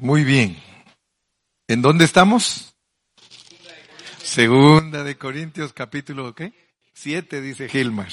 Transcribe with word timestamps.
Muy 0.00 0.22
bien. 0.22 0.56
¿En 1.66 1.82
dónde 1.82 2.04
estamos? 2.04 2.72
Segunda 4.22 5.02
de 5.02 5.18
Corintios 5.18 5.72
capítulo 5.72 6.36
¿qué? 6.36 6.52
Siete, 6.94 7.40
dice 7.40 7.68
Gilmar. 7.68 8.06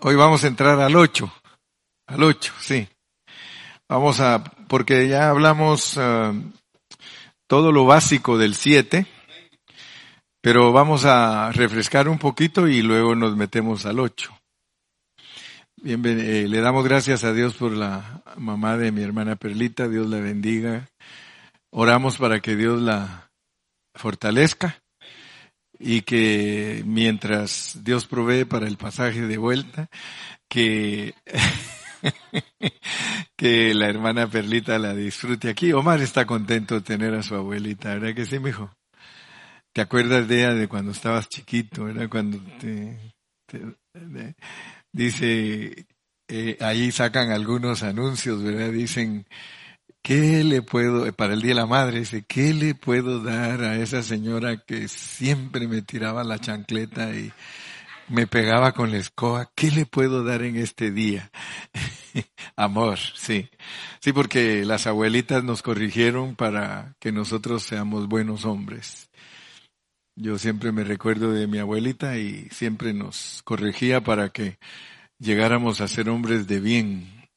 Hoy 0.00 0.16
vamos 0.16 0.42
a 0.42 0.48
entrar 0.48 0.80
al 0.80 0.96
ocho. 0.96 1.32
Al 2.06 2.24
ocho, 2.24 2.52
sí. 2.58 2.88
Vamos 3.88 4.18
a, 4.18 4.42
porque 4.66 5.06
ya 5.06 5.30
hablamos 5.30 5.96
ah, 5.98 6.32
todo 7.46 7.70
lo 7.70 7.86
básico 7.86 8.38
del 8.38 8.56
siete, 8.56 9.06
pero 10.40 10.72
vamos 10.72 11.04
a 11.04 11.52
refrescar 11.52 12.08
un 12.08 12.18
poquito 12.18 12.66
y 12.66 12.82
luego 12.82 13.14
nos 13.14 13.36
metemos 13.36 13.86
al 13.86 14.00
ocho. 14.00 14.37
Bien, 15.80 16.02
eh, 16.04 16.48
le 16.48 16.60
damos 16.60 16.84
gracias 16.84 17.22
a 17.22 17.32
Dios 17.32 17.54
por 17.54 17.70
la 17.70 18.22
mamá 18.36 18.76
de 18.76 18.90
mi 18.90 19.02
hermana 19.02 19.36
Perlita, 19.36 19.88
Dios 19.88 20.08
la 20.08 20.18
bendiga. 20.18 20.88
Oramos 21.70 22.16
para 22.16 22.40
que 22.40 22.56
Dios 22.56 22.80
la 22.80 23.30
fortalezca 23.94 24.82
y 25.78 26.02
que 26.02 26.82
mientras 26.84 27.78
Dios 27.84 28.06
provee 28.06 28.44
para 28.44 28.66
el 28.66 28.76
pasaje 28.76 29.22
de 29.22 29.38
vuelta, 29.38 29.88
que, 30.48 31.14
que 33.36 33.72
la 33.72 33.88
hermana 33.88 34.28
Perlita 34.28 34.80
la 34.80 34.94
disfrute 34.94 35.48
aquí. 35.48 35.72
Omar 35.72 36.00
está 36.00 36.26
contento 36.26 36.74
de 36.74 36.80
tener 36.80 37.14
a 37.14 37.22
su 37.22 37.36
abuelita, 37.36 37.94
¿verdad 37.94 38.16
que 38.16 38.26
sí, 38.26 38.40
mijo? 38.40 38.72
¿Te 39.72 39.82
acuerdas 39.82 40.26
de 40.26 40.40
ella 40.40 40.54
de 40.54 40.66
cuando 40.66 40.90
estabas 40.90 41.28
chiquito, 41.28 41.84
¿verdad? 41.84 42.08
Cuando 42.08 42.40
te, 42.58 43.14
dice, 44.92 45.86
eh, 46.28 46.56
ahí 46.60 46.92
sacan 46.92 47.30
algunos 47.30 47.82
anuncios, 47.82 48.42
¿verdad? 48.42 48.70
Dicen, 48.70 49.26
¿qué 50.02 50.44
le 50.44 50.62
puedo, 50.62 51.12
para 51.14 51.34
el 51.34 51.42
Día 51.42 51.50
de 51.50 51.54
la 51.56 51.66
Madre, 51.66 52.00
dice, 52.00 52.24
¿qué 52.26 52.54
le 52.54 52.74
puedo 52.74 53.22
dar 53.22 53.62
a 53.62 53.76
esa 53.76 54.02
señora 54.02 54.58
que 54.64 54.88
siempre 54.88 55.68
me 55.68 55.82
tiraba 55.82 56.24
la 56.24 56.38
chancleta 56.38 57.14
y 57.14 57.32
me 58.08 58.26
pegaba 58.26 58.72
con 58.72 58.90
la 58.90 58.98
escoba? 58.98 59.50
¿Qué 59.54 59.70
le 59.70 59.86
puedo 59.86 60.24
dar 60.24 60.42
en 60.42 60.56
este 60.56 60.90
día? 60.90 61.30
Amor, 62.56 62.98
sí. 62.98 63.48
Sí, 64.00 64.12
porque 64.12 64.64
las 64.64 64.86
abuelitas 64.86 65.44
nos 65.44 65.62
corrigieron 65.62 66.36
para 66.36 66.94
que 67.00 67.12
nosotros 67.12 67.62
seamos 67.62 68.08
buenos 68.08 68.44
hombres. 68.44 69.07
Yo 70.20 70.36
siempre 70.36 70.72
me 70.72 70.82
recuerdo 70.82 71.30
de 71.30 71.46
mi 71.46 71.58
abuelita 71.58 72.18
y 72.18 72.48
siempre 72.50 72.92
nos 72.92 73.40
corregía 73.44 74.00
para 74.00 74.30
que 74.30 74.58
llegáramos 75.20 75.80
a 75.80 75.86
ser 75.86 76.08
hombres 76.08 76.48
de 76.48 76.58
bien 76.58 77.28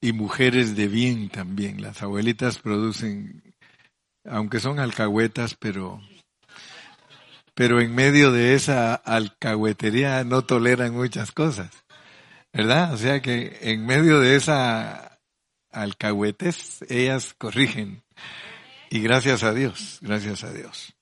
y 0.00 0.12
mujeres 0.12 0.74
de 0.74 0.88
bien 0.88 1.28
también. 1.28 1.82
Las 1.82 2.02
abuelitas 2.02 2.58
producen, 2.58 3.54
aunque 4.24 4.58
son 4.58 4.80
alcahuetas, 4.80 5.54
pero, 5.54 6.02
pero 7.54 7.80
en 7.80 7.94
medio 7.94 8.32
de 8.32 8.54
esa 8.54 8.96
alcahuetería 8.96 10.24
no 10.24 10.42
toleran 10.42 10.94
muchas 10.94 11.30
cosas, 11.30 11.70
¿verdad? 12.52 12.92
O 12.92 12.96
sea 12.96 13.22
que 13.22 13.56
en 13.60 13.86
medio 13.86 14.18
de 14.18 14.34
esa 14.34 15.20
alcahuetes 15.70 16.84
ellas 16.88 17.34
corrigen. 17.38 18.02
Y 18.90 18.98
gracias 18.98 19.44
a 19.44 19.54
Dios, 19.54 20.00
gracias 20.02 20.42
a 20.42 20.52
Dios. 20.52 20.96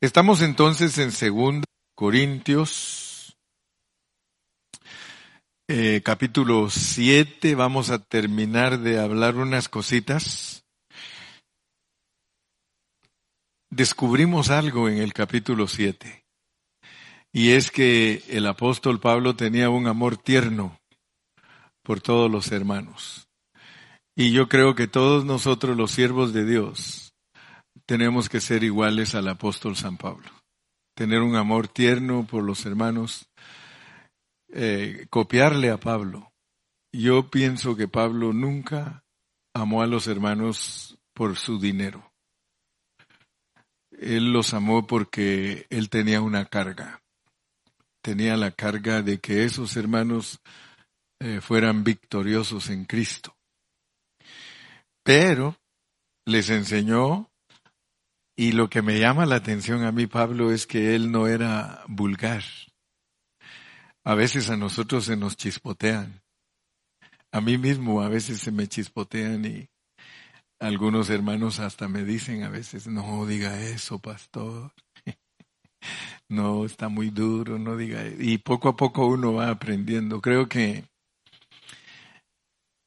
Estamos 0.00 0.42
entonces 0.42 0.98
en 0.98 1.10
2 1.10 1.64
Corintios, 1.94 3.36
eh, 5.68 6.02
capítulo 6.04 6.70
7. 6.70 7.54
Vamos 7.54 7.90
a 7.90 7.98
terminar 7.98 8.78
de 8.78 9.00
hablar 9.00 9.36
unas 9.36 9.68
cositas. 9.68 10.64
Descubrimos 13.70 14.50
algo 14.50 14.88
en 14.88 14.98
el 14.98 15.12
capítulo 15.12 15.66
7. 15.66 16.24
Y 17.32 17.50
es 17.50 17.70
que 17.70 18.22
el 18.28 18.46
apóstol 18.46 19.00
Pablo 19.00 19.36
tenía 19.36 19.68
un 19.68 19.86
amor 19.86 20.16
tierno 20.16 20.78
por 21.82 22.00
todos 22.00 22.30
los 22.30 22.52
hermanos. 22.52 23.28
Y 24.14 24.32
yo 24.32 24.48
creo 24.48 24.74
que 24.74 24.88
todos 24.88 25.24
nosotros 25.24 25.76
los 25.76 25.90
siervos 25.90 26.32
de 26.32 26.46
Dios 26.46 27.05
tenemos 27.86 28.28
que 28.28 28.40
ser 28.40 28.64
iguales 28.64 29.14
al 29.14 29.28
apóstol 29.28 29.76
San 29.76 29.96
Pablo. 29.96 30.28
Tener 30.94 31.20
un 31.20 31.36
amor 31.36 31.68
tierno 31.68 32.26
por 32.26 32.42
los 32.42 32.66
hermanos, 32.66 33.30
eh, 34.48 35.06
copiarle 35.08 35.70
a 35.70 35.78
Pablo. 35.78 36.32
Yo 36.92 37.30
pienso 37.30 37.76
que 37.76 37.88
Pablo 37.88 38.32
nunca 38.32 39.04
amó 39.54 39.82
a 39.82 39.86
los 39.86 40.06
hermanos 40.08 40.98
por 41.14 41.36
su 41.36 41.58
dinero. 41.60 42.12
Él 43.90 44.32
los 44.32 44.52
amó 44.52 44.86
porque 44.86 45.66
él 45.70 45.88
tenía 45.88 46.20
una 46.20 46.46
carga. 46.46 47.02
Tenía 48.02 48.36
la 48.36 48.50
carga 48.50 49.02
de 49.02 49.18
que 49.18 49.44
esos 49.44 49.76
hermanos 49.76 50.40
eh, 51.20 51.40
fueran 51.40 51.84
victoriosos 51.84 52.68
en 52.68 52.84
Cristo. 52.84 53.36
Pero 55.02 55.56
les 56.26 56.50
enseñó 56.50 57.30
y 58.36 58.52
lo 58.52 58.68
que 58.68 58.82
me 58.82 58.98
llama 58.98 59.24
la 59.24 59.36
atención 59.36 59.84
a 59.84 59.92
mí, 59.92 60.06
Pablo, 60.06 60.52
es 60.52 60.66
que 60.66 60.94
él 60.94 61.10
no 61.10 61.26
era 61.26 61.82
vulgar. 61.88 62.44
A 64.04 64.14
veces 64.14 64.50
a 64.50 64.56
nosotros 64.58 65.06
se 65.06 65.16
nos 65.16 65.36
chispotean. 65.36 66.22
A 67.32 67.40
mí 67.40 67.56
mismo 67.56 68.02
a 68.02 68.08
veces 68.08 68.40
se 68.40 68.52
me 68.52 68.68
chispotean 68.68 69.44
y 69.46 69.68
algunos 70.60 71.10
hermanos 71.10 71.60
hasta 71.60 71.88
me 71.88 72.04
dicen 72.04 72.42
a 72.42 72.50
veces, 72.50 72.86
no 72.86 73.26
diga 73.26 73.60
eso, 73.60 73.98
pastor. 73.98 74.72
no, 76.28 76.66
está 76.66 76.88
muy 76.88 77.10
duro, 77.10 77.58
no 77.58 77.76
diga 77.76 78.04
eso. 78.04 78.16
Y 78.20 78.38
poco 78.38 78.68
a 78.68 78.76
poco 78.76 79.06
uno 79.06 79.32
va 79.32 79.48
aprendiendo. 79.48 80.20
Creo 80.20 80.46
que 80.48 80.84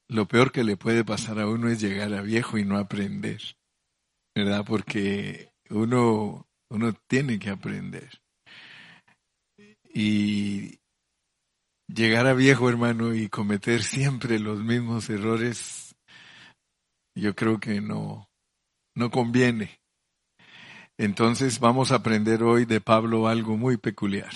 lo 0.07 0.27
peor 0.27 0.51
que 0.51 0.63
le 0.63 0.77
puede 0.77 1.03
pasar 1.03 1.39
a 1.39 1.47
uno 1.47 1.69
es 1.69 1.81
llegar 1.81 2.13
a 2.13 2.21
viejo 2.21 2.57
y 2.59 2.65
no 2.65 2.77
aprender. 2.77 3.41
Porque 4.65 5.51
uno, 5.69 6.47
uno 6.69 6.93
tiene 7.07 7.39
que 7.39 7.49
aprender. 7.49 8.09
Y 9.93 10.79
llegar 11.87 12.27
a 12.27 12.33
viejo 12.33 12.69
hermano 12.69 13.13
y 13.13 13.29
cometer 13.29 13.83
siempre 13.83 14.39
los 14.39 14.63
mismos 14.63 15.09
errores, 15.09 15.95
yo 17.15 17.35
creo 17.35 17.59
que 17.59 17.81
no, 17.81 18.29
no 18.95 19.09
conviene. 19.09 19.79
Entonces 20.97 21.59
vamos 21.59 21.91
a 21.91 21.95
aprender 21.95 22.43
hoy 22.43 22.65
de 22.65 22.81
Pablo 22.81 23.27
algo 23.27 23.57
muy 23.57 23.77
peculiar. 23.77 24.33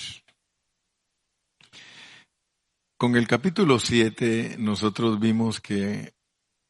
Con 2.97 3.17
el 3.17 3.27
capítulo 3.27 3.79
7 3.79 4.55
nosotros 4.59 5.19
vimos 5.19 5.59
que 5.59 6.13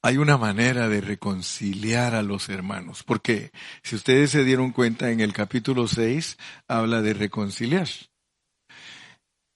hay 0.06 0.18
una 0.18 0.38
manera 0.38 0.90
de 0.90 1.00
reconciliar 1.00 2.14
a 2.14 2.24
los 2.24 2.50
hermanos, 2.50 3.04
porque 3.04 3.52
si 3.84 3.96
ustedes 3.96 4.32
se 4.32 4.44
dieron 4.44 4.72
cuenta 4.72 5.12
en 5.12 5.22
el 5.22 5.32
capítulo 5.32 5.88
6 5.88 6.38
habla 6.68 7.02
de 7.02 7.14
reconciliar. 7.14 7.88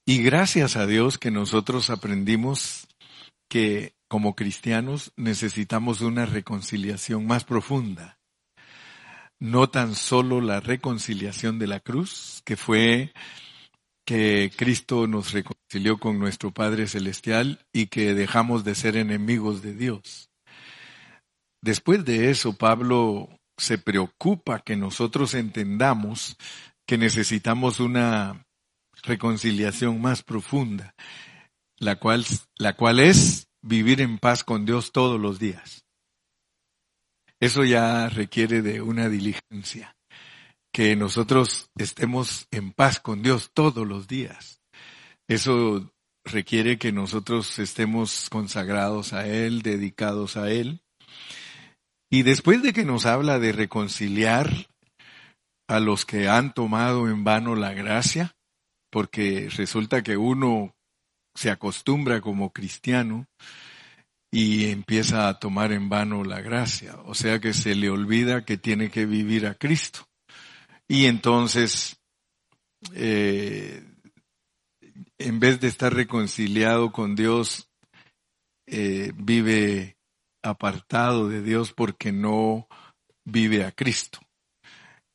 Y 0.05 0.23
gracias 0.23 0.77
a 0.77 0.87
Dios 0.87 1.17
que 1.17 1.31
nosotros 1.31 1.89
aprendimos 1.89 2.87
que 3.49 3.93
como 4.07 4.35
cristianos 4.35 5.11
necesitamos 5.17 5.99
una 5.99 6.25
reconciliación 6.25 7.27
más 7.27 7.43
profunda. 7.43 8.17
No 9.39 9.69
tan 9.69 9.95
solo 9.95 10.39
la 10.39 10.61
reconciliación 10.61 11.59
de 11.59 11.67
la 11.67 11.81
cruz, 11.81 12.41
que 12.45 12.55
fue 12.55 13.11
que 14.05 14.49
Cristo 14.55 15.07
nos 15.07 15.33
reconcilió 15.33 15.97
con 15.99 16.19
nuestro 16.19 16.51
Padre 16.51 16.87
Celestial 16.87 17.65
y 17.73 17.87
que 17.87 18.13
dejamos 18.13 18.63
de 18.63 18.75
ser 18.75 18.95
enemigos 18.95 19.61
de 19.61 19.73
Dios 19.73 20.27
Después 21.61 22.05
de 22.05 22.29
eso, 22.29 22.53
Pablo 22.53 23.29
se 23.57 23.77
preocupa 23.77 24.59
que 24.59 24.75
nosotros 24.75 25.33
entendamos 25.33 26.37
que 26.85 26.97
necesitamos 26.97 27.79
una 27.79 28.45
reconciliación 29.03 29.99
más 30.01 30.23
profunda, 30.23 30.95
la 31.77 31.97
cual, 31.97 32.25
la 32.57 32.75
cual 32.75 32.99
es 32.99 33.47
vivir 33.61 34.01
en 34.01 34.17
paz 34.17 34.43
con 34.43 34.65
Dios 34.65 34.91
todos 34.91 35.19
los 35.19 35.39
días. 35.39 35.85
Eso 37.39 37.63
ya 37.63 38.09
requiere 38.09 38.61
de 38.61 38.81
una 38.81 39.09
diligencia, 39.09 39.95
que 40.71 40.95
nosotros 40.95 41.69
estemos 41.75 42.47
en 42.51 42.71
paz 42.71 42.99
con 42.99 43.21
Dios 43.21 43.51
todos 43.53 43.85
los 43.87 44.07
días. 44.07 44.61
Eso 45.27 45.91
requiere 46.23 46.77
que 46.77 46.91
nosotros 46.91 47.59
estemos 47.59 48.29
consagrados 48.29 49.13
a 49.13 49.27
Él, 49.27 49.61
dedicados 49.61 50.37
a 50.37 50.51
Él, 50.51 50.81
y 52.09 52.23
después 52.23 52.61
de 52.63 52.73
que 52.73 52.85
nos 52.85 53.05
habla 53.05 53.39
de 53.39 53.51
reconciliar 53.51 54.67
a 55.67 55.79
los 55.79 56.05
que 56.05 56.29
han 56.29 56.53
tomado 56.53 57.09
en 57.09 57.23
vano 57.23 57.55
la 57.55 57.73
gracia, 57.73 58.35
porque 58.89 59.49
resulta 59.55 60.01
que 60.01 60.15
uno 60.15 60.73
se 61.35 61.51
acostumbra 61.51 62.21
como 62.21 62.51
cristiano 62.51 63.27
y 64.31 64.69
empieza 64.69 65.27
a 65.27 65.39
tomar 65.39 65.71
en 65.71 65.89
vano 65.89 66.23
la 66.23 66.41
gracia. 66.41 66.97
O 67.05 67.13
sea 67.13 67.39
que 67.39 67.53
se 67.53 67.75
le 67.75 67.89
olvida 67.89 68.45
que 68.45 68.57
tiene 68.57 68.89
que 68.89 69.05
vivir 69.05 69.45
a 69.45 69.55
Cristo. 69.55 70.07
Y 70.87 71.05
entonces, 71.05 71.97
eh, 72.93 73.83
en 75.17 75.39
vez 75.39 75.59
de 75.59 75.67
estar 75.67 75.93
reconciliado 75.93 76.91
con 76.91 77.15
Dios, 77.15 77.69
eh, 78.67 79.11
vive 79.15 79.96
apartado 80.49 81.29
de 81.29 81.41
Dios 81.41 81.73
porque 81.73 82.11
no 82.11 82.67
vive 83.25 83.63
a 83.63 83.71
Cristo. 83.71 84.19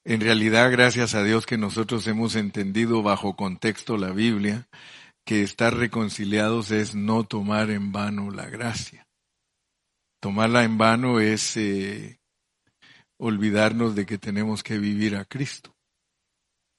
En 0.05 0.21
realidad, 0.21 0.71
gracias 0.73 1.15
a 1.15 1.23
Dios 1.23 1.47
que 1.47 1.59
nosotros 1.59 2.07
hemos 2.09 2.35
entendido 2.35 3.03
bajo 3.03 3.37
contexto 3.37 3.97
la 3.97 4.11
Biblia, 4.11 4.69
que 5.25 5.43
estar 5.43 5.77
reconciliados 5.77 6.73
es 6.73 6.95
no 6.95 7.25
tomar 7.25 7.71
en 7.71 7.93
vano 7.93 8.31
la 8.31 8.47
gracia. 8.47 9.07
Tomarla 10.21 10.65
en 10.65 10.79
vano 10.79 11.21
es 11.21 11.57
eh, 11.57 12.21
olvidarnos 13.19 13.95
de 13.95 14.07
que 14.07 14.19
tenemos 14.19 14.63
que 14.63 14.79
vivir 14.79 15.17
a 15.17 15.25
Cristo 15.25 15.77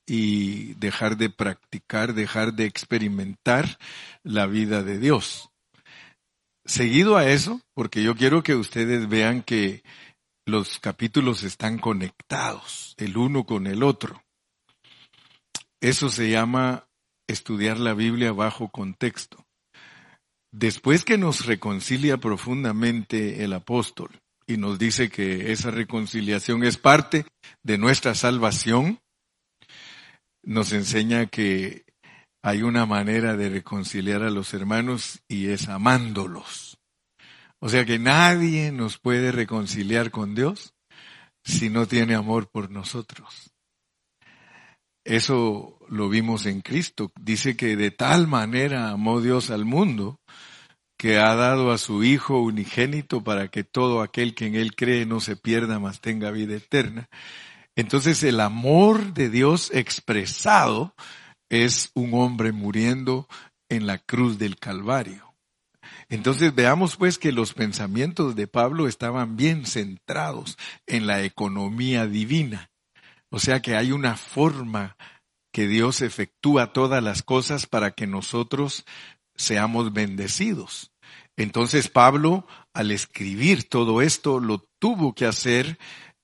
y 0.06 0.74
dejar 0.74 1.16
de 1.16 1.30
practicar, 1.30 2.14
dejar 2.14 2.54
de 2.54 2.66
experimentar 2.66 3.78
la 4.24 4.48
vida 4.48 4.84
de 4.84 5.00
Dios. 5.00 5.53
Seguido 6.66 7.18
a 7.18 7.30
eso, 7.30 7.62
porque 7.74 8.04
yo 8.04 8.16
quiero 8.16 8.42
que 8.42 8.56
ustedes 8.56 9.10
vean 9.10 9.42
que 9.42 9.84
los 10.46 10.80
capítulos 10.80 11.44
están 11.44 11.78
conectados, 11.78 12.96
el 12.98 13.18
uno 13.18 13.46
con 13.46 13.68
el 13.68 13.84
otro. 13.84 14.24
Eso 15.82 16.10
se 16.10 16.30
llama 16.30 16.88
estudiar 17.28 17.80
la 17.80 17.94
Biblia 17.94 18.32
bajo 18.32 18.70
contexto. 18.70 19.46
Después 20.52 21.04
que 21.04 21.18
nos 21.18 21.46
reconcilia 21.46 22.18
profundamente 22.18 23.44
el 23.44 23.54
apóstol 23.54 24.22
y 24.46 24.58
nos 24.58 24.78
dice 24.78 25.10
que 25.10 25.52
esa 25.52 25.72
reconciliación 25.72 26.64
es 26.64 26.78
parte 26.78 27.26
de 27.64 27.78
nuestra 27.78 28.14
salvación, 28.16 29.00
nos 30.44 30.72
enseña 30.74 31.26
que 31.26 31.86
hay 32.44 32.62
una 32.62 32.86
manera 32.86 33.38
de 33.38 33.50
reconciliar 33.50 34.22
a 34.22 34.30
los 34.30 34.54
hermanos 34.54 35.22
y 35.30 35.48
es 35.48 35.70
amándolos. 35.70 36.78
O 37.60 37.70
sea 37.70 37.86
que 37.86 37.98
nadie 37.98 38.74
nos 38.74 39.00
puede 39.00 39.32
reconciliar 39.32 40.12
con 40.12 40.36
Dios 40.36 40.74
si 41.46 41.70
no 41.70 41.88
tiene 41.88 42.16
amor 42.16 42.50
por 42.52 42.70
nosotros. 42.70 43.54
Eso 45.06 45.80
lo 45.88 46.10
vimos 46.10 46.46
en 46.46 46.60
Cristo. 46.60 47.14
Dice 47.18 47.56
que 47.56 47.78
de 47.78 47.92
tal 47.92 48.28
manera 48.28 48.90
amó 48.90 49.22
Dios 49.22 49.50
al 49.50 49.64
mundo 49.64 50.20
que 50.98 51.20
ha 51.20 51.36
dado 51.36 51.72
a 51.72 51.78
su 51.78 52.04
Hijo 52.04 52.42
unigénito 52.42 53.24
para 53.24 53.48
que 53.48 53.64
todo 53.64 54.02
aquel 54.02 54.36
que 54.36 54.48
en 54.48 54.56
Él 54.56 54.76
cree 54.76 55.06
no 55.06 55.22
se 55.22 55.38
pierda, 55.38 55.80
mas 55.80 56.02
tenga 56.02 56.30
vida 56.32 56.56
eterna. 56.56 57.08
Entonces 57.78 58.22
el 58.24 58.42
amor 58.42 59.14
de 59.14 59.30
Dios 59.30 59.72
expresado 59.74 60.94
es 61.54 61.92
un 61.94 62.16
hombre 62.16 62.52
muriendo 62.52 63.28
en 63.70 63.86
la 63.86 64.00
cruz 64.00 64.40
del 64.40 64.58
Calvario. 64.58 65.36
Entonces 66.10 66.56
veamos 66.56 66.96
pues 66.96 67.20
que 67.20 67.32
los 67.32 67.54
pensamientos 67.54 68.36
de 68.36 68.48
Pablo 68.48 68.88
estaban 68.88 69.38
bien 69.38 69.68
centrados 69.68 70.58
en 70.88 71.06
la 71.06 71.22
economía 71.22 72.08
divina. 72.08 72.72
O 73.30 73.38
sea 73.38 73.62
que 73.62 73.76
hay 73.76 73.92
una 73.92 74.16
forma 74.16 74.98
que 75.52 75.68
Dios 75.68 76.02
efectúa 76.02 76.74
todas 76.74 77.04
las 77.04 77.22
cosas 77.22 77.68
para 77.68 77.92
que 77.92 78.08
nosotros 78.08 78.84
seamos 79.36 79.94
bendecidos. 79.94 80.92
Entonces 81.38 81.88
Pablo, 81.88 82.48
al 82.74 82.90
escribir 82.90 83.70
todo 83.70 84.02
esto, 84.02 84.40
lo 84.40 84.68
tuvo 84.80 85.14
que 85.14 85.28
hacer 85.28 85.78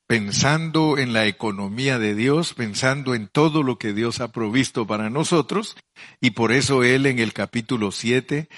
pensando 0.09 0.97
en 0.97 1.13
la 1.13 1.27
economía 1.27 1.99
de 1.99 2.15
Dios, 2.15 2.55
pensando 2.55 3.13
en 3.13 3.27
todo 3.27 3.61
lo 3.61 3.77
que 3.77 3.93
Dios 3.93 4.21
ha 4.21 4.31
provisto 4.31 4.87
para 4.87 5.11
nosotros, 5.11 5.77
y 6.19 6.31
por 6.31 6.51
eso 6.51 6.83
él 6.83 7.05
en 7.05 7.19
el 7.19 7.31
capítulo 7.31 7.91
7 7.91 8.49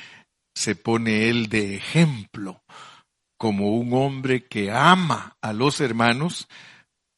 se 0.55 0.75
pone 0.77 1.27
él 1.27 1.49
de 1.49 1.75
ejemplo 1.75 2.63
como 3.37 3.75
un 3.75 3.93
hombre 3.93 4.47
que 4.47 4.71
ama 4.71 5.35
a 5.41 5.51
los 5.51 5.81
hermanos 5.81 6.47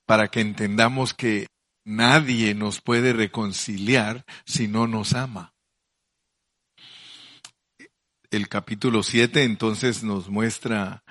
para 0.08 0.30
que 0.30 0.42
entendamos 0.42 1.14
que 1.14 1.46
nadie 1.86 2.56
nos 2.56 2.82
puede 2.82 3.14
reconciliar 3.14 4.26
si 4.48 4.68
no 4.68 4.88
nos 4.88 5.14
ama. 5.14 5.54
El 8.32 8.50
capítulo 8.50 9.04
7 9.04 9.44
entonces 9.44 10.04
nos 10.04 10.28
muestra 10.28 11.04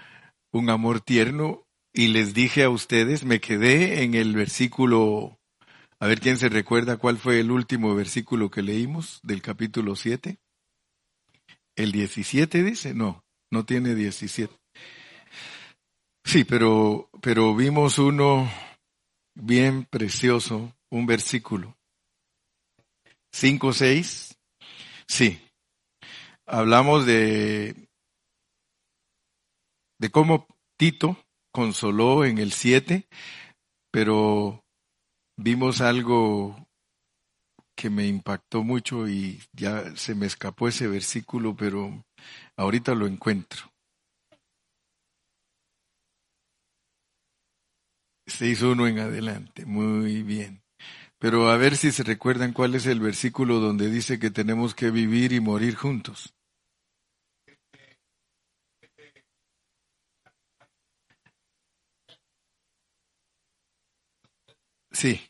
un 0.51 0.71
amor 0.71 1.01
tierno 1.01 1.62
y 1.93 2.09
les 2.09 2.33
dije 2.35 2.65
a 2.65 2.71
ustedes, 2.71 3.25
me 3.25 3.41
quedé 3.41 4.03
en 4.03 4.15
el 4.15 4.35
versículo, 4.35 5.39
a 6.01 6.07
ver 6.07 6.21
quién 6.21 6.39
se 6.39 6.49
recuerda 6.49 6.97
cuál 6.97 7.19
fue 7.19 7.41
el 7.41 7.51
último 7.51 7.95
versículo 7.95 8.51
que 8.51 8.63
leímos 8.63 9.21
del 9.23 9.43
capítulo 9.43 9.95
7. 9.95 10.39
¿El 11.77 11.93
17 11.93 12.63
dice? 12.63 12.95
No, 12.95 13.25
no 13.51 13.65
tiene 13.65 13.95
17. 13.95 14.55
Sí, 16.25 16.45
pero, 16.45 17.11
pero 17.21 17.55
vimos 17.55 17.99
uno 17.99 18.51
bien 19.35 19.85
precioso, 19.85 20.75
un 20.91 21.07
versículo. 21.07 21.77
5, 23.33 23.73
6. 23.73 24.39
Sí. 25.09 25.41
Hablamos 26.47 27.07
de, 27.07 27.89
de 29.99 30.11
cómo 30.11 30.47
Tito 30.79 31.22
consoló 31.53 32.25
en 32.25 32.39
el 32.39 32.53
7, 32.53 33.07
pero 33.91 34.65
vimos 35.37 35.81
algo 35.81 36.69
que 37.77 37.91
me 37.91 38.07
impactó 38.07 38.63
mucho 38.63 39.09
y 39.09 39.41
ya 39.53 39.97
se 39.97 40.15
me 40.15 40.27
escapó 40.27 40.69
ese 40.69 40.89
versículo, 40.89 41.57
pero 41.57 42.05
ahorita 42.57 42.95
lo 42.95 43.07
encuentro. 43.07 43.73
uno 48.63 48.87
en 48.87 48.99
adelante, 48.99 49.65
muy 49.67 50.23
bien. 50.23 50.63
Pero 51.19 51.51
a 51.51 51.57
ver 51.57 51.77
si 51.77 51.93
se 51.93 52.03
recuerdan 52.03 52.53
cuál 52.53 52.75
es 52.75 52.87
el 52.87 52.99
versículo 52.99 53.61
donde 53.61 53.89
dice 53.89 54.19
que 54.19 54.31
tenemos 54.31 54.75
que 54.75 54.91
vivir 54.91 55.33
y 55.33 55.41
morir 55.41 55.77
juntos. 55.77 56.35
Sí, 65.03 65.21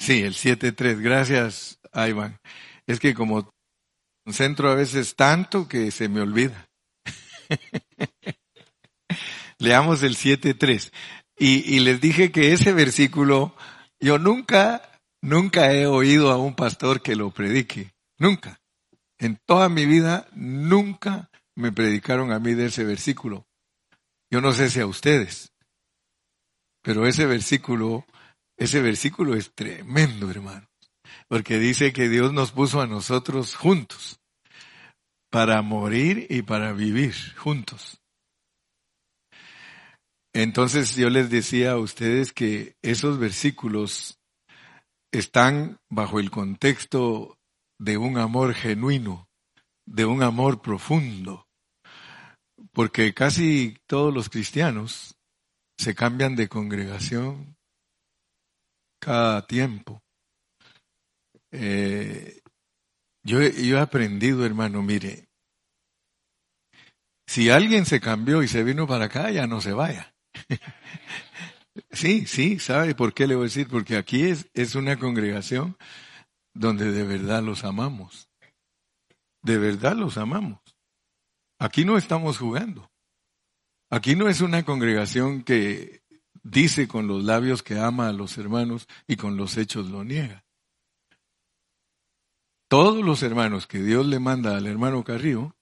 sí, 0.00 0.22
el 0.22 0.34
7.3. 0.34 1.00
Gracias, 1.00 1.78
Ivan. 1.94 2.40
Es 2.88 2.98
que 2.98 3.14
como 3.14 3.48
centro 4.28 4.68
a 4.68 4.74
veces 4.74 5.14
tanto 5.14 5.68
que 5.68 5.92
se 5.92 6.08
me 6.08 6.20
olvida. 6.20 6.66
Leamos 9.60 10.02
el 10.02 10.16
7.3. 10.16 10.92
Y, 11.38 11.72
y 11.72 11.78
les 11.78 12.00
dije 12.00 12.32
que 12.32 12.52
ese 12.52 12.72
versículo, 12.72 13.54
yo 14.00 14.18
nunca, 14.18 14.82
nunca 15.22 15.72
he 15.72 15.86
oído 15.86 16.32
a 16.32 16.36
un 16.36 16.56
pastor 16.56 17.00
que 17.00 17.14
lo 17.14 17.30
predique. 17.30 17.92
Nunca. 18.18 18.58
En 19.20 19.38
toda 19.46 19.68
mi 19.68 19.86
vida, 19.86 20.26
nunca 20.34 21.30
me 21.54 21.70
predicaron 21.70 22.32
a 22.32 22.40
mí 22.40 22.54
de 22.54 22.66
ese 22.66 22.82
versículo. 22.82 23.46
Yo 24.32 24.40
no 24.40 24.50
sé 24.50 24.68
si 24.68 24.80
a 24.80 24.86
ustedes, 24.86 25.52
pero 26.82 27.06
ese 27.06 27.24
versículo 27.24 28.04
ese 28.56 28.80
versículo 28.80 29.34
es 29.34 29.52
tremendo, 29.54 30.30
hermano, 30.30 30.66
porque 31.28 31.58
dice 31.58 31.92
que 31.92 32.08
Dios 32.08 32.32
nos 32.32 32.52
puso 32.52 32.80
a 32.80 32.86
nosotros 32.86 33.54
juntos 33.54 34.20
para 35.30 35.60
morir 35.62 36.26
y 36.30 36.42
para 36.42 36.72
vivir 36.72 37.14
juntos. 37.36 38.00
Entonces 40.32 40.94
yo 40.96 41.08
les 41.08 41.30
decía 41.30 41.72
a 41.72 41.78
ustedes 41.78 42.32
que 42.32 42.76
esos 42.82 43.18
versículos 43.18 44.18
están 45.10 45.78
bajo 45.88 46.20
el 46.20 46.30
contexto 46.30 47.38
de 47.78 47.96
un 47.96 48.18
amor 48.18 48.54
genuino, 48.54 49.28
de 49.86 50.04
un 50.04 50.22
amor 50.22 50.60
profundo, 50.60 51.46
porque 52.72 53.14
casi 53.14 53.78
todos 53.86 54.12
los 54.12 54.28
cristianos 54.28 55.16
se 55.78 55.94
cambian 55.94 56.36
de 56.36 56.48
congregación, 56.48 57.55
cada 59.00 59.46
tiempo. 59.46 60.02
Eh, 61.52 62.40
yo, 63.22 63.40
yo 63.40 63.78
he 63.78 63.80
aprendido, 63.80 64.44
hermano, 64.44 64.82
mire, 64.82 65.28
si 67.26 67.50
alguien 67.50 67.86
se 67.86 68.00
cambió 68.00 68.42
y 68.42 68.48
se 68.48 68.62
vino 68.62 68.86
para 68.86 69.06
acá, 69.06 69.30
ya 69.30 69.46
no 69.46 69.60
se 69.60 69.72
vaya. 69.72 70.14
sí, 71.90 72.26
sí, 72.26 72.58
¿sabe 72.58 72.94
por 72.94 73.14
qué 73.14 73.26
le 73.26 73.34
voy 73.34 73.44
a 73.44 73.48
decir? 73.48 73.68
Porque 73.68 73.96
aquí 73.96 74.24
es, 74.24 74.48
es 74.54 74.74
una 74.74 74.98
congregación 74.98 75.76
donde 76.54 76.92
de 76.92 77.04
verdad 77.04 77.42
los 77.42 77.64
amamos. 77.64 78.28
de 79.42 79.58
verdad 79.58 79.94
los 79.94 80.18
amamos. 80.18 80.60
Aquí 81.58 81.84
no 81.84 81.96
estamos 81.96 82.38
jugando. 82.38 82.90
Aquí 83.90 84.16
no 84.16 84.28
es 84.28 84.40
una 84.40 84.64
congregación 84.64 85.42
que 85.42 86.02
dice 86.50 86.86
con 86.86 87.06
los 87.06 87.24
labios 87.24 87.62
que 87.62 87.78
ama 87.78 88.08
a 88.08 88.12
los 88.12 88.38
hermanos 88.38 88.86
y 89.06 89.16
con 89.16 89.36
los 89.36 89.56
hechos 89.56 89.88
lo 89.90 90.04
niega. 90.04 90.44
Todos 92.68 93.04
los 93.04 93.22
hermanos 93.22 93.66
que 93.66 93.82
Dios 93.82 94.06
le 94.06 94.18
manda 94.18 94.56
al 94.56 94.66
hermano 94.66 95.04
Carrillo, 95.04 95.54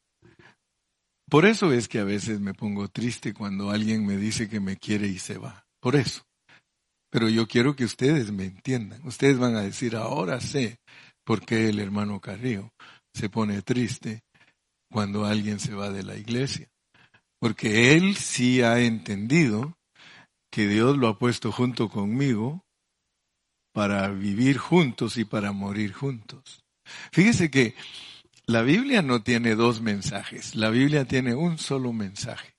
por 1.29 1.47
eso 1.47 1.73
es 1.73 1.89
que 1.89 1.99
a 1.99 2.05
veces 2.05 2.41
me 2.41 2.55
pongo 2.55 2.89
triste 2.89 3.35
cuando 3.35 3.71
alguien 3.71 4.07
me 4.07 4.17
dice 4.17 4.49
que 4.49 4.61
me 4.61 4.77
quiere 4.77 5.09
y 5.09 5.19
se 5.19 5.39
va. 5.39 5.67
Por 5.81 5.97
eso. 5.97 6.23
Pero 7.11 7.29
yo 7.29 7.47
quiero 7.47 7.77
que 7.77 7.85
ustedes 7.85 8.33
me 8.33 8.45
entiendan. 8.45 9.07
Ustedes 9.07 9.39
van 9.39 9.57
a 9.57 9.63
decir, 9.63 9.97
ahora 9.97 10.41
sé 10.41 10.79
por 11.25 11.45
qué 11.45 11.69
el 11.69 11.79
hermano 11.79 12.21
Carrillo 12.21 12.73
se 13.15 13.29
pone 13.29 13.63
triste 13.63 14.23
cuando 14.91 15.25
alguien 15.25 15.61
se 15.61 15.75
va 15.75 15.91
de 15.91 16.03
la 16.03 16.17
iglesia. 16.17 16.69
Porque 17.39 17.95
él 17.95 18.17
sí 18.17 18.63
ha 18.63 18.81
entendido 18.81 19.77
que 20.55 20.69
Dios 20.69 20.97
lo 20.97 21.09
ha 21.09 21.19
puesto 21.19 21.51
junto 21.51 21.89
conmigo 21.89 22.65
para 23.73 24.07
vivir 24.07 24.57
juntos 24.57 25.17
y 25.17 25.25
para 25.25 25.51
morir 25.51 25.93
juntos. 25.93 26.63
Fíjese 27.11 27.51
que 27.51 27.75
la 28.47 28.63
Biblia 28.63 29.03
no 29.03 29.25
tiene 29.25 29.57
dos 29.57 29.81
mensajes, 29.81 30.55
la 30.55 30.71
Biblia 30.71 31.07
tiene 31.07 31.35
un 31.35 31.59
solo 31.59 31.93
mensaje. 31.93 32.55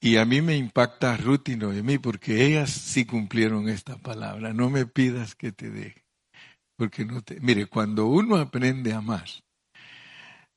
Y 0.00 0.16
a 0.16 0.24
mí 0.24 0.40
me 0.40 0.56
impacta 0.56 1.18
Ruth 1.18 1.50
y 1.50 1.56
Noemí 1.56 1.98
porque 1.98 2.46
ellas 2.46 2.70
sí 2.70 3.04
cumplieron 3.04 3.68
esta 3.68 3.98
palabra. 3.98 4.54
No 4.54 4.70
me 4.70 4.86
pidas 4.86 5.34
que 5.34 5.52
te 5.52 5.70
deje. 5.70 6.06
Porque 6.74 7.04
no 7.04 7.20
te. 7.20 7.38
Mire, 7.40 7.66
cuando 7.66 8.06
uno 8.06 8.36
aprende 8.36 8.94
a 8.94 8.98
amar, 8.98 9.28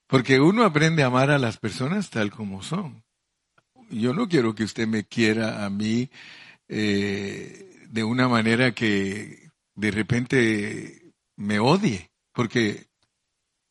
porque 0.07 0.39
uno 0.39 0.63
aprende 0.63 1.03
a 1.03 1.07
amar 1.07 1.29
a 1.29 1.39
las 1.39 1.57
personas 1.57 2.09
tal 2.09 2.31
como 2.31 2.63
son. 2.63 3.00
Yo 3.91 4.13
no 4.13 4.27
quiero 4.27 4.55
que 4.55 4.63
usted 4.63 4.87
me 4.87 5.03
quiera 5.03 5.65
a 5.65 5.69
mí 5.69 6.09
eh, 6.67 7.85
de 7.89 8.03
una 8.03 8.27
manera 8.27 8.73
que 8.73 9.49
de 9.75 9.91
repente 9.91 11.13
me 11.35 11.59
odie, 11.59 12.11
porque 12.33 12.87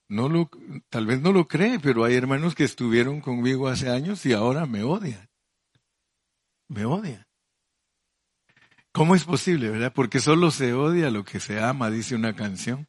no 0.09 0.29
lo, 0.29 0.51
tal 0.89 1.07
vez 1.07 1.21
no 1.21 1.33
lo 1.33 1.49
cree, 1.49 1.81
pero 1.81 2.05
hay 2.05 2.15
hermanos 2.15 2.55
que 2.55 2.65
estuvieron 2.65 3.21
conmigo 3.21 3.69
hace 3.69 3.91
años 3.91 4.25
y 4.27 4.33
ahora 4.33 4.67
me 4.67 4.83
odian 4.83 5.31
me 6.71 6.85
odia. 6.85 7.27
¿Cómo 8.93 9.15
es 9.15 9.25
posible, 9.25 9.71
verdad? 9.71 9.93
Porque 9.95 10.21
solo 10.21 10.51
se 10.51 10.73
odia 10.73 11.11
lo 11.11 11.25
que 11.25 11.41
se 11.41 11.61
ama, 11.61 11.91
dice 11.91 12.15
una 12.15 12.35
canción. 12.35 12.89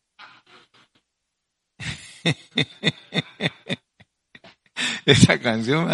Esa 5.12 5.40
canción 5.40 5.90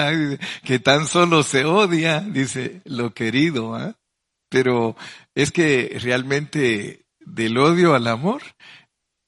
que 0.63 0.77
tan 0.77 1.07
solo 1.07 1.41
se 1.41 1.65
odia, 1.65 2.19
dice 2.19 2.81
lo 2.85 3.15
querido, 3.15 3.73
¿ah? 3.73 3.95
pero 4.47 4.95
es 5.33 5.51
que 5.51 5.97
realmente 5.99 7.07
del 7.19 7.57
odio 7.57 7.95
al 7.95 8.05
amor 8.05 8.43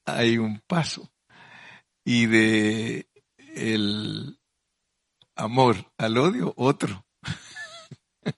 hay 0.06 0.38
un 0.38 0.60
paso 0.68 1.10
y 2.04 2.26
de 2.26 3.08
el 3.56 4.38
amor 5.34 5.76
al 5.98 6.18
odio 6.18 6.54
otro. 6.56 7.04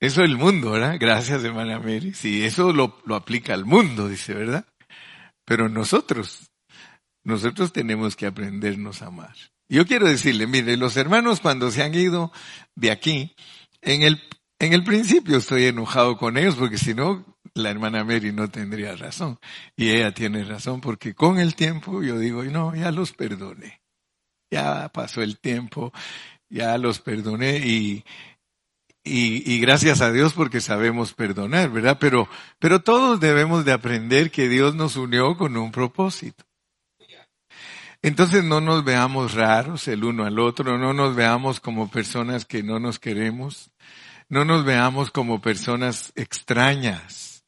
Eso 0.00 0.22
es 0.22 0.30
el 0.30 0.38
mundo, 0.38 0.70
¿verdad? 0.70 0.96
Gracias, 0.98 1.44
hermana 1.44 1.78
Mary. 1.78 2.14
Sí, 2.14 2.42
eso 2.42 2.72
lo, 2.72 3.02
lo 3.04 3.16
aplica 3.16 3.52
al 3.52 3.66
mundo, 3.66 4.08
dice, 4.08 4.32
¿verdad? 4.32 4.66
Pero 5.44 5.68
nosotros, 5.68 6.50
nosotros 7.22 7.72
tenemos 7.72 8.16
que 8.16 8.26
aprendernos 8.26 9.02
a 9.02 9.06
amar. 9.06 9.34
Yo 9.68 9.86
quiero 9.86 10.06
decirle, 10.06 10.46
mire, 10.46 10.76
los 10.76 10.96
hermanos 10.96 11.40
cuando 11.40 11.70
se 11.70 11.82
han 11.82 11.94
ido 11.94 12.32
de 12.74 12.90
aquí, 12.90 13.34
en 13.82 14.02
el, 14.02 14.22
en 14.58 14.72
el 14.72 14.84
principio 14.84 15.38
estoy 15.38 15.64
enojado 15.64 16.16
con 16.16 16.36
ellos 16.36 16.54
porque 16.56 16.78
si 16.78 16.94
no, 16.94 17.24
la 17.54 17.70
hermana 17.70 18.04
Mary 18.04 18.32
no 18.32 18.48
tendría 18.48 18.94
razón. 18.96 19.38
Y 19.76 19.90
ella 19.90 20.12
tiene 20.12 20.44
razón 20.44 20.80
porque 20.80 21.14
con 21.14 21.38
el 21.38 21.54
tiempo 21.54 22.02
yo 22.02 22.18
digo, 22.18 22.44
no, 22.44 22.74
ya 22.74 22.92
los 22.92 23.12
perdoné. 23.12 23.82
Ya 24.50 24.88
pasó 24.90 25.22
el 25.22 25.38
tiempo, 25.38 25.92
ya 26.48 26.78
los 26.78 27.00
perdoné 27.00 27.58
y, 27.58 28.04
y, 29.02 29.58
gracias 29.60 30.00
a 30.00 30.12
Dios 30.12 30.32
porque 30.32 30.60
sabemos 30.60 31.14
perdonar, 31.14 31.70
¿verdad? 31.70 31.98
Pero, 32.00 32.28
pero 32.58 32.80
todos 32.80 33.20
debemos 33.20 33.64
de 33.64 33.72
aprender 33.72 34.30
que 34.30 34.48
Dios 34.48 34.74
nos 34.74 34.96
unió 34.96 35.36
con 35.36 35.56
un 35.56 35.72
propósito. 35.72 36.45
Entonces 38.02 38.44
no 38.44 38.60
nos 38.60 38.84
veamos 38.84 39.34
raros 39.34 39.88
el 39.88 40.04
uno 40.04 40.24
al 40.24 40.38
otro, 40.38 40.78
no 40.78 40.92
nos 40.92 41.14
veamos 41.14 41.60
como 41.60 41.90
personas 41.90 42.44
que 42.44 42.62
no 42.62 42.78
nos 42.78 42.98
queremos, 42.98 43.70
no 44.28 44.44
nos 44.44 44.64
veamos 44.64 45.10
como 45.10 45.40
personas 45.40 46.12
extrañas. 46.14 47.44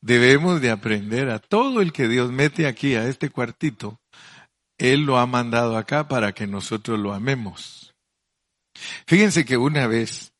Debemos 0.00 0.60
de 0.60 0.70
aprender 0.70 1.28
a 1.30 1.38
todo 1.38 1.82
el 1.82 1.92
que 1.92 2.08
Dios 2.08 2.30
mete 2.30 2.66
aquí 2.66 2.94
a 2.94 3.06
este 3.06 3.30
cuartito, 3.30 4.00
Él 4.78 5.02
lo 5.02 5.18
ha 5.18 5.26
mandado 5.26 5.76
acá 5.76 6.08
para 6.08 6.32
que 6.32 6.46
nosotros 6.46 6.98
lo 6.98 7.12
amemos. 7.12 7.94
Fíjense 9.06 9.44
que 9.44 9.56
una 9.56 9.86
vez 9.86 10.32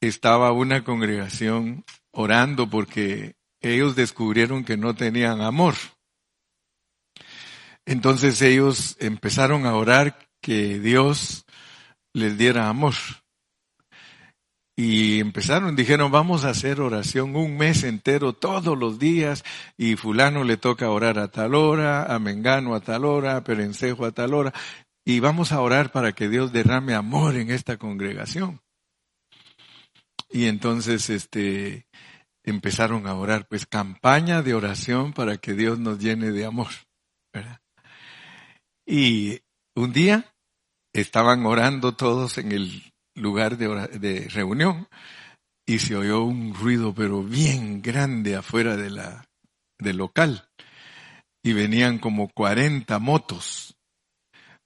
estaba 0.00 0.52
una 0.52 0.84
congregación 0.84 1.84
orando 2.12 2.68
porque 2.68 3.34
ellos 3.60 3.96
descubrieron 3.96 4.64
que 4.64 4.76
no 4.76 4.94
tenían 4.94 5.40
amor. 5.40 5.74
Entonces 7.86 8.42
ellos 8.42 8.96
empezaron 8.98 9.64
a 9.64 9.76
orar 9.76 10.18
que 10.42 10.80
Dios 10.80 11.46
les 12.12 12.36
diera 12.36 12.68
amor. 12.68 12.94
Y 14.78 15.20
empezaron, 15.20 15.74
dijeron, 15.74 16.10
vamos 16.10 16.44
a 16.44 16.50
hacer 16.50 16.80
oración 16.82 17.34
un 17.34 17.56
mes 17.56 17.82
entero, 17.84 18.34
todos 18.34 18.76
los 18.76 18.98
días, 18.98 19.42
y 19.78 19.96
fulano 19.96 20.44
le 20.44 20.58
toca 20.58 20.90
orar 20.90 21.18
a 21.18 21.28
tal 21.28 21.54
hora, 21.54 22.04
a 22.12 22.18
Mengano 22.18 22.74
a 22.74 22.80
tal 22.80 23.06
hora, 23.06 23.36
a 23.36 23.44
Perencejo 23.44 24.04
a 24.04 24.12
tal 24.12 24.34
hora, 24.34 24.52
y 25.02 25.20
vamos 25.20 25.52
a 25.52 25.60
orar 25.62 25.92
para 25.92 26.12
que 26.12 26.28
Dios 26.28 26.52
derrame 26.52 26.92
amor 26.92 27.36
en 27.36 27.50
esta 27.50 27.78
congregación. 27.78 28.60
Y 30.28 30.46
entonces, 30.46 31.08
este, 31.08 31.86
empezaron 32.44 33.06
a 33.06 33.14
orar, 33.14 33.46
pues 33.48 33.64
campaña 33.64 34.42
de 34.42 34.52
oración 34.52 35.14
para 35.14 35.38
que 35.38 35.54
Dios 35.54 35.78
nos 35.78 35.98
llene 36.00 36.32
de 36.32 36.44
amor, 36.44 36.68
¿verdad? 37.32 37.60
Y 38.86 39.40
un 39.74 39.92
día 39.92 40.32
estaban 40.92 41.44
orando 41.44 41.96
todos 41.96 42.38
en 42.38 42.52
el 42.52 42.92
lugar 43.14 43.58
de, 43.58 44.28
reunión 44.28 44.88
y 45.66 45.80
se 45.80 45.96
oyó 45.96 46.22
un 46.22 46.54
ruido 46.54 46.94
pero 46.94 47.22
bien 47.22 47.82
grande 47.82 48.36
afuera 48.36 48.76
de 48.76 48.90
la, 48.90 49.28
del 49.78 49.96
local 49.96 50.48
y 51.42 51.52
venían 51.52 51.98
como 51.98 52.28
40 52.28 52.98
motos 53.00 53.76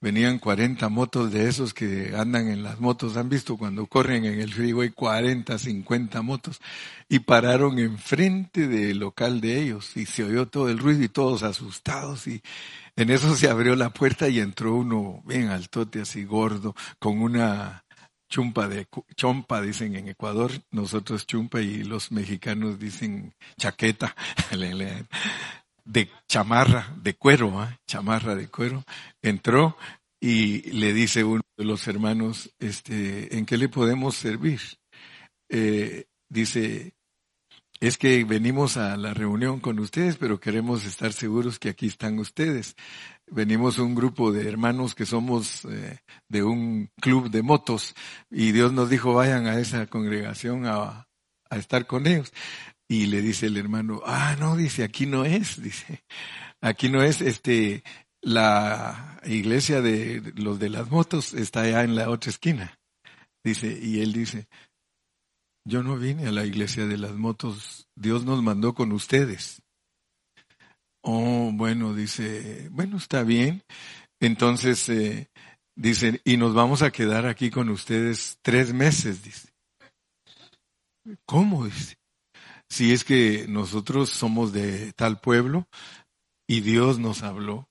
venían 0.00 0.38
40 0.38 0.88
motos 0.88 1.30
de 1.30 1.48
esos 1.48 1.74
que 1.74 2.14
andan 2.16 2.48
en 2.48 2.62
las 2.62 2.80
motos. 2.80 3.16
¿Han 3.16 3.28
visto 3.28 3.56
cuando 3.56 3.86
corren 3.86 4.24
en 4.24 4.40
el 4.40 4.52
freeway 4.52 4.90
40, 4.90 5.58
50 5.58 6.22
motos? 6.22 6.60
Y 7.08 7.20
pararon 7.20 7.78
enfrente 7.78 8.66
del 8.66 8.98
local 8.98 9.40
de 9.40 9.60
ellos 9.60 9.96
y 9.96 10.06
se 10.06 10.24
oyó 10.24 10.46
todo 10.48 10.68
el 10.70 10.78
ruido 10.78 11.04
y 11.04 11.08
todos 11.08 11.42
asustados 11.42 12.26
y 12.26 12.42
en 13.00 13.10
eso 13.10 13.34
se 13.34 13.48
abrió 13.48 13.74
la 13.76 13.90
puerta 13.90 14.28
y 14.28 14.40
entró 14.40 14.74
uno 14.74 15.22
bien 15.24 15.48
altote, 15.48 16.02
así 16.02 16.24
gordo, 16.24 16.74
con 16.98 17.22
una 17.22 17.84
chumpa 18.28 18.68
de 18.68 18.86
chompa 19.16 19.62
dicen 19.62 19.96
en 19.96 20.08
Ecuador, 20.08 20.52
nosotros 20.70 21.26
chumpa 21.26 21.62
y 21.62 21.82
los 21.82 22.12
mexicanos 22.12 22.78
dicen 22.78 23.34
chaqueta, 23.58 24.14
de 25.84 26.08
chamarra 26.28 26.94
de 27.02 27.14
cuero, 27.14 27.58
¿ah? 27.58 27.78
chamarra 27.86 28.34
de 28.34 28.48
cuero, 28.48 28.84
entró 29.22 29.78
y 30.20 30.70
le 30.72 30.92
dice 30.92 31.24
uno 31.24 31.40
de 31.56 31.64
los 31.64 31.88
hermanos, 31.88 32.54
este, 32.58 33.34
¿en 33.36 33.46
qué 33.46 33.56
le 33.56 33.70
podemos 33.70 34.14
servir? 34.14 34.60
Eh, 35.48 36.04
dice, 36.28 36.92
es 37.80 37.96
que 37.96 38.24
venimos 38.24 38.76
a 38.76 38.96
la 38.98 39.14
reunión 39.14 39.58
con 39.58 39.78
ustedes, 39.78 40.16
pero 40.16 40.38
queremos 40.38 40.84
estar 40.84 41.12
seguros 41.12 41.58
que 41.58 41.70
aquí 41.70 41.86
están 41.86 42.18
ustedes. 42.18 42.76
Venimos 43.26 43.78
un 43.78 43.94
grupo 43.94 44.32
de 44.32 44.46
hermanos 44.46 44.94
que 44.94 45.06
somos 45.06 45.64
eh, 45.64 45.98
de 46.28 46.42
un 46.42 46.90
club 47.00 47.30
de 47.30 47.42
motos 47.42 47.94
y 48.30 48.52
Dios 48.52 48.72
nos 48.72 48.90
dijo 48.90 49.14
vayan 49.14 49.46
a 49.46 49.58
esa 49.58 49.86
congregación 49.86 50.66
a, 50.66 51.08
a 51.48 51.56
estar 51.56 51.86
con 51.86 52.06
ellos. 52.06 52.32
Y 52.86 53.06
le 53.06 53.22
dice 53.22 53.46
el 53.46 53.56
hermano, 53.56 54.02
ah, 54.04 54.36
no, 54.38 54.56
dice, 54.56 54.82
aquí 54.82 55.06
no 55.06 55.24
es, 55.24 55.62
dice, 55.62 56.04
aquí 56.60 56.88
no 56.88 57.02
es, 57.02 57.20
este, 57.20 57.84
la 58.20 59.20
iglesia 59.24 59.80
de 59.80 60.32
los 60.34 60.58
de 60.58 60.70
las 60.70 60.90
motos 60.90 61.32
está 61.32 61.62
allá 61.62 61.84
en 61.84 61.94
la 61.94 62.10
otra 62.10 62.30
esquina. 62.30 62.78
Dice, 63.42 63.78
y 63.80 64.00
él 64.00 64.12
dice, 64.12 64.48
yo 65.64 65.82
no 65.82 65.96
vine 65.96 66.26
a 66.26 66.32
la 66.32 66.44
iglesia 66.44 66.86
de 66.86 66.98
las 66.98 67.12
motos, 67.12 67.88
Dios 67.94 68.24
nos 68.24 68.42
mandó 68.42 68.74
con 68.74 68.92
ustedes. 68.92 69.62
Oh, 71.02 71.50
bueno, 71.52 71.94
dice, 71.94 72.68
bueno, 72.70 72.96
está 72.96 73.22
bien. 73.22 73.62
Entonces, 74.20 74.88
eh, 74.88 75.28
dice, 75.76 76.20
y 76.24 76.36
nos 76.36 76.54
vamos 76.54 76.82
a 76.82 76.90
quedar 76.90 77.26
aquí 77.26 77.50
con 77.50 77.70
ustedes 77.70 78.38
tres 78.42 78.74
meses, 78.74 79.22
dice. 79.22 79.48
¿Cómo? 81.26 81.64
Dice. 81.64 81.96
Si 82.68 82.92
es 82.92 83.04
que 83.04 83.46
nosotros 83.48 84.10
somos 84.10 84.52
de 84.52 84.92
tal 84.92 85.20
pueblo 85.20 85.66
y 86.46 86.60
Dios 86.60 86.98
nos 86.98 87.22
habló. 87.22 87.68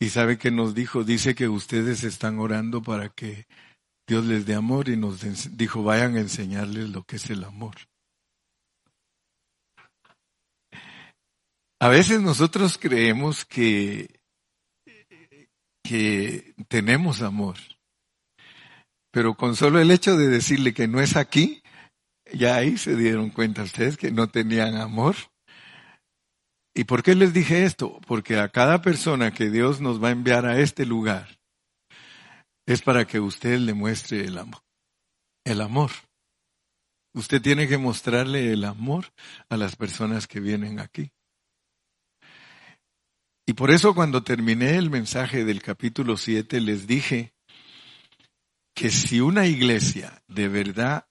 Y 0.00 0.10
sabe 0.10 0.38
que 0.38 0.50
nos 0.50 0.74
dijo, 0.74 1.04
dice 1.04 1.34
que 1.34 1.48
ustedes 1.48 2.04
están 2.04 2.38
orando 2.38 2.82
para 2.82 3.08
que 3.08 3.46
Dios 4.08 4.24
les 4.24 4.46
dé 4.46 4.54
amor 4.54 4.88
y 4.88 4.96
nos 4.96 5.20
dijo, 5.58 5.82
vayan 5.82 6.16
a 6.16 6.20
enseñarles 6.20 6.88
lo 6.88 7.02
que 7.02 7.16
es 7.16 7.28
el 7.28 7.44
amor. 7.44 7.76
A 11.78 11.88
veces 11.88 12.22
nosotros 12.22 12.78
creemos 12.78 13.44
que, 13.44 14.08
que 15.84 16.54
tenemos 16.68 17.20
amor, 17.20 17.58
pero 19.12 19.34
con 19.34 19.54
solo 19.54 19.78
el 19.78 19.90
hecho 19.90 20.16
de 20.16 20.28
decirle 20.28 20.72
que 20.72 20.88
no 20.88 21.00
es 21.02 21.14
aquí, 21.14 21.62
ya 22.32 22.56
ahí 22.56 22.78
se 22.78 22.96
dieron 22.96 23.28
cuenta 23.28 23.62
ustedes 23.62 23.98
que 23.98 24.10
no 24.10 24.30
tenían 24.30 24.76
amor. 24.76 25.16
¿Y 26.74 26.84
por 26.84 27.02
qué 27.02 27.14
les 27.14 27.34
dije 27.34 27.64
esto? 27.64 28.00
Porque 28.06 28.38
a 28.38 28.48
cada 28.48 28.80
persona 28.80 29.32
que 29.32 29.50
Dios 29.50 29.82
nos 29.82 30.02
va 30.02 30.08
a 30.08 30.12
enviar 30.12 30.46
a 30.46 30.58
este 30.58 30.86
lugar 30.86 31.37
es 32.68 32.82
para 32.82 33.06
que 33.06 33.18
usted 33.18 33.58
le 33.58 33.72
muestre 33.72 34.26
el 34.26 34.36
amor. 34.36 34.62
El 35.42 35.62
amor. 35.62 35.90
Usted 37.14 37.40
tiene 37.40 37.66
que 37.66 37.78
mostrarle 37.78 38.52
el 38.52 38.62
amor 38.64 39.06
a 39.48 39.56
las 39.56 39.74
personas 39.74 40.26
que 40.26 40.38
vienen 40.38 40.78
aquí. 40.78 41.10
Y 43.46 43.54
por 43.54 43.70
eso 43.70 43.94
cuando 43.94 44.22
terminé 44.22 44.76
el 44.76 44.90
mensaje 44.90 45.46
del 45.46 45.62
capítulo 45.62 46.18
7 46.18 46.60
les 46.60 46.86
dije 46.86 47.32
que 48.74 48.90
si 48.90 49.20
una 49.20 49.46
iglesia 49.46 50.22
de 50.28 50.48
verdad 50.48 51.08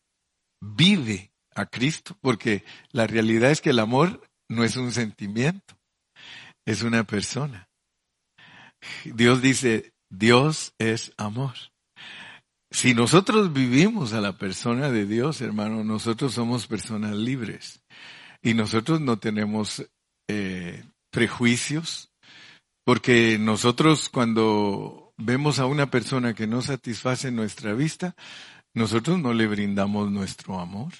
vive 0.61 1.31
a 1.55 1.65
Cristo, 1.65 2.15
porque 2.21 2.63
la 2.91 3.07
realidad 3.07 3.49
es 3.49 3.61
que 3.61 3.71
el 3.71 3.79
amor 3.79 4.29
no 4.47 4.63
es 4.63 4.75
un 4.75 4.91
sentimiento, 4.91 5.75
es 6.67 6.83
una 6.83 7.03
persona. 7.03 7.67
Dios 9.05 9.41
dice, 9.41 9.96
Dios 10.09 10.73
es 10.77 11.13
amor. 11.17 11.53
Si 12.69 12.93
nosotros 12.93 13.53
vivimos 13.53 14.13
a 14.13 14.21
la 14.21 14.37
persona 14.37 14.89
de 14.89 15.05
Dios, 15.05 15.41
hermano, 15.41 15.83
nosotros 15.83 16.33
somos 16.33 16.67
personas 16.67 17.15
libres 17.15 17.81
y 18.41 18.53
nosotros 18.53 18.99
no 18.99 19.19
tenemos 19.19 19.89
eh, 20.27 20.83
prejuicios, 21.11 22.11
porque 22.85 23.37
nosotros 23.39 24.09
cuando 24.09 25.13
vemos 25.17 25.59
a 25.59 25.65
una 25.65 25.89
persona 25.89 26.33
que 26.33 26.47
no 26.47 26.61
satisface 26.61 27.31
nuestra 27.31 27.73
vista, 27.73 28.15
nosotros 28.73 29.19
no 29.19 29.33
le 29.33 29.47
brindamos 29.47 30.11
nuestro 30.11 30.59
amor. 30.59 30.93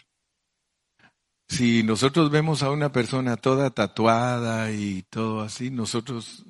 Si 1.50 1.84
nosotros 1.84 2.30
vemos 2.30 2.64
a 2.64 2.72
una 2.72 2.92
persona 2.92 3.38
toda 3.38 3.70
tatuada 3.70 4.72
y 4.72 5.04
todo 5.04 5.42
así, 5.42 5.70
nosotros 5.70 6.46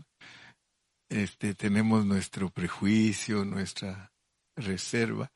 este, 1.10 1.54
tenemos 1.54 2.06
nuestro 2.06 2.50
prejuicio, 2.50 3.46
nuestra 3.46 4.12
reserva. 4.56 5.32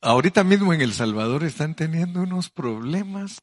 Ahorita 0.00 0.44
mismo 0.44 0.72
en 0.72 0.80
El 0.80 0.92
Salvador 0.92 1.44
están 1.44 1.74
teniendo 1.74 2.22
unos 2.22 2.50
problemas 2.50 3.38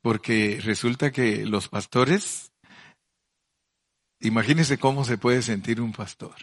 porque 0.00 0.60
resulta 0.62 1.10
que 1.10 1.46
los 1.46 1.68
pastores, 1.68 2.52
imagínense 4.20 4.78
cómo 4.78 5.04
se 5.04 5.16
puede 5.16 5.40
sentir 5.40 5.80
un 5.80 5.92
pastor. 5.92 6.34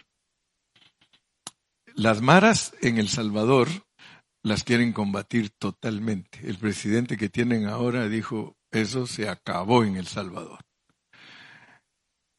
Las 1.94 2.20
maras 2.22 2.74
en 2.80 2.98
El 2.98 3.08
Salvador 3.08 3.68
las 4.42 4.64
quieren 4.64 4.92
combatir 4.92 5.50
totalmente. 5.50 6.40
El 6.42 6.58
presidente 6.58 7.16
que 7.16 7.28
tienen 7.28 7.66
ahora 7.66 8.08
dijo, 8.08 8.56
eso 8.72 9.06
se 9.06 9.28
acabó 9.28 9.84
en 9.84 9.96
El 9.96 10.06
Salvador. 10.06 10.58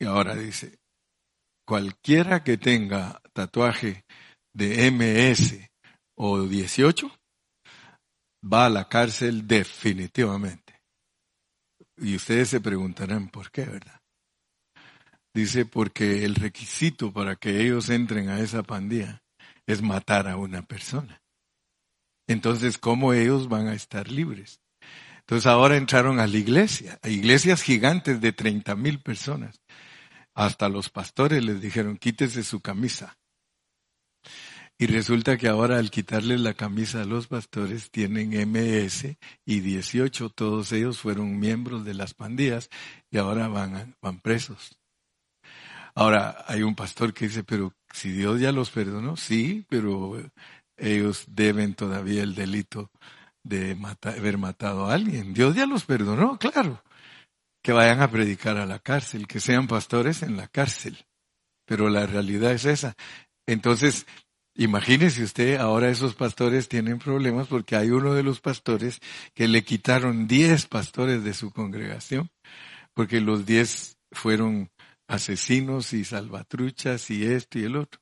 Y 0.03 0.05
ahora 0.05 0.35
dice, 0.35 0.79
cualquiera 1.65 2.43
que 2.43 2.57
tenga 2.57 3.21
tatuaje 3.31 4.03
de 4.53 4.91
MS 4.91 5.61
o 6.17 6.41
18 6.41 7.09
va 8.43 8.65
a 8.65 8.69
la 8.69 8.89
cárcel 8.89 9.47
definitivamente. 9.47 10.81
Y 11.95 12.17
ustedes 12.17 12.49
se 12.49 12.59
preguntarán 12.59 13.29
por 13.29 13.49
qué, 13.49 13.63
¿verdad? 13.63 14.01
Dice 15.33 15.65
porque 15.65 16.25
el 16.25 16.35
requisito 16.35 17.13
para 17.13 17.37
que 17.37 17.61
ellos 17.61 17.87
entren 17.87 18.27
a 18.27 18.41
esa 18.41 18.61
pandilla 18.61 19.23
es 19.65 19.81
matar 19.81 20.27
a 20.27 20.35
una 20.35 20.63
persona. 20.63 21.21
Entonces, 22.27 22.77
¿cómo 22.77 23.13
ellos 23.13 23.47
van 23.47 23.69
a 23.69 23.73
estar 23.73 24.11
libres? 24.11 24.59
Entonces 25.19 25.45
ahora 25.45 25.77
entraron 25.77 26.19
a 26.19 26.27
la 26.27 26.37
iglesia, 26.37 26.99
a 27.01 27.07
iglesias 27.07 27.61
gigantes 27.61 28.19
de 28.19 28.33
30 28.33 28.75
mil 28.75 28.99
personas. 28.99 29.61
Hasta 30.33 30.69
los 30.69 30.89
pastores 30.89 31.43
les 31.43 31.61
dijeron, 31.61 31.97
quítese 31.97 32.43
su 32.43 32.59
camisa. 32.59 33.17
Y 34.77 34.87
resulta 34.87 35.37
que 35.37 35.47
ahora 35.47 35.77
al 35.77 35.91
quitarle 35.91 36.37
la 36.37 36.55
camisa 36.55 37.01
a 37.01 37.05
los 37.05 37.27
pastores 37.27 37.91
tienen 37.91 38.31
MS 38.31 39.15
y 39.45 39.59
18, 39.59 40.29
todos 40.29 40.71
ellos 40.71 40.99
fueron 40.99 41.39
miembros 41.39 41.85
de 41.85 41.93
las 41.93 42.13
pandillas 42.13 42.69
y 43.11 43.17
ahora 43.17 43.47
van, 43.47 43.95
van 44.01 44.19
presos. 44.19 44.79
Ahora 45.95 46.43
hay 46.47 46.63
un 46.63 46.75
pastor 46.75 47.13
que 47.13 47.27
dice, 47.27 47.43
pero 47.43 47.73
si 47.93 48.11
Dios 48.11 48.41
ya 48.41 48.51
los 48.51 48.71
perdonó, 48.71 49.15
sí, 49.15 49.65
pero 49.69 50.19
ellos 50.75 51.25
deben 51.27 51.75
todavía 51.75 52.23
el 52.23 52.33
delito 52.33 52.89
de 53.43 53.77
haber 54.01 54.37
matado 54.39 54.87
a 54.87 54.93
alguien. 54.93 55.33
Dios 55.33 55.55
ya 55.55 55.67
los 55.67 55.85
perdonó, 55.85 56.37
claro. 56.39 56.83
Que 57.63 57.71
vayan 57.71 58.01
a 58.01 58.11
predicar 58.11 58.57
a 58.57 58.65
la 58.65 58.79
cárcel, 58.79 59.25
que 59.25 59.39
sean 59.39 59.67
pastores 59.67 60.21
en 60.21 60.37
la 60.37 60.47
cárcel. 60.47 61.05
Pero 61.65 61.89
la 61.89 62.05
realidad 62.05 62.51
es 62.51 62.65
esa. 62.65 62.95
Entonces, 63.47 64.05
imagínese 64.55 65.23
usted, 65.23 65.57
ahora 65.57 65.89
esos 65.89 66.13
pastores 66.13 66.67
tienen 66.67 66.99
problemas 66.99 67.47
porque 67.47 67.75
hay 67.75 67.89
uno 67.89 68.13
de 68.13 68.23
los 68.23 68.41
pastores 68.41 68.99
que 69.33 69.47
le 69.47 69.63
quitaron 69.63 70.27
diez 70.27 70.67
pastores 70.67 71.23
de 71.23 71.33
su 71.33 71.51
congregación, 71.51 72.29
porque 72.93 73.21
los 73.21 73.45
diez 73.45 73.97
fueron 74.11 74.69
asesinos 75.07 75.93
y 75.93 76.03
salvatruchas 76.03 77.09
y 77.09 77.25
esto 77.25 77.59
y 77.59 77.63
el 77.63 77.77
otro. 77.77 78.01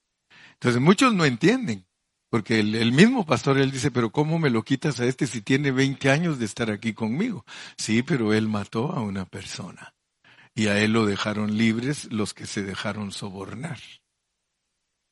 Entonces 0.54 0.82
muchos 0.82 1.14
no 1.14 1.26
entienden. 1.26 1.86
Porque 2.32 2.62
el, 2.62 2.94
mismo 2.94 3.26
pastor, 3.26 3.58
él 3.58 3.72
dice, 3.72 3.92
pero 3.92 4.10
¿cómo 4.10 4.40
me 4.40 4.50
lo 4.50 4.64
quitas 4.64 5.02
a 5.02 5.06
este 5.06 5.28
si 5.28 5.42
tiene 5.42 5.72
20 5.72 6.10
años 6.10 6.40
de 6.40 6.46
estar 6.46 6.72
aquí 6.72 6.94
conmigo? 6.94 7.46
Sí, 7.76 8.04
pero 8.04 8.34
él 8.34 8.48
mató 8.48 8.94
a 8.94 9.02
una 9.02 9.26
persona. 9.26 9.94
Y 10.56 10.68
a 10.68 10.80
él 10.80 10.94
lo 10.94 11.06
dejaron 11.06 11.58
libres 11.58 12.08
los 12.10 12.34
que 12.34 12.46
se 12.46 12.64
dejaron 12.64 13.12
sobornar. 13.12 13.80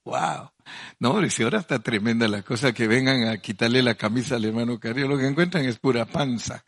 ¡Wow! 0.05 0.51
No, 0.99 1.29
si 1.29 1.43
ahora 1.43 1.60
está 1.60 1.79
tremenda 1.79 2.25
la 2.29 2.41
cosa 2.41 2.71
que 2.71 2.88
vengan 2.88 3.27
a 3.27 3.38
quitarle 3.39 3.84
la 3.84 3.95
camisa 3.95 4.38
al 4.38 4.45
hermano 4.45 4.79
Carrillo, 4.79 5.10
lo 5.10 5.17
que 5.17 5.27
encuentran 5.27 5.65
es 5.65 5.77
pura 5.77 6.05
panza. 6.05 6.63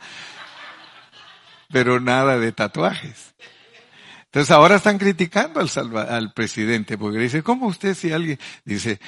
Pero 1.70 2.02
nada 2.02 2.38
de 2.38 2.52
tatuajes. 2.52 3.36
Entonces 4.26 4.52
ahora 4.52 4.76
están 4.76 4.98
criticando 4.98 5.62
al, 5.62 5.98
al 5.98 6.34
presidente 6.34 6.98
porque 6.98 7.20
dice, 7.20 7.42
¿cómo 7.42 7.68
usted 7.68 7.94
si 7.96 8.12
alguien 8.12 8.38
dice, 8.66 9.00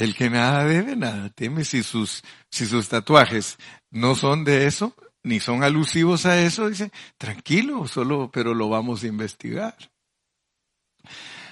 el 0.00 0.14
que 0.14 0.30
nada 0.30 0.64
debe, 0.64 0.96
nada 0.96 1.28
teme. 1.30 1.64
Si 1.64 1.82
sus, 1.82 2.22
si 2.50 2.66
sus 2.66 2.88
tatuajes 2.88 3.58
no 3.90 4.14
son 4.14 4.44
de 4.44 4.66
eso, 4.66 4.94
ni 5.22 5.40
son 5.40 5.62
alusivos 5.62 6.26
a 6.26 6.40
eso, 6.40 6.68
dice, 6.70 6.90
tranquilo, 7.18 7.86
solo, 7.86 8.30
pero 8.32 8.54
lo 8.54 8.68
vamos 8.68 9.02
a 9.02 9.08
investigar. 9.08 9.76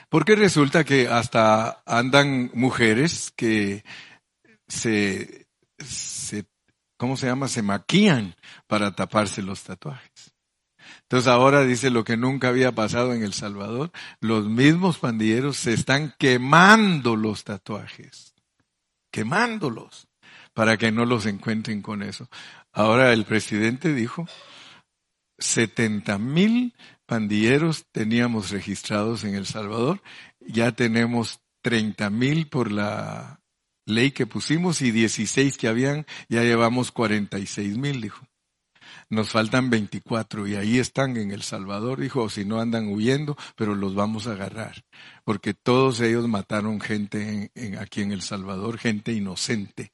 Porque 0.09 0.35
resulta 0.35 0.85
que 0.85 1.09
hasta 1.09 1.83
andan 1.85 2.51
mujeres 2.55 3.33
que 3.37 3.85
se, 4.67 5.47
se, 5.79 6.47
¿cómo 6.97 7.17
se 7.19 7.27
llama? 7.27 7.49
Se 7.49 7.61
maquillan 7.61 8.35
para 8.67 8.95
taparse 8.95 9.43
los 9.43 9.63
tatuajes. 9.63 10.35
Entonces 11.03 11.29
ahora 11.29 11.65
dice 11.65 11.91
lo 11.91 12.05
que 12.05 12.17
nunca 12.17 12.49
había 12.49 12.73
pasado 12.73 13.13
en 13.13 13.23
El 13.23 13.35
Salvador, 13.35 13.93
los 14.21 14.47
mismos 14.47 14.99
pandilleros 14.99 15.59
se 15.59 15.75
están 15.75 16.15
quemando 16.19 17.15
los 17.15 17.45
tatuajes 17.45 18.28
quemándolos 19.19 20.07
para 20.55 20.77
que 20.77 20.93
no 20.93 21.05
los 21.05 21.27
encuentren 21.27 21.83
con 21.83 22.05
eso. 22.05 22.29
Ahora 22.73 23.13
el 23.13 23.25
presidente 23.25 23.93
dijo, 23.93 24.29
70 25.39 26.19
mil 26.19 26.73
pandilleros 27.05 27.87
teníamos 27.91 28.51
registrados 28.51 29.25
en 29.25 29.35
El 29.35 29.47
Salvador, 29.47 30.03
ya 30.39 30.71
tenemos 30.71 31.41
30 31.63 32.11
mil 32.11 32.49
por 32.49 32.71
la 32.71 33.41
ley 33.87 34.13
que 34.13 34.29
pusimos 34.29 34.83
y 34.83 34.93
16 34.93 35.59
que 35.59 35.67
habían, 35.67 36.07
ya 36.29 36.45
llevamos 36.45 36.93
46 36.93 37.77
mil, 37.77 38.01
dijo. 38.01 38.25
Nos 39.11 39.31
faltan 39.31 39.71
24 39.71 40.47
y 40.47 40.57
ahí 40.57 40.79
están 40.79 41.17
en 41.17 41.31
El 41.31 41.43
Salvador, 41.43 41.99
dijo, 41.99 42.29
si 42.29 42.45
no 42.45 42.61
andan 42.61 42.89
huyendo, 42.89 43.39
pero 43.57 43.75
los 43.75 43.95
vamos 43.95 44.27
a 44.27 44.33
agarrar. 44.33 44.85
Porque 45.25 45.55
todos 45.55 46.01
ellos 46.01 46.29
mataron 46.29 46.79
gente 46.79 47.51
en, 47.55 47.79
aquí 47.79 48.03
en 48.03 48.13
El 48.13 48.21
Salvador, 48.21 48.77
gente 48.77 49.13
inocente. 49.13 49.93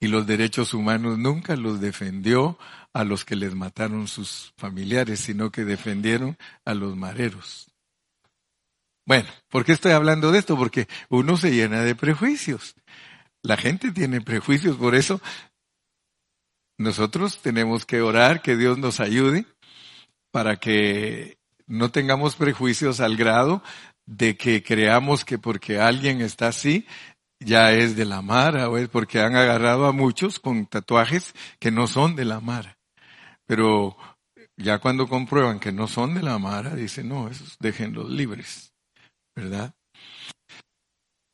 Y 0.00 0.08
los 0.08 0.26
derechos 0.26 0.74
humanos 0.74 1.18
nunca 1.18 1.54
los 1.54 1.80
defendió 1.80 2.58
a 2.92 3.04
los 3.04 3.24
que 3.24 3.36
les 3.36 3.54
mataron 3.54 4.08
sus 4.08 4.52
familiares, 4.56 5.20
sino 5.20 5.50
que 5.50 5.64
defendieron 5.64 6.36
a 6.64 6.74
los 6.74 6.96
mareros. 6.96 7.70
Bueno, 9.06 9.28
¿por 9.48 9.64
qué 9.64 9.72
estoy 9.72 9.92
hablando 9.92 10.32
de 10.32 10.40
esto? 10.40 10.56
Porque 10.56 10.88
uno 11.08 11.36
se 11.36 11.52
llena 11.52 11.82
de 11.82 11.94
prejuicios. 11.94 12.74
La 13.42 13.56
gente 13.56 13.92
tiene 13.92 14.20
prejuicios, 14.20 14.76
por 14.76 14.94
eso 14.96 15.20
nosotros 16.78 17.42
tenemos 17.42 17.84
que 17.84 18.00
orar 18.00 18.40
que 18.40 18.56
Dios 18.56 18.78
nos 18.78 19.00
ayude 19.00 19.46
para 20.30 20.56
que 20.56 21.38
no 21.66 21.90
tengamos 21.90 22.36
prejuicios 22.36 23.00
al 23.00 23.16
grado 23.16 23.62
de 24.06 24.36
que 24.36 24.62
creamos 24.62 25.24
que 25.24 25.38
porque 25.38 25.80
alguien 25.80 26.22
está 26.22 26.48
así, 26.48 26.86
ya 27.40 27.72
es 27.72 27.96
de 27.96 28.04
la 28.04 28.22
Mara, 28.22 28.70
o 28.70 28.78
es 28.78 28.88
porque 28.88 29.20
han 29.20 29.36
agarrado 29.36 29.86
a 29.86 29.92
muchos 29.92 30.38
con 30.38 30.66
tatuajes 30.66 31.34
que 31.58 31.70
no 31.70 31.86
son 31.86 32.16
de 32.16 32.24
la 32.24 32.40
Mara. 32.40 32.78
Pero 33.44 33.96
ya 34.56 34.78
cuando 34.78 35.08
comprueban 35.08 35.60
que 35.60 35.72
no 35.72 35.88
son 35.88 36.14
de 36.14 36.22
la 36.22 36.38
Mara, 36.38 36.74
dicen, 36.74 37.08
no, 37.08 37.28
esos 37.28 37.58
déjenlos 37.58 38.08
libres, 38.08 38.72
¿verdad? 39.36 39.74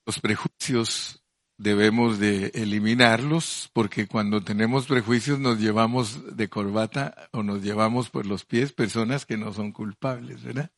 Los 0.07 0.20
prejuicios 0.20 1.23
debemos 1.64 2.18
de 2.18 2.53
eliminarlos 2.55 3.70
porque 3.72 4.07
cuando 4.07 4.42
tenemos 4.42 4.87
prejuicios 4.87 5.40
nos 5.40 5.59
llevamos 5.59 6.37
de 6.37 6.48
corbata 6.50 7.29
o 7.33 7.42
nos 7.42 7.62
llevamos 7.62 8.11
por 8.11 8.27
los 8.27 8.44
pies 8.44 8.72
personas 8.72 9.24
que 9.24 9.38
no 9.38 9.50
son 9.55 9.72
culpables, 9.72 10.44
¿verdad? 10.44 10.70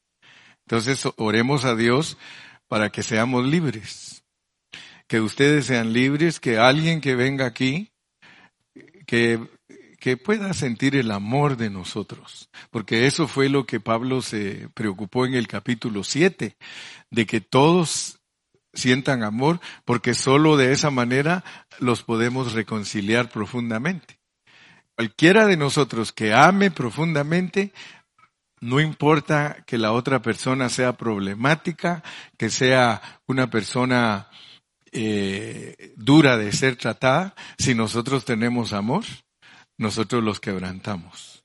Entonces 0.65 1.03
oremos 1.17 1.65
a 1.65 1.75
Dios 1.75 2.17
para 2.69 2.91
que 2.91 3.03
seamos 3.03 3.45
libres, 3.45 4.25
que 5.09 5.21
ustedes 5.21 5.67
sean 5.67 5.93
libres, 5.93 6.39
que 6.39 6.57
alguien 6.57 7.01
que 7.01 7.17
venga 7.17 7.47
aquí, 7.47 7.91
que, 9.09 9.41
que 9.99 10.17
pueda 10.17 10.55
sentir 10.55 10.95
el 10.95 11.11
amor 11.11 11.57
de 11.57 11.69
nosotros, 11.69 12.49
porque 12.71 13.09
eso 13.09 13.27
fue 13.27 13.49
lo 13.49 13.67
que 13.67 13.81
Pablo 13.81 14.23
se 14.23 14.69
preocupó 14.73 15.27
en 15.27 15.35
el 15.35 15.49
capítulo 15.49 16.05
7, 16.05 16.57
de 17.11 17.27
que 17.27 17.41
todos 17.41 18.16
sientan 18.77 19.25
amor, 19.25 19.61
porque 19.85 20.15
solo 20.15 20.57
de 20.57 20.73
esa 20.73 20.91
manera 20.91 21.43
los 21.81 22.05
podemos 22.05 22.53
reconciliar 22.53 23.29
profundamente. 23.29 24.21
Cualquiera 24.95 25.47
de 25.47 25.57
nosotros 25.57 26.13
que 26.13 26.33
ame 26.33 26.71
profundamente, 26.71 27.73
no 28.61 28.81
importa 28.81 29.65
que 29.67 29.77
la 29.77 29.93
otra 29.93 30.23
persona 30.23 30.69
sea 30.69 30.97
problemática, 30.97 32.03
que 32.39 32.49
sea 32.49 33.21
una 33.27 33.51
persona 33.51 34.29
eh, 34.93 35.93
dura 35.97 36.39
de 36.39 36.53
ser 36.53 36.77
tratada, 36.77 37.35
si 37.59 37.75
nosotros 37.75 38.25
tenemos 38.25 38.73
amor, 38.73 39.05
nosotros 39.77 40.23
los 40.23 40.41
quebrantamos. 40.41 41.45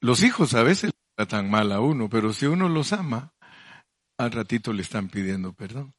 Los 0.00 0.22
hijos 0.22 0.54
a 0.54 0.62
veces 0.62 0.92
tratan 1.16 1.50
mal 1.50 1.72
a 1.72 1.80
uno, 1.80 2.08
pero 2.08 2.32
si 2.32 2.46
uno 2.46 2.68
los 2.68 2.92
ama, 2.92 3.32
al 4.18 4.32
ratito 4.32 4.72
le 4.72 4.82
están 4.82 5.08
pidiendo 5.08 5.52
perdón. 5.52 5.94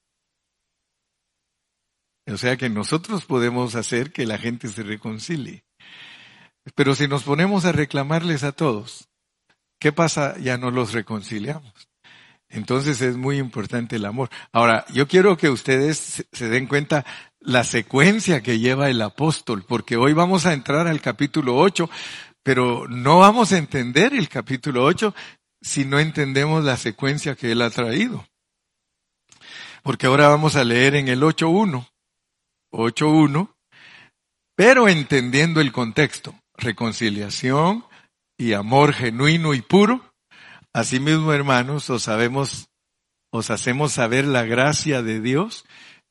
O 2.27 2.37
sea 2.37 2.57
que 2.57 2.69
nosotros 2.69 3.25
podemos 3.25 3.75
hacer 3.75 4.11
que 4.11 4.25
la 4.25 4.37
gente 4.37 4.67
se 4.69 4.81
reconcilie. 4.83 5.63
Pero 6.73 6.95
si 6.95 7.07
nos 7.07 7.23
ponemos 7.23 7.65
a 7.65 7.71
reclamarles 7.71 8.43
a 8.43 8.51
todos, 8.51 9.09
¿qué 9.79 9.91
pasa? 9.91 10.35
Ya 10.39 10.57
no 10.57 10.71
los 10.71 10.93
reconciliamos. 10.93 11.87
Entonces 12.49 13.01
es 13.01 13.17
muy 13.17 13.37
importante 13.37 13.97
el 13.97 14.05
amor. 14.05 14.29
Ahora, 14.51 14.85
yo 14.91 15.07
quiero 15.07 15.37
que 15.37 15.49
ustedes 15.49 16.25
se 16.31 16.49
den 16.49 16.67
cuenta 16.67 17.05
la 17.39 17.63
secuencia 17.63 18.41
que 18.41 18.59
lleva 18.59 18.89
el 18.89 19.01
apóstol, 19.01 19.63
porque 19.67 19.97
hoy 19.97 20.13
vamos 20.13 20.45
a 20.45 20.53
entrar 20.53 20.87
al 20.87 21.01
capítulo 21.01 21.57
8, 21.57 21.89
pero 22.41 22.87
no 22.87 23.19
vamos 23.19 23.51
a 23.51 23.57
entender 23.57 24.13
el 24.13 24.29
capítulo 24.29 24.83
8 24.83 25.13
si 25.65 25.83
no 25.83 25.99
entendemos 25.99 26.63
la 26.63 26.77
secuencia 26.77 27.35
que 27.35 27.51
Él 27.51 27.63
ha 27.63 27.71
traído. 27.71 28.23
Porque 29.81 30.05
ahora 30.05 30.29
vamos 30.29 30.55
a 30.55 30.63
leer 30.63 30.93
en 30.93 31.07
el 31.07 31.23
8.1, 31.23 31.89
8.1, 32.71 33.55
pero 34.55 34.87
entendiendo 34.87 35.61
el 35.61 35.71
contexto, 35.71 36.39
reconciliación 36.55 37.83
y 38.37 38.53
amor 38.53 38.93
genuino 38.93 39.55
y 39.55 39.63
puro. 39.63 40.13
Asimismo, 40.71 41.33
hermanos, 41.33 41.89
os 41.89 42.03
sabemos, 42.03 42.69
os 43.31 43.49
hacemos 43.49 43.91
saber 43.91 44.25
la 44.25 44.43
gracia 44.43 45.01
de 45.01 45.19
Dios 45.19 45.65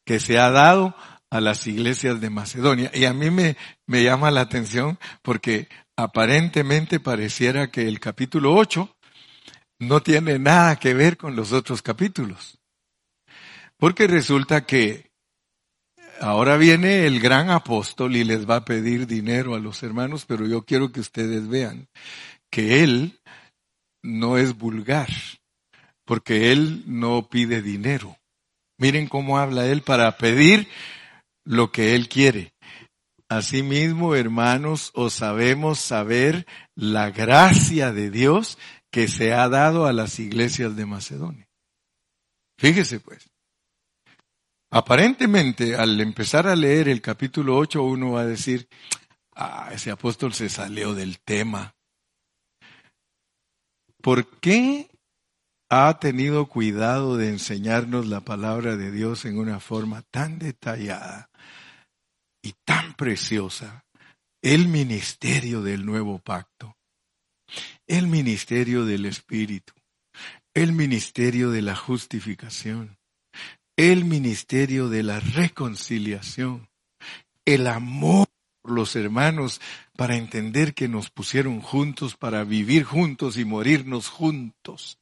que 0.04 0.18
se 0.18 0.36
ha 0.40 0.50
dado 0.50 0.96
a 1.30 1.40
las 1.40 1.68
iglesias 1.68 2.20
de 2.20 2.28
Macedonia. 2.28 2.90
Y 2.92 3.04
a 3.04 3.12
mí 3.12 3.30
me, 3.30 3.56
me 3.86 4.02
llama 4.02 4.32
la 4.32 4.40
atención 4.40 4.98
porque 5.22 5.68
aparentemente 5.96 6.98
pareciera 6.98 7.70
que 7.70 7.86
el 7.86 8.00
capítulo 8.00 8.52
8 8.56 8.93
no 9.78 10.02
tiene 10.02 10.38
nada 10.38 10.76
que 10.76 10.94
ver 10.94 11.16
con 11.16 11.36
los 11.36 11.52
otros 11.52 11.82
capítulos. 11.82 12.58
Porque 13.76 14.06
resulta 14.06 14.64
que 14.66 15.10
ahora 16.20 16.56
viene 16.56 17.06
el 17.06 17.20
gran 17.20 17.50
apóstol 17.50 18.16
y 18.16 18.24
les 18.24 18.48
va 18.48 18.56
a 18.56 18.64
pedir 18.64 19.06
dinero 19.06 19.54
a 19.54 19.58
los 19.58 19.82
hermanos, 19.82 20.24
pero 20.26 20.46
yo 20.46 20.62
quiero 20.64 20.92
que 20.92 21.00
ustedes 21.00 21.48
vean 21.48 21.88
que 22.50 22.84
él 22.84 23.20
no 24.02 24.38
es 24.38 24.56
vulgar, 24.56 25.08
porque 26.04 26.52
él 26.52 26.84
no 26.86 27.28
pide 27.28 27.62
dinero. 27.62 28.16
Miren 28.78 29.08
cómo 29.08 29.38
habla 29.38 29.66
él 29.66 29.82
para 29.82 30.16
pedir 30.16 30.68
lo 31.44 31.72
que 31.72 31.94
él 31.94 32.08
quiere. 32.08 32.54
Asimismo, 33.28 34.14
hermanos, 34.14 34.90
os 34.94 35.14
sabemos 35.14 35.80
saber 35.80 36.46
la 36.74 37.10
gracia 37.10 37.92
de 37.92 38.10
Dios 38.10 38.58
que 38.94 39.08
se 39.08 39.32
ha 39.34 39.48
dado 39.48 39.86
a 39.86 39.92
las 39.92 40.20
iglesias 40.20 40.76
de 40.76 40.86
Macedonia. 40.86 41.48
Fíjese 42.56 43.00
pues. 43.00 43.28
Aparentemente, 44.70 45.74
al 45.74 46.00
empezar 46.00 46.46
a 46.46 46.54
leer 46.54 46.88
el 46.88 47.00
capítulo 47.00 47.56
8, 47.56 47.82
uno 47.82 48.12
va 48.12 48.20
a 48.20 48.26
decir, 48.26 48.68
ah, 49.34 49.70
ese 49.72 49.90
apóstol 49.90 50.32
se 50.32 50.48
salió 50.48 50.94
del 50.94 51.18
tema. 51.18 51.74
¿Por 54.00 54.38
qué 54.38 54.88
ha 55.68 55.98
tenido 55.98 56.46
cuidado 56.46 57.16
de 57.16 57.30
enseñarnos 57.30 58.06
la 58.06 58.20
palabra 58.20 58.76
de 58.76 58.92
Dios 58.92 59.24
en 59.24 59.38
una 59.38 59.58
forma 59.58 60.02
tan 60.02 60.38
detallada 60.38 61.30
y 62.40 62.52
tan 62.64 62.94
preciosa? 62.94 63.86
El 64.40 64.68
ministerio 64.68 65.62
del 65.62 65.84
nuevo 65.84 66.20
pacto 66.20 66.73
el 67.86 68.06
ministerio 68.06 68.84
del 68.84 69.06
Espíritu, 69.06 69.72
el 70.54 70.72
ministerio 70.72 71.50
de 71.50 71.62
la 71.62 71.76
justificación, 71.76 72.96
el 73.76 74.04
ministerio 74.04 74.88
de 74.88 75.02
la 75.02 75.20
reconciliación, 75.20 76.68
el 77.44 77.66
amor 77.66 78.28
por 78.62 78.72
los 78.72 78.96
hermanos 78.96 79.60
para 79.96 80.16
entender 80.16 80.74
que 80.74 80.88
nos 80.88 81.10
pusieron 81.10 81.60
juntos 81.60 82.16
para 82.16 82.44
vivir 82.44 82.84
juntos 82.84 83.36
y 83.36 83.44
morirnos 83.44 84.08
juntos. 84.08 84.98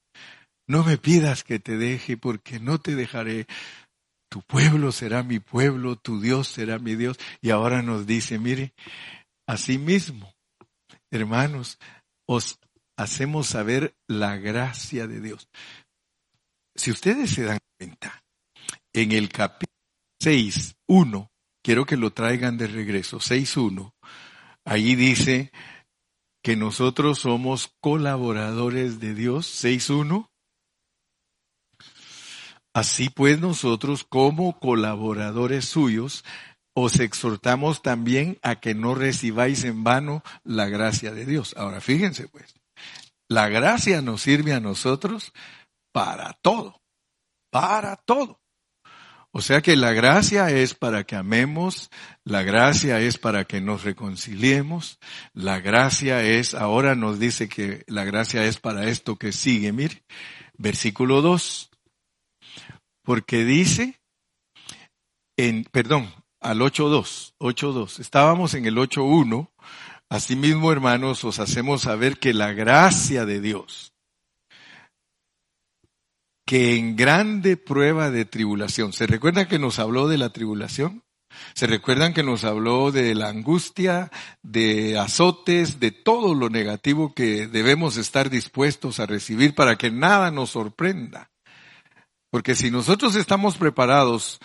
No 0.66 0.84
me 0.84 0.96
pidas 0.98 1.44
que 1.44 1.58
te 1.58 1.76
deje 1.76 2.16
porque 2.16 2.58
no 2.58 2.80
te 2.80 2.96
dejaré. 2.96 3.46
Tu 4.28 4.40
pueblo 4.42 4.90
será 4.90 5.22
mi 5.22 5.38
pueblo, 5.38 5.96
tu 5.96 6.20
Dios 6.20 6.48
será 6.48 6.78
mi 6.78 6.94
Dios. 6.94 7.18
Y 7.42 7.50
ahora 7.50 7.82
nos 7.82 8.06
dice, 8.06 8.38
mire, 8.38 8.72
mismo, 9.78 10.32
hermanos, 11.10 11.78
os 12.26 12.58
hacemos 12.96 13.48
saber 13.48 13.94
la 14.06 14.36
gracia 14.36 15.06
de 15.06 15.20
Dios. 15.20 15.48
Si 16.74 16.90
ustedes 16.90 17.30
se 17.30 17.44
dan 17.44 17.58
cuenta, 17.78 18.22
en 18.92 19.12
el 19.12 19.28
capítulo 19.28 19.72
6, 20.20 20.76
1, 20.86 21.30
quiero 21.62 21.86
que 21.86 21.96
lo 21.96 22.12
traigan 22.12 22.58
de 22.58 22.66
regreso, 22.66 23.18
6.1, 23.18 23.92
allí 24.64 24.94
dice 24.94 25.52
que 26.42 26.56
nosotros 26.56 27.20
somos 27.20 27.72
colaboradores 27.80 29.00
de 29.00 29.14
Dios, 29.14 29.64
6.1. 29.64 30.28
Así 32.74 33.10
pues 33.10 33.38
nosotros 33.38 34.04
como 34.04 34.58
colaboradores 34.58 35.66
suyos 35.66 36.24
os 36.74 37.00
exhortamos 37.00 37.82
también 37.82 38.38
a 38.42 38.60
que 38.60 38.74
no 38.74 38.94
recibáis 38.94 39.64
en 39.64 39.84
vano 39.84 40.22
la 40.42 40.68
gracia 40.68 41.12
de 41.12 41.26
Dios. 41.26 41.54
Ahora 41.58 41.80
fíjense 41.80 42.28
pues, 42.28 42.54
la 43.32 43.48
gracia 43.48 44.02
nos 44.02 44.22
sirve 44.22 44.52
a 44.52 44.60
nosotros 44.60 45.32
para 45.92 46.32
todo, 46.42 46.80
para 47.50 47.96
todo. 47.96 48.40
O 49.34 49.40
sea 49.40 49.62
que 49.62 49.76
la 49.76 49.92
gracia 49.92 50.50
es 50.50 50.74
para 50.74 51.04
que 51.04 51.16
amemos, 51.16 51.90
la 52.22 52.42
gracia 52.42 53.00
es 53.00 53.16
para 53.16 53.46
que 53.46 53.62
nos 53.62 53.82
reconciliemos, 53.82 54.98
la 55.32 55.58
gracia 55.60 56.22
es, 56.22 56.52
ahora 56.52 56.94
nos 56.94 57.18
dice 57.18 57.48
que 57.48 57.82
la 57.86 58.04
gracia 58.04 58.44
es 58.44 58.58
para 58.60 58.88
esto 58.88 59.16
que 59.16 59.32
sigue, 59.32 59.72
mire, 59.72 60.04
versículo 60.58 61.22
2. 61.22 61.70
Porque 63.02 63.44
dice, 63.44 63.98
en, 65.38 65.64
perdón, 65.64 66.12
al 66.38 66.60
8.2, 66.60 67.32
8.2, 67.38 68.00
estábamos 68.00 68.52
en 68.52 68.66
el 68.66 68.76
8.1, 68.76 69.50
asimismo 70.12 70.70
hermanos 70.70 71.24
os 71.24 71.38
hacemos 71.38 71.82
saber 71.82 72.18
que 72.18 72.34
la 72.34 72.52
gracia 72.52 73.24
de 73.24 73.40
Dios, 73.40 73.94
que 76.46 76.76
en 76.76 76.96
grande 76.96 77.56
prueba 77.56 78.10
de 78.10 78.26
tribulación. 78.26 78.92
¿Se 78.92 79.06
recuerdan 79.06 79.48
que 79.48 79.58
nos 79.58 79.78
habló 79.78 80.08
de 80.08 80.18
la 80.18 80.28
tribulación? 80.28 81.02
¿Se 81.54 81.66
recuerdan 81.66 82.12
que 82.12 82.22
nos 82.22 82.44
habló 82.44 82.92
de 82.92 83.14
la 83.14 83.28
angustia, 83.28 84.12
de 84.42 84.98
azotes, 84.98 85.80
de 85.80 85.92
todo 85.92 86.34
lo 86.34 86.50
negativo 86.50 87.14
que 87.14 87.46
debemos 87.46 87.96
estar 87.96 88.28
dispuestos 88.28 89.00
a 89.00 89.06
recibir 89.06 89.54
para 89.54 89.76
que 89.76 89.90
nada 89.90 90.30
nos 90.30 90.50
sorprenda? 90.50 91.30
Porque 92.30 92.54
si 92.54 92.70
nosotros 92.70 93.14
estamos 93.14 93.56
preparados 93.56 94.40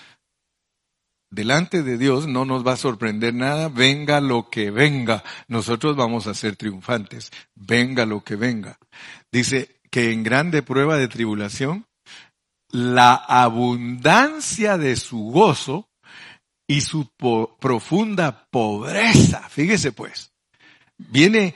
delante 1.38 1.84
de 1.84 2.00
Dios, 2.00 2.26
no 2.28 2.46
nos 2.46 2.66
va 2.66 2.74
a 2.74 2.78
sorprender 2.78 3.32
nada, 3.32 3.70
venga 3.70 4.20
lo 4.22 4.50
que 4.50 4.72
venga, 4.72 5.24
nosotros 5.48 5.96
vamos 5.96 6.26
a 6.26 6.34
ser 6.34 6.56
triunfantes, 6.56 7.32
venga 7.54 8.08
lo 8.08 8.24
que 8.24 8.36
venga. 8.36 8.80
Dice 9.32 9.80
que 9.92 10.12
en 10.12 10.24
grande 10.24 10.64
prueba 10.64 10.98
de 10.98 11.08
tribulación, 11.08 11.86
la 12.70 13.14
abundancia 13.14 14.80
de 14.80 14.96
su 14.96 15.26
gozo 15.26 15.88
y 16.68 16.82
su 16.82 17.08
profunda 17.60 18.48
pobreza. 18.50 19.48
Fíjese 19.48 19.92
pues, 19.92 20.34
viene, 20.98 21.54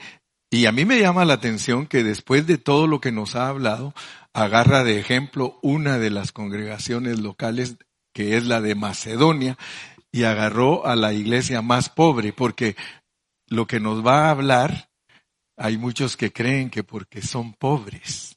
y 0.48 0.66
a 0.66 0.72
mí 0.72 0.84
me 0.84 1.00
llama 1.00 1.24
la 1.24 1.34
atención 1.34 1.88
que 1.88 2.04
después 2.04 2.46
de 2.46 2.56
todo 2.56 2.86
lo 2.86 3.00
que 3.00 3.10
nos 3.10 3.34
ha 3.34 3.48
hablado, 3.48 3.94
agarra 4.32 4.84
de 4.84 5.00
ejemplo 5.00 5.58
una 5.60 5.98
de 5.98 6.10
las 6.10 6.30
congregaciones 6.30 7.18
locales 7.18 7.78
que 8.12 8.36
es 8.36 8.46
la 8.46 8.60
de 8.60 8.74
Macedonia, 8.74 9.56
y 10.10 10.24
agarró 10.24 10.86
a 10.86 10.94
la 10.94 11.12
iglesia 11.12 11.62
más 11.62 11.88
pobre, 11.88 12.32
porque 12.32 12.76
lo 13.46 13.66
que 13.66 13.80
nos 13.80 14.06
va 14.06 14.26
a 14.26 14.30
hablar, 14.30 14.90
hay 15.56 15.78
muchos 15.78 16.16
que 16.16 16.32
creen 16.32 16.70
que 16.70 16.84
porque 16.84 17.22
son 17.22 17.54
pobres, 17.54 18.36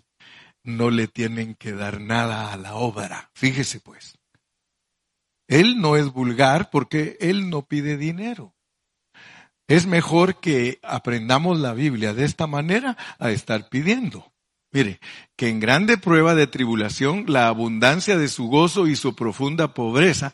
no 0.64 0.90
le 0.90 1.08
tienen 1.08 1.56
que 1.56 1.74
dar 1.74 2.02
nada 2.02 2.52
a 2.52 2.58
la 2.58 2.76
obra. 2.76 3.30
Fíjese 3.34 3.80
pues. 3.80 4.18
Él 5.48 5.80
no 5.80 5.96
es 5.96 6.12
vulgar 6.12 6.70
porque 6.72 7.18
él 7.20 7.50
no 7.50 7.68
pide 7.68 7.98
dinero. 7.98 8.56
Es 9.68 9.86
mejor 9.86 10.40
que 10.40 10.80
aprendamos 10.84 11.60
la 11.60 11.74
Biblia 11.74 12.14
de 12.14 12.26
esta 12.26 12.48
manera 12.48 12.98
a 13.20 13.32
estar 13.32 13.70
pidiendo. 13.70 14.32
Mire, 14.76 15.00
que 15.38 15.48
en 15.48 15.62
grande 15.62 15.98
prueba 15.98 16.36
de 16.36 16.48
tribulación 16.48 17.24
la 17.30 17.48
abundancia 17.48 18.18
de 18.18 18.28
su 18.28 18.48
gozo 18.48 18.88
y 18.88 18.98
su 18.98 19.16
profunda 19.16 19.74
pobreza 19.74 20.34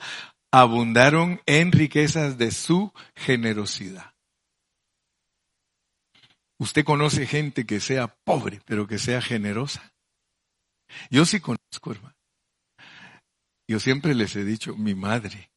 abundaron 0.51 1.39
en 1.45 1.71
riquezas 1.71 2.39
de 2.39 2.49
su 2.49 2.91
generosidad. 3.15 4.15
¿Usted 6.57 6.83
conoce 6.83 7.27
gente 7.27 7.67
que 7.67 7.79
sea 7.79 8.07
pobre 8.23 8.61
pero 8.65 8.87
que 8.87 8.97
sea 8.97 9.21
generosa? 9.21 9.93
Yo 11.11 11.23
sí 11.25 11.39
conozco, 11.39 11.91
hermano. 11.91 12.15
Yo 13.67 13.79
siempre 13.79 14.15
les 14.15 14.35
he 14.35 14.43
dicho, 14.43 14.75
mi 14.75 14.95
madre. 14.95 15.51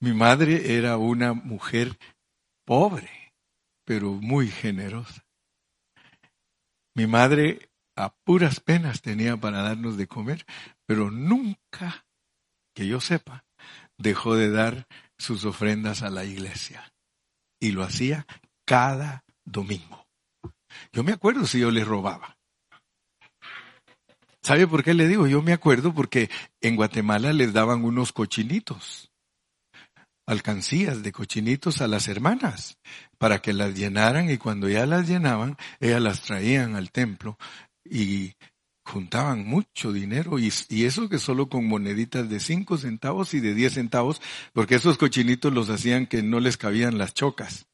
Mi 0.00 0.12
madre 0.12 0.76
era 0.76 0.98
una 0.98 1.32
mujer 1.32 1.96
pobre, 2.66 3.32
pero 3.86 4.12
muy 4.12 4.48
generosa. 4.48 5.24
Mi 6.94 7.06
madre 7.06 7.69
a 8.04 8.14
puras 8.24 8.60
penas 8.60 9.02
tenía 9.02 9.36
para 9.36 9.62
darnos 9.62 9.96
de 9.96 10.06
comer, 10.06 10.46
pero 10.86 11.10
nunca, 11.10 12.06
que 12.74 12.86
yo 12.86 13.00
sepa, 13.00 13.44
dejó 13.98 14.34
de 14.34 14.50
dar 14.50 14.86
sus 15.18 15.44
ofrendas 15.44 16.02
a 16.02 16.10
la 16.10 16.24
iglesia. 16.24 16.92
Y 17.60 17.72
lo 17.72 17.82
hacía 17.82 18.26
cada 18.64 19.24
domingo. 19.44 20.06
Yo 20.92 21.04
me 21.04 21.12
acuerdo 21.12 21.46
si 21.46 21.60
yo 21.60 21.70
le 21.70 21.84
robaba. 21.84 22.38
¿Sabe 24.42 24.66
por 24.66 24.82
qué 24.82 24.94
le 24.94 25.06
digo? 25.06 25.26
Yo 25.26 25.42
me 25.42 25.52
acuerdo 25.52 25.92
porque 25.92 26.30
en 26.62 26.76
Guatemala 26.76 27.32
les 27.34 27.52
daban 27.52 27.84
unos 27.84 28.12
cochinitos, 28.12 29.12
alcancías 30.26 31.02
de 31.02 31.12
cochinitos 31.12 31.82
a 31.82 31.88
las 31.88 32.08
hermanas, 32.08 32.78
para 33.18 33.42
que 33.42 33.52
las 33.52 33.74
llenaran 33.74 34.30
y 34.30 34.38
cuando 34.38 34.68
ya 34.70 34.86
las 34.86 35.06
llenaban, 35.06 35.58
ellas 35.78 36.00
las 36.00 36.22
traían 36.22 36.74
al 36.74 36.90
templo 36.90 37.36
y 37.90 38.34
juntaban 38.84 39.44
mucho 39.46 39.92
dinero 39.92 40.38
y, 40.38 40.52
eso 40.84 41.08
que 41.08 41.18
solo 41.18 41.48
con 41.48 41.66
moneditas 41.66 42.28
de 42.28 42.40
cinco 42.40 42.78
centavos 42.78 43.34
y 43.34 43.40
de 43.40 43.54
diez 43.54 43.74
centavos, 43.74 44.22
porque 44.52 44.76
esos 44.76 44.98
cochinitos 44.98 45.52
los 45.52 45.68
hacían 45.70 46.06
que 46.06 46.22
no 46.22 46.40
les 46.40 46.56
cabían 46.56 46.98
las 46.98 47.14
chocas. 47.14 47.66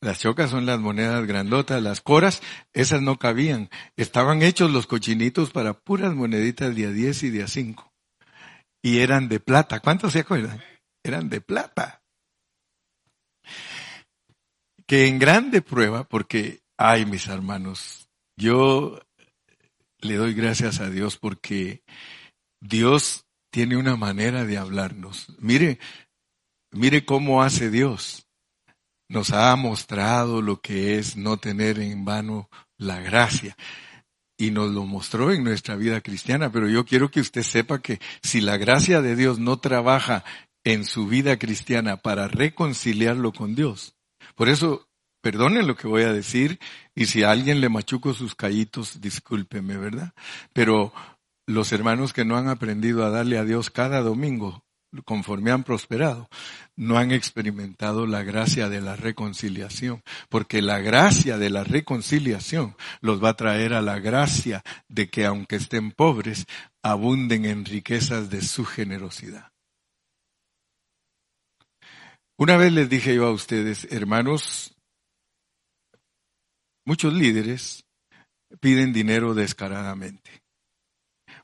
Las 0.00 0.18
chocas 0.18 0.50
son 0.50 0.66
las 0.66 0.80
monedas 0.80 1.26
grandotas, 1.26 1.82
las 1.82 2.02
coras, 2.02 2.42
esas 2.74 3.00
no 3.00 3.18
cabían. 3.18 3.70
Estaban 3.96 4.42
hechos 4.42 4.70
los 4.70 4.86
cochinitos 4.86 5.50
para 5.50 5.72
puras 5.72 6.14
moneditas 6.14 6.76
de 6.76 6.86
a 6.86 6.90
10 6.90 7.22
y 7.22 7.30
de 7.30 7.42
a 7.42 7.48
5. 7.48 7.90
Y 8.82 8.98
eran 8.98 9.30
de 9.30 9.40
plata. 9.40 9.80
¿Cuántos 9.80 10.12
se 10.12 10.20
acuerdan? 10.20 10.62
Eran 11.02 11.30
de 11.30 11.40
plata. 11.40 12.02
Que 14.86 15.06
en 15.06 15.18
grande 15.18 15.62
prueba, 15.62 16.04
porque, 16.04 16.60
ay 16.76 17.06
mis 17.06 17.26
hermanos, 17.26 18.10
yo 18.36 19.00
le 20.04 20.16
doy 20.16 20.34
gracias 20.34 20.80
a 20.80 20.90
Dios 20.90 21.16
porque 21.16 21.82
Dios 22.60 23.24
tiene 23.50 23.76
una 23.76 23.96
manera 23.96 24.44
de 24.44 24.58
hablarnos. 24.58 25.26
Mire, 25.38 25.78
mire 26.70 27.04
cómo 27.04 27.42
hace 27.42 27.70
Dios 27.70 28.26
nos 29.08 29.32
ha 29.32 29.54
mostrado 29.56 30.42
lo 30.42 30.60
que 30.60 30.98
es 30.98 31.16
no 31.16 31.36
tener 31.36 31.78
en 31.78 32.04
vano 32.04 32.48
la 32.76 33.00
gracia. 33.00 33.56
Y 34.36 34.50
nos 34.50 34.72
lo 34.72 34.84
mostró 34.84 35.32
en 35.32 35.44
nuestra 35.44 35.76
vida 35.76 36.00
cristiana, 36.00 36.50
pero 36.50 36.68
yo 36.68 36.84
quiero 36.84 37.10
que 37.10 37.20
usted 37.20 37.42
sepa 37.42 37.80
que 37.80 38.00
si 38.22 38.40
la 38.40 38.56
gracia 38.56 39.00
de 39.00 39.14
Dios 39.14 39.38
no 39.38 39.60
trabaja 39.60 40.24
en 40.64 40.84
su 40.84 41.06
vida 41.06 41.38
cristiana 41.38 41.98
para 41.98 42.26
reconciliarlo 42.26 43.32
con 43.32 43.54
Dios, 43.54 43.94
por 44.34 44.48
eso, 44.48 44.88
perdonen 45.20 45.68
lo 45.68 45.76
que 45.76 45.86
voy 45.86 46.02
a 46.02 46.12
decir, 46.12 46.58
y 46.94 47.06
si 47.06 47.22
a 47.22 47.30
alguien 47.30 47.60
le 47.60 47.68
machuco 47.68 48.14
sus 48.14 48.34
callitos, 48.34 49.00
discúlpeme, 49.00 49.76
¿verdad? 49.76 50.12
Pero 50.52 50.92
los 51.46 51.72
hermanos 51.72 52.12
que 52.12 52.24
no 52.24 52.36
han 52.36 52.48
aprendido 52.48 53.04
a 53.04 53.10
darle 53.10 53.38
a 53.38 53.44
Dios 53.44 53.70
cada 53.70 54.00
domingo 54.00 54.64
conforme 55.02 55.50
han 55.50 55.64
prosperado, 55.64 56.28
no 56.76 56.98
han 56.98 57.10
experimentado 57.10 58.06
la 58.06 58.22
gracia 58.22 58.68
de 58.68 58.80
la 58.80 58.94
reconciliación, 58.94 60.02
porque 60.28 60.62
la 60.62 60.78
gracia 60.78 61.36
de 61.36 61.50
la 61.50 61.64
reconciliación 61.64 62.76
los 63.00 63.22
va 63.22 63.30
a 63.30 63.36
traer 63.36 63.74
a 63.74 63.82
la 63.82 63.98
gracia 63.98 64.62
de 64.88 65.08
que 65.08 65.26
aunque 65.26 65.56
estén 65.56 65.90
pobres, 65.90 66.46
abunden 66.82 67.44
en 67.44 67.64
riquezas 67.64 68.30
de 68.30 68.42
su 68.42 68.64
generosidad. 68.64 69.50
Una 72.36 72.56
vez 72.56 72.72
les 72.72 72.88
dije 72.88 73.14
yo 73.14 73.26
a 73.26 73.32
ustedes, 73.32 73.86
hermanos, 73.92 74.73
muchos 76.84 77.12
líderes 77.12 77.84
piden 78.60 78.92
dinero 78.92 79.34
descaradamente. 79.34 80.44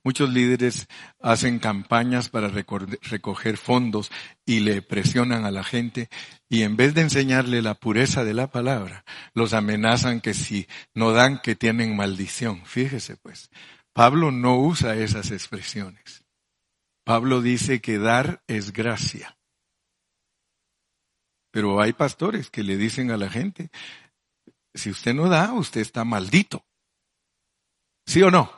Muchos 0.02 0.30
líderes 0.30 0.86
hacen 1.20 1.58
campañas 1.58 2.30
para 2.30 2.48
recoger 2.48 3.58
fondos 3.58 4.10
y 4.46 4.60
le 4.60 4.80
presionan 4.80 5.44
a 5.44 5.50
la 5.50 5.62
gente 5.62 6.08
y 6.48 6.62
en 6.62 6.76
vez 6.76 6.94
de 6.94 7.02
enseñarle 7.02 7.60
la 7.60 7.74
pureza 7.74 8.24
de 8.24 8.32
la 8.32 8.50
palabra, 8.50 9.04
los 9.34 9.52
amenazan 9.52 10.22
que 10.22 10.32
si 10.32 10.66
no 10.94 11.12
dan 11.12 11.40
que 11.40 11.54
tienen 11.54 11.96
maldición. 11.96 12.64
Fíjese 12.64 13.16
pues, 13.16 13.50
Pablo 13.92 14.30
no 14.30 14.58
usa 14.58 14.96
esas 14.96 15.30
expresiones. 15.32 16.24
Pablo 17.04 17.42
dice 17.42 17.80
que 17.80 17.98
dar 17.98 18.42
es 18.46 18.72
gracia. 18.72 19.36
Pero 21.50 21.80
hay 21.80 21.92
pastores 21.92 22.48
que 22.48 22.62
le 22.62 22.76
dicen 22.76 23.10
a 23.10 23.16
la 23.16 23.28
gente, 23.28 23.70
si 24.74 24.90
usted 24.90 25.14
no 25.14 25.28
da, 25.28 25.52
usted 25.52 25.80
está 25.80 26.04
maldito. 26.04 26.64
¿Sí 28.06 28.22
o 28.22 28.30
no? 28.30 28.50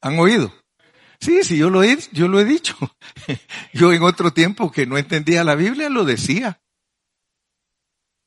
¿Han 0.00 0.18
oído? 0.18 0.52
Sí, 1.20 1.42
sí, 1.42 1.58
yo 1.58 1.70
lo 1.70 1.82
he, 1.82 1.98
yo 2.12 2.28
lo 2.28 2.38
he 2.40 2.44
dicho. 2.44 2.76
Yo 3.72 3.92
en 3.92 4.02
otro 4.02 4.32
tiempo 4.32 4.70
que 4.70 4.86
no 4.86 4.98
entendía 4.98 5.42
la 5.42 5.56
Biblia 5.56 5.88
lo 5.88 6.04
decía. 6.04 6.60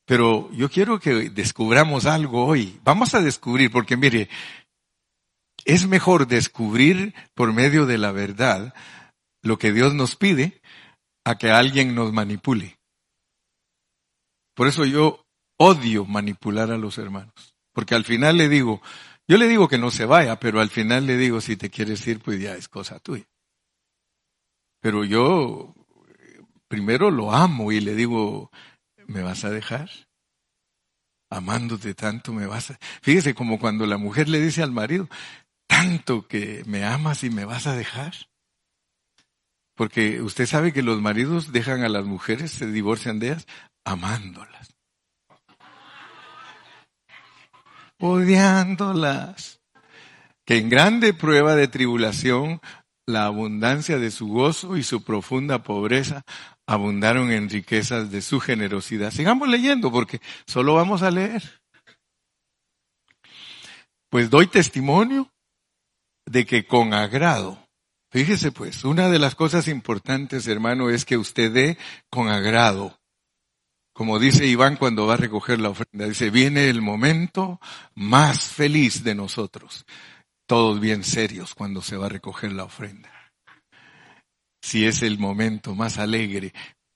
Pero 0.04 0.50
yo 0.52 0.68
quiero 0.68 1.00
que 1.00 1.30
descubramos 1.30 2.06
algo 2.06 2.44
hoy. 2.44 2.78
Vamos 2.84 3.14
a 3.14 3.22
descubrir, 3.22 3.70
porque 3.70 3.96
mire, 3.96 4.28
es 5.64 5.86
mejor 5.86 6.26
descubrir 6.26 7.14
por 7.34 7.52
medio 7.52 7.86
de 7.86 7.98
la 7.98 8.12
verdad 8.12 8.74
lo 9.42 9.58
que 9.58 9.72
Dios 9.72 9.94
nos 9.94 10.16
pide 10.16 10.60
a 11.24 11.38
que 11.38 11.50
alguien 11.50 11.94
nos 11.94 12.12
manipule. 12.12 12.78
Por 14.54 14.66
eso 14.66 14.84
yo 14.84 15.21
odio 15.62 16.04
manipular 16.04 16.70
a 16.72 16.78
los 16.78 16.98
hermanos. 16.98 17.54
Porque 17.72 17.94
al 17.94 18.04
final 18.04 18.36
le 18.36 18.48
digo, 18.48 18.82
yo 19.28 19.38
le 19.38 19.48
digo 19.48 19.68
que 19.68 19.78
no 19.78 19.90
se 19.90 20.04
vaya, 20.04 20.38
pero 20.40 20.60
al 20.60 20.70
final 20.70 21.06
le 21.06 21.16
digo, 21.16 21.40
si 21.40 21.56
te 21.56 21.70
quieres 21.70 22.06
ir, 22.06 22.20
pues 22.20 22.40
ya 22.40 22.54
es 22.54 22.68
cosa 22.68 22.98
tuya. 22.98 23.26
Pero 24.80 25.04
yo 25.04 25.74
primero 26.66 27.10
lo 27.10 27.32
amo 27.32 27.70
y 27.70 27.80
le 27.80 27.94
digo, 27.94 28.50
¿me 29.06 29.22
vas 29.22 29.44
a 29.44 29.50
dejar? 29.50 29.88
Amándote 31.30 31.94
tanto, 31.94 32.32
me 32.32 32.46
vas 32.46 32.72
a... 32.72 32.78
Fíjese 33.00 33.34
como 33.34 33.58
cuando 33.58 33.86
la 33.86 33.96
mujer 33.96 34.28
le 34.28 34.40
dice 34.40 34.62
al 34.62 34.72
marido, 34.72 35.08
tanto 35.66 36.26
que 36.26 36.62
me 36.66 36.84
amas 36.84 37.22
y 37.22 37.30
me 37.30 37.44
vas 37.44 37.66
a 37.66 37.76
dejar. 37.76 38.14
Porque 39.74 40.20
usted 40.20 40.46
sabe 40.46 40.72
que 40.72 40.82
los 40.82 41.00
maridos 41.00 41.52
dejan 41.52 41.84
a 41.84 41.88
las 41.88 42.04
mujeres, 42.04 42.50
se 42.50 42.66
divorcian 42.66 43.18
de 43.18 43.28
ellas, 43.28 43.46
amándolas. 43.84 44.71
Odiándolas. 48.04 49.60
Que 50.44 50.58
en 50.58 50.68
grande 50.68 51.14
prueba 51.14 51.54
de 51.54 51.68
tribulación, 51.68 52.60
la 53.06 53.26
abundancia 53.26 53.96
de 53.96 54.10
su 54.10 54.26
gozo 54.26 54.76
y 54.76 54.82
su 54.82 55.04
profunda 55.04 55.62
pobreza 55.62 56.24
abundaron 56.66 57.30
en 57.30 57.48
riquezas 57.48 58.10
de 58.10 58.20
su 58.20 58.40
generosidad. 58.40 59.12
Sigamos 59.12 59.48
leyendo 59.48 59.92
porque 59.92 60.20
solo 60.48 60.74
vamos 60.74 61.02
a 61.02 61.12
leer. 61.12 61.62
Pues 64.10 64.30
doy 64.30 64.48
testimonio 64.48 65.30
de 66.26 66.44
que 66.44 66.66
con 66.66 66.94
agrado, 66.94 67.68
fíjese 68.10 68.50
pues, 68.50 68.84
una 68.84 69.10
de 69.10 69.20
las 69.20 69.36
cosas 69.36 69.68
importantes, 69.68 70.48
hermano, 70.48 70.90
es 70.90 71.04
que 71.04 71.16
usted 71.16 71.52
dé 71.52 71.78
con 72.10 72.28
agrado. 72.28 72.98
Como 73.92 74.18
dice 74.18 74.46
Iván 74.46 74.76
cuando 74.76 75.06
va 75.06 75.14
a 75.14 75.18
recoger 75.18 75.60
la 75.60 75.68
ofrenda, 75.68 76.06
dice, 76.06 76.30
viene 76.30 76.68
el 76.68 76.80
momento 76.80 77.60
más 77.94 78.48
feliz 78.48 79.04
de 79.04 79.14
nosotros. 79.14 79.84
Todos 80.46 80.80
bien 80.80 81.04
serios 81.04 81.54
cuando 81.54 81.82
se 81.82 81.96
va 81.96 82.06
a 82.06 82.10
recoger 82.10 82.52
la 82.52 82.64
ofrenda. 82.64 83.10
Si 84.62 84.86
es 84.86 85.02
el 85.02 85.18
momento 85.18 85.74
más 85.74 85.98
alegre, 85.98 86.52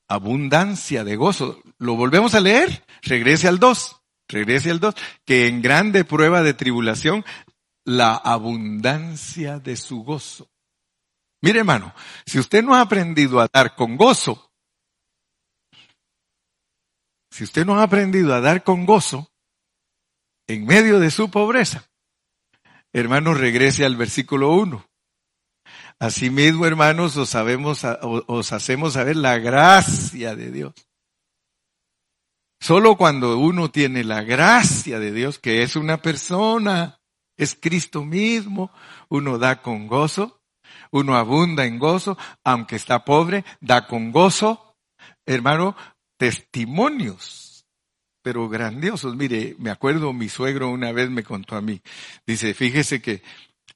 abundancia 0.08 1.04
de 1.04 1.16
gozo. 1.16 1.60
¿Lo 1.78 1.96
volvemos 1.96 2.34
a 2.34 2.40
leer? 2.40 2.84
Regrese 3.02 3.48
al 3.48 3.58
2. 3.58 3.96
Regrese 4.28 4.70
al 4.70 4.80
2. 4.80 4.94
Que 5.24 5.48
en 5.48 5.62
grande 5.62 6.04
prueba 6.04 6.42
de 6.42 6.54
tribulación 6.54 7.24
la 7.84 8.14
abundancia 8.14 9.58
de 9.58 9.76
su 9.76 10.02
gozo. 10.02 10.48
Mire 11.42 11.60
hermano, 11.60 11.94
si 12.24 12.38
usted 12.38 12.62
no 12.62 12.74
ha 12.74 12.80
aprendido 12.80 13.40
a 13.40 13.48
dar 13.52 13.74
con 13.76 13.96
gozo, 13.96 14.45
si 17.36 17.44
usted 17.44 17.66
no 17.66 17.78
ha 17.78 17.82
aprendido 17.82 18.34
a 18.34 18.40
dar 18.40 18.64
con 18.64 18.86
gozo 18.86 19.30
en 20.46 20.64
medio 20.64 20.98
de 21.00 21.10
su 21.10 21.30
pobreza, 21.30 21.84
hermano, 22.94 23.34
regrese 23.34 23.84
al 23.84 23.94
versículo 23.94 24.52
1. 24.54 24.88
Asimismo, 25.98 26.64
hermanos, 26.64 27.14
os, 27.18 27.28
sabemos, 27.28 27.82
os 28.00 28.52
hacemos 28.54 28.94
saber 28.94 29.16
la 29.16 29.36
gracia 29.36 30.34
de 30.34 30.50
Dios. 30.50 30.72
Solo 32.58 32.96
cuando 32.96 33.38
uno 33.38 33.70
tiene 33.70 34.02
la 34.02 34.22
gracia 34.22 34.98
de 34.98 35.12
Dios, 35.12 35.38
que 35.38 35.62
es 35.62 35.76
una 35.76 36.00
persona, 36.00 37.02
es 37.36 37.54
Cristo 37.54 38.02
mismo, 38.02 38.72
uno 39.10 39.36
da 39.36 39.60
con 39.60 39.88
gozo, 39.88 40.40
uno 40.90 41.16
abunda 41.16 41.66
en 41.66 41.78
gozo, 41.78 42.16
aunque 42.44 42.76
está 42.76 43.04
pobre, 43.04 43.44
da 43.60 43.86
con 43.86 44.10
gozo, 44.10 44.78
hermano, 45.26 45.76
testimonios, 46.16 47.66
pero 48.22 48.48
grandiosos. 48.48 49.16
Mire, 49.16 49.54
me 49.58 49.70
acuerdo, 49.70 50.12
mi 50.12 50.28
suegro 50.28 50.70
una 50.70 50.92
vez 50.92 51.10
me 51.10 51.22
contó 51.24 51.56
a 51.56 51.62
mí, 51.62 51.80
dice, 52.26 52.54
fíjese 52.54 53.00
que 53.00 53.22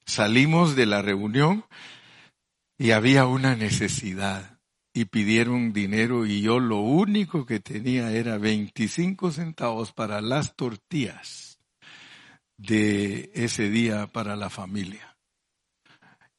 salimos 0.05 0.77
de 0.77 0.87
la 0.87 1.03
reunión 1.03 1.65
y 2.79 2.93
había 2.93 3.27
una 3.27 3.55
necesidad 3.57 4.59
y 4.93 5.05
pidieron 5.05 5.73
dinero 5.73 6.27
y 6.27 6.41
yo 6.41 6.59
lo 6.59 6.79
único 6.79 7.47
que 7.47 7.61
tenía 7.61 8.11
era 8.11 8.39
25 8.39 9.31
centavos 9.31 9.93
para 9.93 10.21
las 10.21 10.57
tortillas 10.57 11.59
de 12.57 13.31
ese 13.35 13.71
día 13.71 14.07
para 14.09 14.37
la 14.37 14.51
familia. 14.51 15.17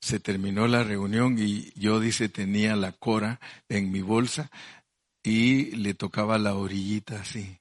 Se 0.01 0.19
terminó 0.19 0.67
la 0.67 0.83
reunión 0.83 1.37
y 1.39 1.71
yo, 1.79 1.99
dice, 1.99 2.27
tenía 2.27 2.75
la 2.75 2.91
cora 2.91 3.39
en 3.69 3.91
mi 3.91 4.01
bolsa 4.01 4.49
y 5.23 5.75
le 5.75 5.93
tocaba 5.93 6.37
la 6.37 6.55
orillita 6.55 7.21
así. 7.21 7.59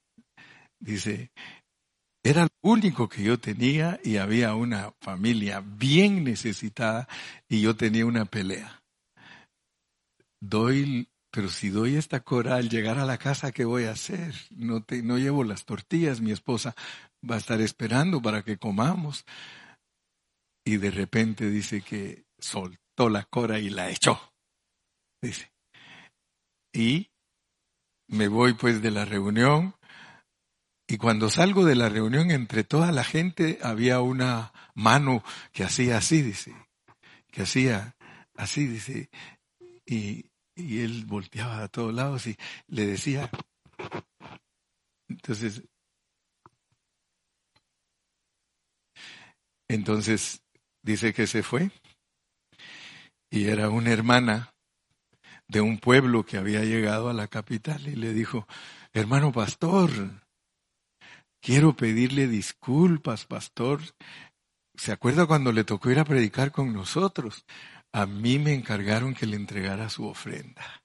Dice, 0.78 1.30
era 2.22 2.44
lo 2.44 2.50
único 2.62 3.08
que 3.08 3.22
yo 3.22 3.38
tenía 3.38 3.98
y 4.04 4.16
había 4.16 4.54
una 4.54 4.92
familia 5.00 5.60
bien 5.64 6.24
necesitada 6.24 7.08
y 7.48 7.62
yo 7.62 7.76
tenía 7.76 8.06
una 8.06 8.24
pelea. 8.24 8.82
Doy, 10.42 11.08
pero 11.30 11.48
si 11.48 11.68
doy 11.68 11.96
esta 11.96 12.20
cora 12.20 12.56
al 12.56 12.68
llegar 12.68 12.98
a 12.98 13.04
la 13.04 13.18
casa, 13.18 13.52
¿qué 13.52 13.64
voy 13.64 13.84
a 13.84 13.92
hacer? 13.92 14.34
No, 14.50 14.82
te, 14.82 15.02
no 15.02 15.18
llevo 15.18 15.44
las 15.44 15.64
tortillas, 15.64 16.20
mi 16.20 16.30
esposa 16.30 16.74
va 17.28 17.34
a 17.36 17.38
estar 17.38 17.60
esperando 17.60 18.20
para 18.20 18.42
que 18.42 18.58
comamos. 18.58 19.24
Y 20.64 20.76
de 20.76 20.90
repente 20.90 21.48
dice 21.50 21.82
que 21.82 22.24
soltó 22.38 23.08
la 23.08 23.24
cora 23.24 23.58
y 23.58 23.70
la 23.70 23.90
echó. 23.90 24.32
Dice. 25.22 25.52
Y 26.72 27.09
me 28.10 28.28
voy 28.28 28.54
pues 28.54 28.82
de 28.82 28.90
la 28.90 29.04
reunión. 29.04 29.74
Y 30.86 30.96
cuando 30.96 31.30
salgo 31.30 31.64
de 31.64 31.76
la 31.76 31.88
reunión, 31.88 32.30
entre 32.30 32.64
toda 32.64 32.92
la 32.92 33.04
gente 33.04 33.58
había 33.62 34.00
una 34.00 34.52
mano 34.74 35.22
que 35.52 35.64
hacía 35.64 35.98
así, 35.98 36.22
dice. 36.22 36.54
Que 37.30 37.42
hacía 37.42 37.96
así, 38.36 38.66
dice. 38.66 39.08
Y, 39.86 40.26
y 40.54 40.80
él 40.80 41.04
volteaba 41.06 41.62
a 41.62 41.68
todos 41.68 41.94
lados 41.94 42.26
y 42.26 42.36
le 42.66 42.86
decía. 42.86 43.30
Entonces 45.08 45.62
Entonces 49.70 50.42
dice 50.82 51.14
que 51.14 51.28
se 51.28 51.44
fue 51.44 51.70
y 53.30 53.46
era 53.46 53.70
una 53.70 53.92
hermana 53.92 54.52
de 55.50 55.60
un 55.60 55.78
pueblo 55.78 56.24
que 56.24 56.38
había 56.38 56.64
llegado 56.64 57.10
a 57.10 57.12
la 57.12 57.26
capital 57.26 57.88
y 57.88 57.96
le 57.96 58.12
dijo, 58.12 58.46
hermano 58.92 59.32
pastor, 59.32 59.90
quiero 61.40 61.74
pedirle 61.74 62.28
disculpas, 62.28 63.26
pastor. 63.26 63.80
¿Se 64.76 64.92
acuerda 64.92 65.26
cuando 65.26 65.50
le 65.50 65.64
tocó 65.64 65.90
ir 65.90 65.98
a 65.98 66.04
predicar 66.04 66.52
con 66.52 66.72
nosotros? 66.72 67.44
A 67.92 68.06
mí 68.06 68.38
me 68.38 68.54
encargaron 68.54 69.12
que 69.12 69.26
le 69.26 69.36
entregara 69.36 69.90
su 69.90 70.06
ofrenda. 70.06 70.82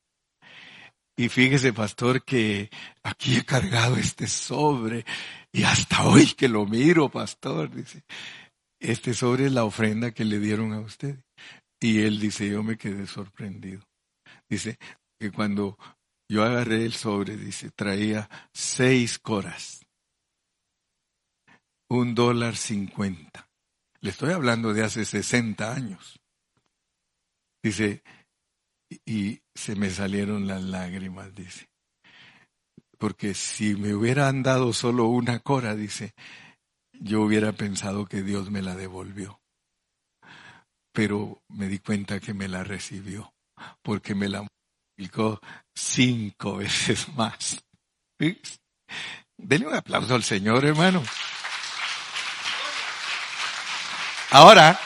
Y 1.15 1.30
fíjese, 1.30 1.71
pastor, 1.71 2.23
que 2.23 2.71
aquí 3.04 3.38
he 3.38 3.45
cargado 3.45 3.97
este 3.97 4.28
sobre 4.28 5.06
y 5.54 5.63
hasta 5.63 6.08
hoy 6.08 6.34
que 6.34 6.49
lo 6.49 6.65
miro, 6.65 7.10
pastor, 7.10 7.71
dice, 7.71 8.04
este 8.80 9.13
sobre 9.13 9.45
es 9.45 9.51
la 9.51 9.63
ofrenda 9.63 10.12
que 10.12 10.25
le 10.25 10.39
dieron 10.39 10.73
a 10.73 10.80
usted. 10.80 11.23
Y 11.80 11.99
él 11.99 12.19
dice, 12.19 12.49
yo 12.49 12.63
me 12.63 12.78
quedé 12.78 13.06
sorprendido. 13.06 13.86
Dice 14.49 14.77
que 15.19 15.31
cuando 15.31 15.77
yo 16.29 16.43
agarré 16.43 16.86
el 16.86 16.93
sobre, 16.93 17.38
dice, 17.38 17.71
traía 17.71 18.29
seis 18.53 19.19
coras. 19.19 19.86
Un 21.89 22.15
dólar 22.15 22.55
cincuenta. 22.55 23.49
Le 24.01 24.10
estoy 24.10 24.34
hablando 24.34 24.73
de 24.73 24.84
hace 24.84 25.05
sesenta 25.05 25.73
años. 25.73 26.19
Dice, 27.63 28.03
y 29.05 29.41
se 29.53 29.75
me 29.75 29.89
salieron 29.89 30.47
las 30.47 30.63
lágrimas, 30.63 31.34
dice. 31.34 31.69
Porque 32.97 33.34
si 33.34 33.75
me 33.75 33.93
hubieran 33.93 34.41
dado 34.41 34.73
solo 34.73 35.05
una 35.05 35.39
cora, 35.39 35.75
dice, 35.75 36.13
yo 36.93 37.21
hubiera 37.21 37.52
pensado 37.54 38.06
que 38.06 38.21
Dios 38.23 38.50
me 38.50 38.62
la 38.62 38.75
devolvió. 38.75 39.41
Pero 40.91 41.43
me 41.50 41.67
di 41.67 41.79
cuenta 41.79 42.19
que 42.19 42.33
me 42.33 42.48
la 42.48 42.63
recibió, 42.63 43.35
porque 43.81 44.15
me 44.15 44.29
la 44.29 44.45
multiplicó 44.97 45.39
cinco 45.73 46.58
veces 46.58 47.08
más. 47.15 47.63
Denle 49.37 49.67
un 49.67 49.75
aplauso 49.75 50.15
al 50.15 50.23
Señor, 50.23 50.65
hermano. 50.65 51.03
Ahora, 54.31 54.79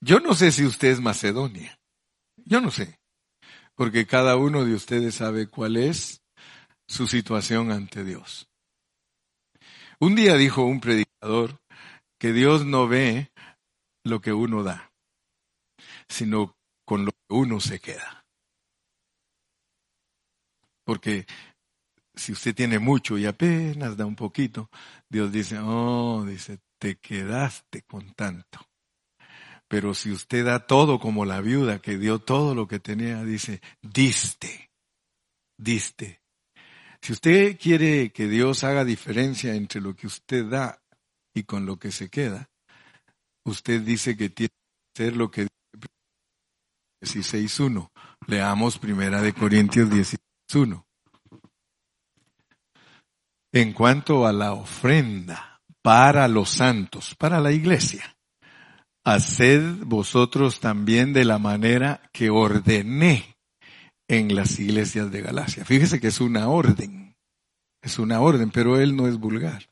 yo 0.00 0.20
no 0.20 0.34
sé 0.34 0.52
si 0.52 0.64
usted 0.64 0.88
es 0.88 1.00
Macedonia. 1.00 1.78
Yo 2.36 2.60
no 2.60 2.70
sé. 2.70 2.98
Porque 3.74 4.06
cada 4.06 4.36
uno 4.36 4.64
de 4.64 4.74
ustedes 4.74 5.14
sabe 5.14 5.48
cuál 5.48 5.76
es 5.76 6.22
su 6.86 7.06
situación 7.06 7.70
ante 7.70 8.04
Dios. 8.04 8.48
Un 9.98 10.14
día 10.14 10.36
dijo 10.36 10.64
un 10.64 10.80
predicador 10.80 11.60
que 12.18 12.32
Dios 12.32 12.64
no 12.64 12.88
ve 12.88 13.30
lo 14.04 14.20
que 14.20 14.32
uno 14.32 14.62
da. 14.62 14.89
Sino 16.10 16.56
con 16.84 17.04
lo 17.04 17.12
que 17.12 17.34
uno 17.34 17.60
se 17.60 17.80
queda. 17.80 18.26
Porque 20.84 21.24
si 22.14 22.32
usted 22.32 22.54
tiene 22.54 22.78
mucho 22.78 23.16
y 23.16 23.26
apenas 23.26 23.96
da 23.96 24.04
un 24.04 24.16
poquito, 24.16 24.68
Dios 25.08 25.30
dice, 25.30 25.58
oh, 25.60 26.24
dice, 26.26 26.58
te 26.78 26.98
quedaste 26.98 27.82
con 27.82 28.12
tanto. 28.14 28.60
Pero 29.68 29.94
si 29.94 30.10
usted 30.10 30.44
da 30.44 30.66
todo 30.66 30.98
como 30.98 31.24
la 31.24 31.40
viuda 31.40 31.80
que 31.80 31.96
dio 31.96 32.18
todo 32.18 32.56
lo 32.56 32.66
que 32.66 32.80
tenía, 32.80 33.22
dice, 33.22 33.62
diste, 33.80 34.72
diste. 35.56 36.20
Si 37.00 37.12
usted 37.12 37.56
quiere 37.56 38.10
que 38.12 38.26
Dios 38.26 38.64
haga 38.64 38.84
diferencia 38.84 39.54
entre 39.54 39.80
lo 39.80 39.94
que 39.94 40.08
usted 40.08 40.44
da 40.46 40.82
y 41.32 41.44
con 41.44 41.66
lo 41.66 41.78
que 41.78 41.92
se 41.92 42.10
queda, 42.10 42.50
usted 43.44 43.82
dice 43.82 44.16
que 44.16 44.28
tiene 44.28 44.50
que 44.50 45.02
hacer 45.02 45.16
lo 45.16 45.30
que 45.30 45.49
16.1. 47.02 47.90
Leamos 48.26 48.78
primera 48.78 49.22
de 49.22 49.32
Corintios 49.32 49.88
16.1. 49.88 50.84
En 53.52 53.72
cuanto 53.72 54.26
a 54.26 54.32
la 54.32 54.52
ofrenda 54.52 55.60
para 55.82 56.28
los 56.28 56.50
santos, 56.50 57.14
para 57.16 57.40
la 57.40 57.52
iglesia, 57.52 58.16
haced 59.04 59.78
vosotros 59.84 60.60
también 60.60 61.12
de 61.12 61.24
la 61.24 61.38
manera 61.38 62.02
que 62.12 62.30
ordené 62.30 63.36
en 64.08 64.34
las 64.34 64.58
iglesias 64.58 65.10
de 65.10 65.22
Galacia. 65.22 65.64
Fíjese 65.64 66.00
que 66.00 66.08
es 66.08 66.20
una 66.20 66.48
orden, 66.48 67.16
es 67.82 67.98
una 67.98 68.20
orden, 68.20 68.50
pero 68.50 68.78
él 68.78 68.96
no 68.96 69.08
es 69.08 69.18
vulgar. 69.18 69.70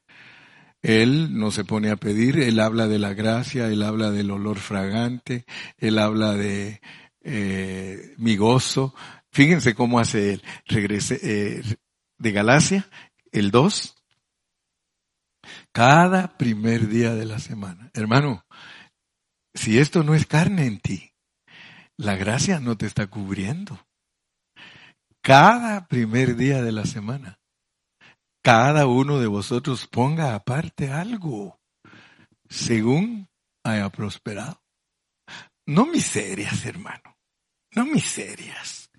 Él 0.81 1.37
no 1.37 1.51
se 1.51 1.65
pone 1.65 1.91
a 1.91 1.97
pedir, 1.97 2.39
él 2.39 2.61
habla 2.61 2.87
de 2.87 3.01
la 3.01 3.13
gracia, 3.13 3.67
él 3.67 3.83
habla 3.83 4.13
del 4.13 4.31
olor 4.31 4.59
fragante, 4.59 5.45
él 5.77 5.99
habla 5.99 6.35
de 6.35 6.81
eh, 7.23 8.15
mi 8.19 8.37
gozo. 8.37 8.95
Fíjense 9.31 9.75
cómo 9.75 9.99
hace 9.99 10.35
él. 10.35 10.43
Regrese 10.67 11.19
eh, 11.23 11.63
de 12.19 12.33
Galacia 12.33 12.89
el 13.33 13.51
2, 13.51 13.97
cada 15.73 16.37
primer 16.37 16.89
día 16.89 17.15
de 17.15 17.25
la 17.25 17.39
semana. 17.39 17.91
Hermano, 17.95 18.45
si 19.55 19.79
esto 19.79 20.03
no 20.03 20.15
es 20.15 20.27
carne 20.27 20.67
en 20.67 20.81
ti, 20.81 21.13
la 21.97 22.17
gracia 22.17 22.61
no 22.61 22.77
te 22.77 22.87
está 22.87 23.09
cubriendo. 23.09 23.87
Cada 25.21 25.89
primer 25.89 26.37
día 26.37 26.63
de 26.63 26.73
la 26.73 26.87
semana, 26.87 27.39
cada 28.43 28.87
uno 28.87 29.19
de 29.19 29.27
vosotros 29.27 29.87
ponga 29.87 30.35
aparte 30.35 30.91
algo, 30.91 31.61
según 32.49 33.29
haya 33.65 33.91
prosperado. 33.91 34.63
No 35.69 35.85
miserias, 35.85 36.65
hermano, 36.65 37.19
no 37.73 37.85
miserias. 37.85 38.91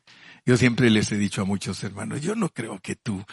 Yo 0.45 0.55
siempre 0.55 0.91
les 0.91 1.11
he 1.11 1.17
dicho 1.17 1.41
a 1.41 1.45
muchos 1.45 1.83
hermanos, 1.83 2.21
yo 2.21 2.35
no 2.35 2.49
creo 2.49 2.79
que 2.79 2.95
tú 2.95 3.25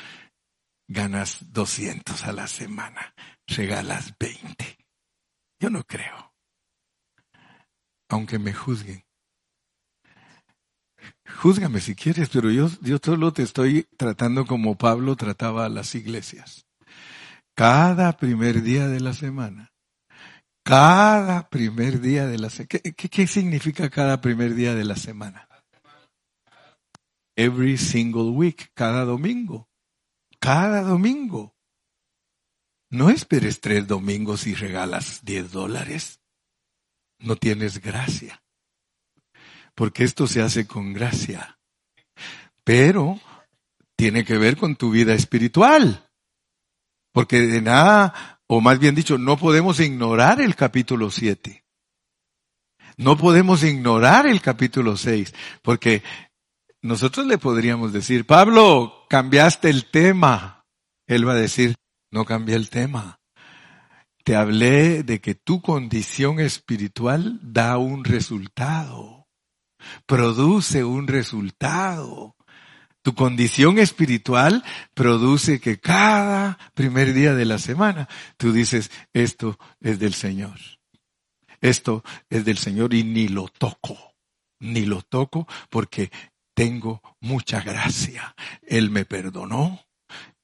ganas 0.88 1.52
200 1.52 2.24
a 2.24 2.32
la 2.32 2.46
semana, 2.46 3.14
regalas 3.46 4.14
20. 4.18 4.78
Yo 5.60 5.68
no 5.68 5.84
creo. 5.84 6.34
Aunque 8.08 8.38
me 8.38 8.54
juzguen. 8.54 9.04
Júzgame 11.42 11.82
si 11.82 11.94
quieres, 11.94 12.30
pero 12.30 12.50
yo, 12.50 12.70
yo 12.80 12.96
solo 13.04 13.34
te 13.34 13.42
estoy 13.42 13.82
tratando 13.98 14.46
como 14.46 14.78
Pablo 14.78 15.14
trataba 15.14 15.66
a 15.66 15.68
las 15.68 15.94
iglesias. 15.94 16.66
Cada 17.54 18.16
primer 18.16 18.62
día 18.62 18.88
de 18.88 19.00
la 19.00 19.12
semana. 19.12 19.75
Cada 20.66 21.48
primer 21.48 22.00
día 22.00 22.26
de 22.26 22.38
la 22.38 22.50
semana. 22.50 22.68
¿Qué, 22.68 22.92
qué 22.92 23.26
significa 23.26 23.88
cada 23.88 24.20
primer 24.20 24.54
día 24.54 24.74
de 24.74 24.84
la 24.84 24.96
semana? 24.96 25.48
Every 27.36 27.78
single 27.78 28.30
week, 28.30 28.72
cada 28.74 29.04
domingo 29.04 29.68
cada 30.46 30.82
domingo. 30.82 31.56
No 32.88 33.10
esperes 33.10 33.60
tres 33.60 33.86
domingos 33.88 34.46
y 34.46 34.54
regalas 34.54 35.24
diez 35.24 35.50
dólares. 35.50 36.20
No 37.18 37.34
tienes 37.34 37.80
gracia. 37.80 38.44
Porque 39.74 40.04
esto 40.04 40.28
se 40.28 40.40
hace 40.40 40.68
con 40.68 40.92
gracia. 40.92 41.58
Pero 42.62 43.20
tiene 43.96 44.24
que 44.24 44.38
ver 44.38 44.56
con 44.56 44.76
tu 44.76 44.92
vida 44.92 45.14
espiritual. 45.14 46.08
Porque 47.12 47.40
de 47.40 47.60
nada, 47.60 48.35
o 48.48 48.60
más 48.60 48.78
bien 48.78 48.94
dicho, 48.94 49.18
no 49.18 49.36
podemos 49.36 49.80
ignorar 49.80 50.40
el 50.40 50.54
capítulo 50.54 51.10
7. 51.10 51.64
No 52.96 53.16
podemos 53.16 53.62
ignorar 53.62 54.26
el 54.26 54.40
capítulo 54.40 54.96
6, 54.96 55.34
porque 55.62 56.02
nosotros 56.82 57.26
le 57.26 57.36
podríamos 57.36 57.92
decir, 57.92 58.24
Pablo, 58.26 59.04
cambiaste 59.08 59.68
el 59.68 59.90
tema. 59.90 60.64
Él 61.06 61.26
va 61.28 61.32
a 61.32 61.36
decir, 61.36 61.74
no 62.10 62.24
cambié 62.24 62.54
el 62.54 62.70
tema. 62.70 63.18
Te 64.24 64.36
hablé 64.36 65.02
de 65.02 65.20
que 65.20 65.34
tu 65.34 65.60
condición 65.60 66.40
espiritual 66.40 67.38
da 67.42 67.78
un 67.78 68.04
resultado, 68.04 69.26
produce 70.06 70.84
un 70.84 71.06
resultado. 71.06 72.35
Tu 73.06 73.14
condición 73.14 73.78
espiritual 73.78 74.64
produce 74.92 75.60
que 75.60 75.78
cada 75.78 76.58
primer 76.74 77.14
día 77.14 77.36
de 77.36 77.44
la 77.44 77.58
semana 77.60 78.08
tú 78.36 78.52
dices, 78.52 78.90
esto 79.12 79.60
es 79.80 80.00
del 80.00 80.12
Señor. 80.12 80.58
Esto 81.60 82.02
es 82.30 82.44
del 82.44 82.58
Señor 82.58 82.94
y 82.94 83.04
ni 83.04 83.28
lo 83.28 83.46
toco, 83.46 83.96
ni 84.58 84.86
lo 84.86 85.02
toco 85.02 85.46
porque 85.70 86.10
tengo 86.52 87.00
mucha 87.20 87.60
gracia. 87.60 88.34
Él 88.62 88.90
me 88.90 89.04
perdonó, 89.04 89.86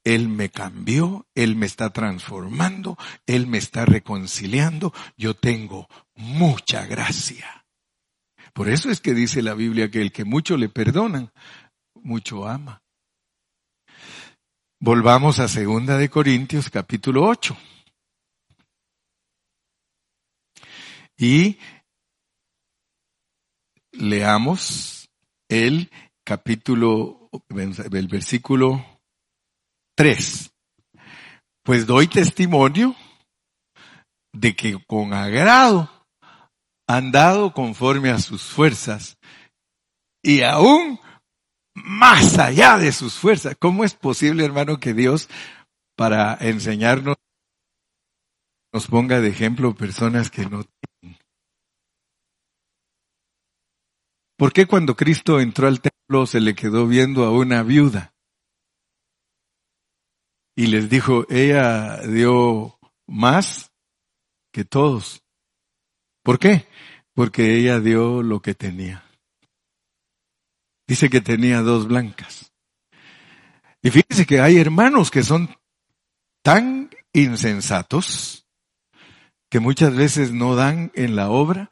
Él 0.04 0.28
me 0.28 0.48
cambió, 0.48 1.26
Él 1.34 1.56
me 1.56 1.66
está 1.66 1.90
transformando, 1.90 2.96
Él 3.26 3.48
me 3.48 3.58
está 3.58 3.86
reconciliando. 3.86 4.94
Yo 5.16 5.34
tengo 5.34 5.88
mucha 6.14 6.86
gracia. 6.86 7.66
Por 8.52 8.68
eso 8.68 8.88
es 8.88 9.00
que 9.00 9.14
dice 9.14 9.42
la 9.42 9.54
Biblia 9.54 9.90
que 9.90 10.00
el 10.00 10.12
que 10.12 10.24
mucho 10.24 10.56
le 10.56 10.68
perdonan, 10.68 11.32
mucho 12.02 12.46
ama. 12.46 12.82
Volvamos 14.80 15.38
a 15.38 15.48
segunda 15.48 15.96
de 15.96 16.10
Corintios 16.10 16.68
capítulo 16.68 17.24
8. 17.24 17.56
Y 21.16 21.58
leamos 23.92 25.08
el 25.48 25.90
capítulo, 26.24 27.30
el 27.48 28.08
versículo 28.08 28.84
3. 29.94 30.50
Pues 31.62 31.86
doy 31.86 32.08
testimonio 32.08 32.96
de 34.32 34.56
que 34.56 34.84
con 34.84 35.12
agrado 35.12 35.88
han 36.88 37.12
dado 37.12 37.52
conforme 37.52 38.10
a 38.10 38.18
sus 38.18 38.42
fuerzas 38.42 39.16
y 40.22 40.42
aún 40.42 40.98
más 41.74 42.38
allá 42.38 42.78
de 42.78 42.92
sus 42.92 43.14
fuerzas. 43.14 43.56
¿Cómo 43.58 43.84
es 43.84 43.94
posible, 43.94 44.44
hermano, 44.44 44.78
que 44.78 44.94
Dios 44.94 45.28
para 45.96 46.36
enseñarnos 46.40 47.16
nos 48.72 48.86
ponga 48.86 49.20
de 49.20 49.28
ejemplo 49.28 49.74
personas 49.74 50.30
que 50.30 50.46
no 50.46 50.64
¿Por 54.42 54.52
qué 54.52 54.66
cuando 54.66 54.96
Cristo 54.96 55.38
entró 55.38 55.68
al 55.68 55.80
templo 55.80 56.26
se 56.26 56.40
le 56.40 56.56
quedó 56.56 56.88
viendo 56.88 57.24
a 57.24 57.30
una 57.30 57.62
viuda? 57.62 58.12
Y 60.56 60.66
les 60.66 60.90
dijo, 60.90 61.26
ella 61.30 61.98
dio 61.98 62.76
más 63.06 63.70
que 64.52 64.64
todos. 64.64 65.22
¿Por 66.24 66.40
qué? 66.40 66.66
Porque 67.14 67.56
ella 67.56 67.78
dio 67.78 68.22
lo 68.24 68.42
que 68.42 68.54
tenía. 68.54 69.04
Dice 70.92 71.08
que 71.08 71.22
tenía 71.22 71.62
dos 71.62 71.88
blancas. 71.88 72.52
Y 73.80 73.88
fíjense 73.88 74.26
que 74.26 74.42
hay 74.42 74.58
hermanos 74.58 75.10
que 75.10 75.22
son 75.22 75.56
tan 76.42 76.90
insensatos 77.14 78.46
que 79.48 79.58
muchas 79.58 79.96
veces 79.96 80.32
no 80.32 80.54
dan 80.54 80.92
en 80.94 81.16
la 81.16 81.30
obra 81.30 81.70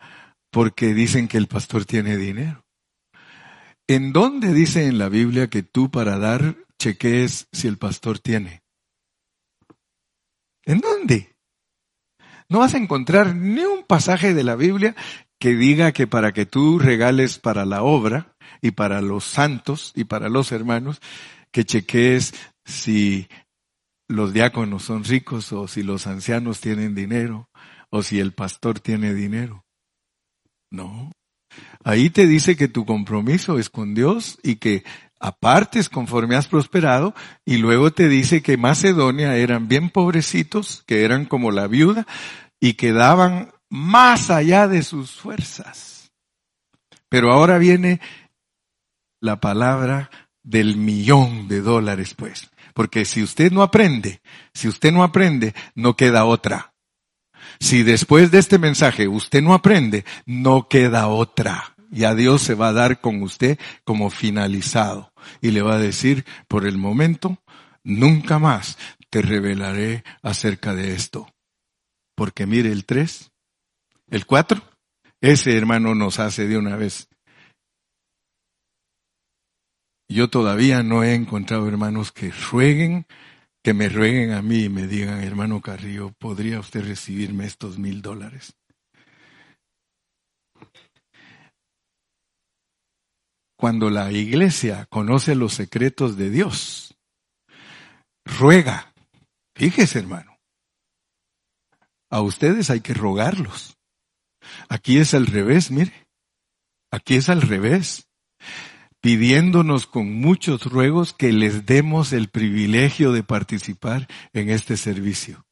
porque 0.50 0.94
dicen 0.94 1.28
que 1.28 1.36
el 1.36 1.48
pastor 1.48 1.84
tiene 1.84 2.16
dinero. 2.16 2.64
¿En 3.86 4.14
dónde 4.14 4.54
dice 4.54 4.86
en 4.86 4.96
la 4.96 5.10
Biblia 5.10 5.50
que 5.50 5.62
tú 5.62 5.90
para 5.90 6.18
dar 6.18 6.56
chequees 6.78 7.46
si 7.52 7.68
el 7.68 7.76
pastor 7.76 8.20
tiene? 8.20 8.62
¿En 10.64 10.80
dónde? 10.80 11.36
No 12.48 12.60
vas 12.60 12.72
a 12.72 12.78
encontrar 12.78 13.36
ni 13.36 13.64
un 13.64 13.84
pasaje 13.84 14.32
de 14.32 14.44
la 14.44 14.56
Biblia 14.56 14.96
que 15.38 15.56
diga 15.56 15.92
que 15.92 16.06
para 16.06 16.32
que 16.32 16.46
tú 16.46 16.78
regales 16.78 17.38
para 17.38 17.66
la 17.66 17.82
obra 17.82 18.34
y 18.60 18.72
para 18.72 19.00
los 19.00 19.24
santos 19.24 19.92
y 19.94 20.04
para 20.04 20.28
los 20.28 20.52
hermanos, 20.52 21.00
que 21.50 21.64
chequees 21.64 22.34
si 22.64 23.28
los 24.08 24.32
diáconos 24.32 24.84
son 24.84 25.04
ricos 25.04 25.52
o 25.52 25.68
si 25.68 25.82
los 25.82 26.06
ancianos 26.06 26.60
tienen 26.60 26.94
dinero 26.94 27.48
o 27.90 28.02
si 28.02 28.20
el 28.20 28.32
pastor 28.32 28.80
tiene 28.80 29.14
dinero. 29.14 29.64
No. 30.70 31.12
Ahí 31.84 32.10
te 32.10 32.26
dice 32.26 32.56
que 32.56 32.68
tu 32.68 32.84
compromiso 32.84 33.58
es 33.58 33.70
con 33.70 33.94
Dios 33.94 34.38
y 34.42 34.56
que 34.56 34.84
apartes 35.18 35.88
conforme 35.88 36.36
has 36.36 36.46
prosperado 36.46 37.14
y 37.44 37.58
luego 37.58 37.92
te 37.92 38.08
dice 38.08 38.42
que 38.42 38.56
Macedonia 38.56 39.36
eran 39.36 39.68
bien 39.68 39.90
pobrecitos, 39.90 40.82
que 40.86 41.04
eran 41.04 41.26
como 41.26 41.50
la 41.50 41.66
viuda 41.66 42.06
y 42.60 42.74
que 42.74 42.92
daban 42.92 43.52
más 43.68 44.30
allá 44.30 44.68
de 44.68 44.82
sus 44.82 45.12
fuerzas. 45.12 46.12
Pero 47.08 47.32
ahora 47.32 47.58
viene 47.58 48.00
la 49.20 49.40
palabra 49.40 50.10
del 50.42 50.76
millón 50.76 51.48
de 51.48 51.60
dólares, 51.60 52.14
pues. 52.14 52.50
Porque 52.74 53.04
si 53.04 53.22
usted 53.22 53.52
no 53.52 53.62
aprende, 53.62 54.20
si 54.54 54.68
usted 54.68 54.92
no 54.92 55.02
aprende, 55.02 55.54
no 55.74 55.96
queda 55.96 56.24
otra. 56.24 56.74
Si 57.58 57.82
después 57.82 58.30
de 58.30 58.38
este 58.38 58.58
mensaje 58.58 59.08
usted 59.08 59.42
no 59.42 59.54
aprende, 59.54 60.04
no 60.24 60.68
queda 60.68 61.08
otra. 61.08 61.76
Ya 61.90 62.14
Dios 62.14 62.42
se 62.42 62.54
va 62.54 62.68
a 62.68 62.72
dar 62.72 63.00
con 63.00 63.22
usted 63.22 63.58
como 63.84 64.10
finalizado 64.10 65.12
y 65.40 65.50
le 65.50 65.60
va 65.60 65.74
a 65.74 65.80
decir, 65.80 66.24
por 66.48 66.66
el 66.66 66.78
momento, 66.78 67.42
nunca 67.82 68.38
más 68.38 68.78
te 69.10 69.22
revelaré 69.22 70.04
acerca 70.22 70.74
de 70.74 70.94
esto. 70.94 71.28
Porque 72.14 72.46
mire 72.46 72.70
el 72.70 72.84
3, 72.84 73.30
el 74.10 74.24
4, 74.24 74.62
ese 75.20 75.56
hermano 75.56 75.94
nos 75.94 76.18
hace 76.18 76.46
de 76.46 76.56
una 76.56 76.76
vez. 76.76 77.09
Yo 80.10 80.28
todavía 80.28 80.82
no 80.82 81.04
he 81.04 81.14
encontrado 81.14 81.68
hermanos 81.68 82.10
que 82.10 82.32
rueguen, 82.32 83.06
que 83.62 83.74
me 83.74 83.88
rueguen 83.88 84.32
a 84.32 84.42
mí 84.42 84.64
y 84.64 84.68
me 84.68 84.88
digan, 84.88 85.22
hermano 85.22 85.60
Carrillo, 85.60 86.10
¿podría 86.18 86.58
usted 86.58 86.84
recibirme 86.84 87.46
estos 87.46 87.78
mil 87.78 88.02
dólares? 88.02 88.56
Cuando 93.56 93.88
la 93.88 94.10
iglesia 94.10 94.86
conoce 94.86 95.36
los 95.36 95.52
secretos 95.52 96.16
de 96.16 96.30
Dios, 96.30 96.98
ruega. 98.24 98.92
Fíjese, 99.54 100.00
hermano. 100.00 100.38
A 102.10 102.20
ustedes 102.20 102.68
hay 102.70 102.80
que 102.80 102.94
rogarlos. 102.94 103.78
Aquí 104.68 104.98
es 104.98 105.14
al 105.14 105.28
revés, 105.28 105.70
mire. 105.70 106.08
Aquí 106.90 107.14
es 107.14 107.28
al 107.28 107.42
revés 107.42 108.09
pidiéndonos 109.00 109.86
con 109.86 110.12
muchos 110.12 110.66
ruegos 110.66 111.12
que 111.14 111.32
les 111.32 111.66
demos 111.66 112.12
el 112.12 112.28
privilegio 112.28 113.12
de 113.12 113.22
participar 113.22 114.06
en 114.32 114.50
este 114.50 114.76
servicio. 114.76 115.46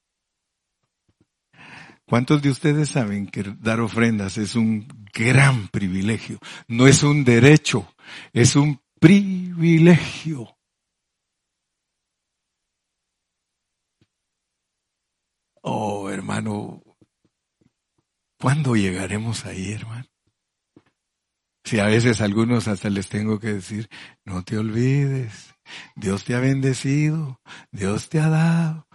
¿Cuántos 2.06 2.40
de 2.40 2.48
ustedes 2.50 2.88
saben 2.90 3.26
que 3.26 3.42
dar 3.60 3.80
ofrendas 3.80 4.38
es 4.38 4.54
un 4.54 4.88
gran 5.12 5.68
privilegio? 5.68 6.38
No 6.66 6.86
es 6.86 7.02
un 7.02 7.22
derecho, 7.22 7.94
es 8.32 8.56
un 8.56 8.80
privilegio. 8.98 10.56
Oh, 15.60 16.08
hermano, 16.08 16.82
¿cuándo 18.40 18.74
llegaremos 18.74 19.44
ahí, 19.44 19.72
hermano? 19.72 20.07
Si 21.68 21.78
a 21.78 21.84
veces 21.84 22.22
algunos 22.22 22.66
hasta 22.66 22.88
les 22.88 23.10
tengo 23.10 23.38
que 23.38 23.52
decir, 23.52 23.90
no 24.24 24.42
te 24.42 24.56
olvides, 24.56 25.54
Dios 25.96 26.24
te 26.24 26.34
ha 26.34 26.40
bendecido, 26.40 27.42
Dios 27.70 28.08
te 28.08 28.20
ha 28.20 28.30
dado. 28.30 28.88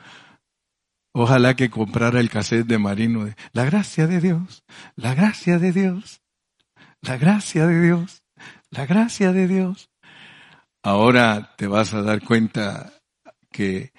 Ojalá 1.13 1.55
que 1.55 1.69
comprara 1.69 2.19
el 2.19 2.32
cassette 2.32 2.65
de 2.65 2.80
Marino 2.80 3.26
de 3.26 3.36
La 3.51 3.63
gracia 3.63 4.07
de 4.07 4.19
Dios, 4.19 4.63
la 4.95 5.13
gracia 5.13 5.59
de 5.59 5.71
Dios, 5.71 6.24
la 6.99 7.17
gracia 7.17 7.67
de 7.67 7.80
Dios, 7.80 8.24
la 8.71 8.88
gracia 8.88 9.34
de 9.34 9.47
Dios. 9.47 9.91
Ahora 10.82 11.53
te 11.55 11.67
vas 11.67 11.93
a 11.93 12.01
dar 12.01 12.24
cuenta 12.24 12.91
que 13.51 13.93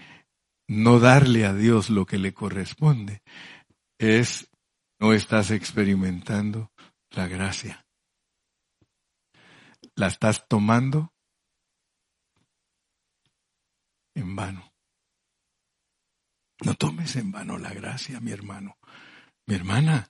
no 0.66 0.98
darle 0.98 1.46
a 1.46 1.54
Dios 1.54 1.90
lo 1.90 2.06
que 2.06 2.18
le 2.18 2.34
corresponde 2.34 3.22
es 3.98 4.48
no 4.98 5.12
estás 5.12 5.52
experimentando 5.52 6.72
la 7.12 7.28
gracia 7.28 7.83
la 9.96 10.08
estás 10.08 10.46
tomando 10.48 11.12
en 14.14 14.36
vano. 14.36 14.72
No 16.64 16.74
tomes 16.74 17.16
en 17.16 17.32
vano 17.32 17.58
la 17.58 17.72
gracia, 17.72 18.20
mi 18.20 18.30
hermano. 18.30 18.78
Mi 19.46 19.54
hermana, 19.54 20.08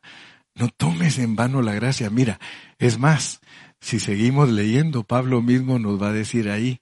no 0.54 0.68
tomes 0.68 1.18
en 1.18 1.34
vano 1.36 1.62
la 1.62 1.74
gracia. 1.74 2.10
Mira, 2.10 2.38
es 2.78 2.98
más, 2.98 3.40
si 3.80 3.98
seguimos 3.98 4.50
leyendo, 4.50 5.04
Pablo 5.04 5.42
mismo 5.42 5.78
nos 5.78 6.00
va 6.00 6.08
a 6.08 6.12
decir 6.12 6.50
ahí 6.50 6.80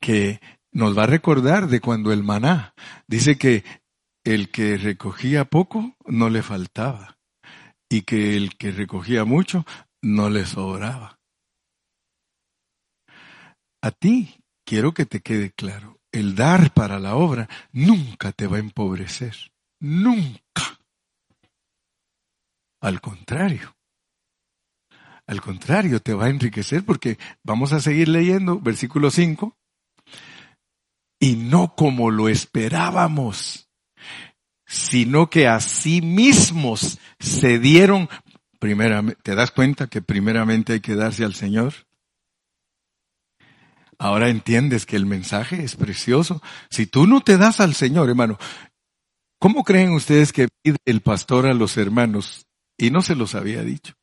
que 0.00 0.40
nos 0.72 0.96
va 0.96 1.04
a 1.04 1.08
recordar 1.08 1.68
de 1.68 1.80
cuando 1.80 2.12
el 2.12 2.22
maná 2.22 2.74
dice 3.06 3.36
que 3.36 3.64
el 4.24 4.50
que 4.50 4.76
recogía 4.78 5.44
poco 5.46 5.96
no 6.06 6.30
le 6.30 6.42
faltaba 6.42 7.18
y 7.88 8.02
que 8.02 8.36
el 8.36 8.56
que 8.56 8.70
recogía 8.70 9.24
mucho 9.24 9.66
no 10.00 10.30
le 10.30 10.46
sobraba. 10.46 11.21
A 13.82 13.90
ti 13.90 14.42
quiero 14.64 14.94
que 14.94 15.06
te 15.06 15.20
quede 15.20 15.50
claro, 15.50 16.00
el 16.12 16.34
dar 16.34 16.72
para 16.72 16.98
la 16.98 17.16
obra 17.16 17.48
nunca 17.72 18.32
te 18.32 18.46
va 18.46 18.56
a 18.56 18.60
empobrecer, 18.60 19.52
nunca. 19.80 20.78
Al 22.80 23.00
contrario, 23.00 23.76
al 25.26 25.40
contrario, 25.40 26.00
te 26.00 26.14
va 26.14 26.26
a 26.26 26.30
enriquecer 26.30 26.84
porque 26.84 27.18
vamos 27.42 27.72
a 27.72 27.80
seguir 27.80 28.08
leyendo 28.08 28.60
versículo 28.60 29.10
5. 29.10 29.56
Y 31.18 31.36
no 31.36 31.74
como 31.76 32.10
lo 32.10 32.28
esperábamos, 32.28 33.70
sino 34.66 35.30
que 35.30 35.46
a 35.46 35.60
sí 35.60 36.02
mismos 36.02 36.98
se 37.20 37.60
dieron, 37.60 38.08
primeramente, 38.58 39.20
¿te 39.22 39.34
das 39.36 39.52
cuenta 39.52 39.86
que 39.86 40.02
primeramente 40.02 40.72
hay 40.72 40.80
que 40.80 40.96
darse 40.96 41.24
al 41.24 41.34
Señor? 41.34 41.72
Ahora 44.02 44.30
entiendes 44.30 44.84
que 44.84 44.96
el 44.96 45.06
mensaje 45.06 45.62
es 45.62 45.76
precioso. 45.76 46.42
Si 46.70 46.86
tú 46.86 47.06
no 47.06 47.20
te 47.20 47.38
das 47.38 47.60
al 47.60 47.72
Señor, 47.72 48.08
hermano, 48.08 48.36
¿cómo 49.38 49.62
creen 49.62 49.92
ustedes 49.92 50.32
que 50.32 50.48
pide 50.60 50.78
el 50.86 51.02
pastor 51.02 51.46
a 51.46 51.54
los 51.54 51.76
hermanos? 51.76 52.48
Y 52.76 52.90
no 52.90 53.02
se 53.02 53.14
los 53.14 53.36
había 53.36 53.62
dicho. 53.62 53.94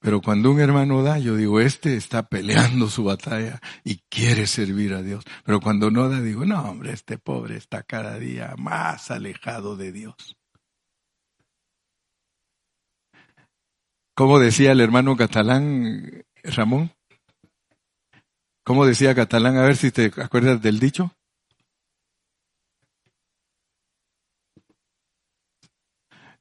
Pero 0.00 0.22
cuando 0.22 0.50
un 0.50 0.60
hermano 0.60 1.02
da, 1.02 1.18
yo 1.18 1.36
digo, 1.36 1.60
este 1.60 1.94
está 1.94 2.26
peleando 2.30 2.88
su 2.88 3.04
batalla 3.04 3.60
y 3.84 4.00
quiere 4.08 4.46
servir 4.46 4.94
a 4.94 5.02
Dios. 5.02 5.24
Pero 5.44 5.60
cuando 5.60 5.90
no 5.90 6.08
da, 6.08 6.22
digo, 6.22 6.46
no, 6.46 6.62
hombre, 6.62 6.94
este 6.94 7.18
pobre 7.18 7.58
está 7.58 7.82
cada 7.82 8.18
día 8.18 8.54
más 8.56 9.10
alejado 9.10 9.76
de 9.76 9.92
Dios. 9.92 10.38
¿Cómo 14.16 14.38
decía 14.38 14.72
el 14.72 14.80
hermano 14.80 15.18
catalán 15.18 16.24
Ramón? 16.44 16.90
¿Cómo 18.64 18.86
decía 18.86 19.14
Catalán? 19.14 19.56
A 19.56 19.62
ver 19.62 19.76
si 19.76 19.90
te 19.90 20.06
acuerdas 20.06 20.62
del 20.62 20.78
dicho. 20.78 21.14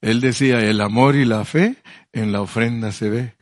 Él 0.02 0.22
decía, 0.22 0.62
el 0.62 0.80
amor 0.82 1.16
y 1.16 1.26
la 1.26 1.46
fe 1.46 1.78
en 2.14 2.32
la 2.32 2.42
ofrenda 2.42 2.92
se 2.92 3.10
ve. 3.10 3.36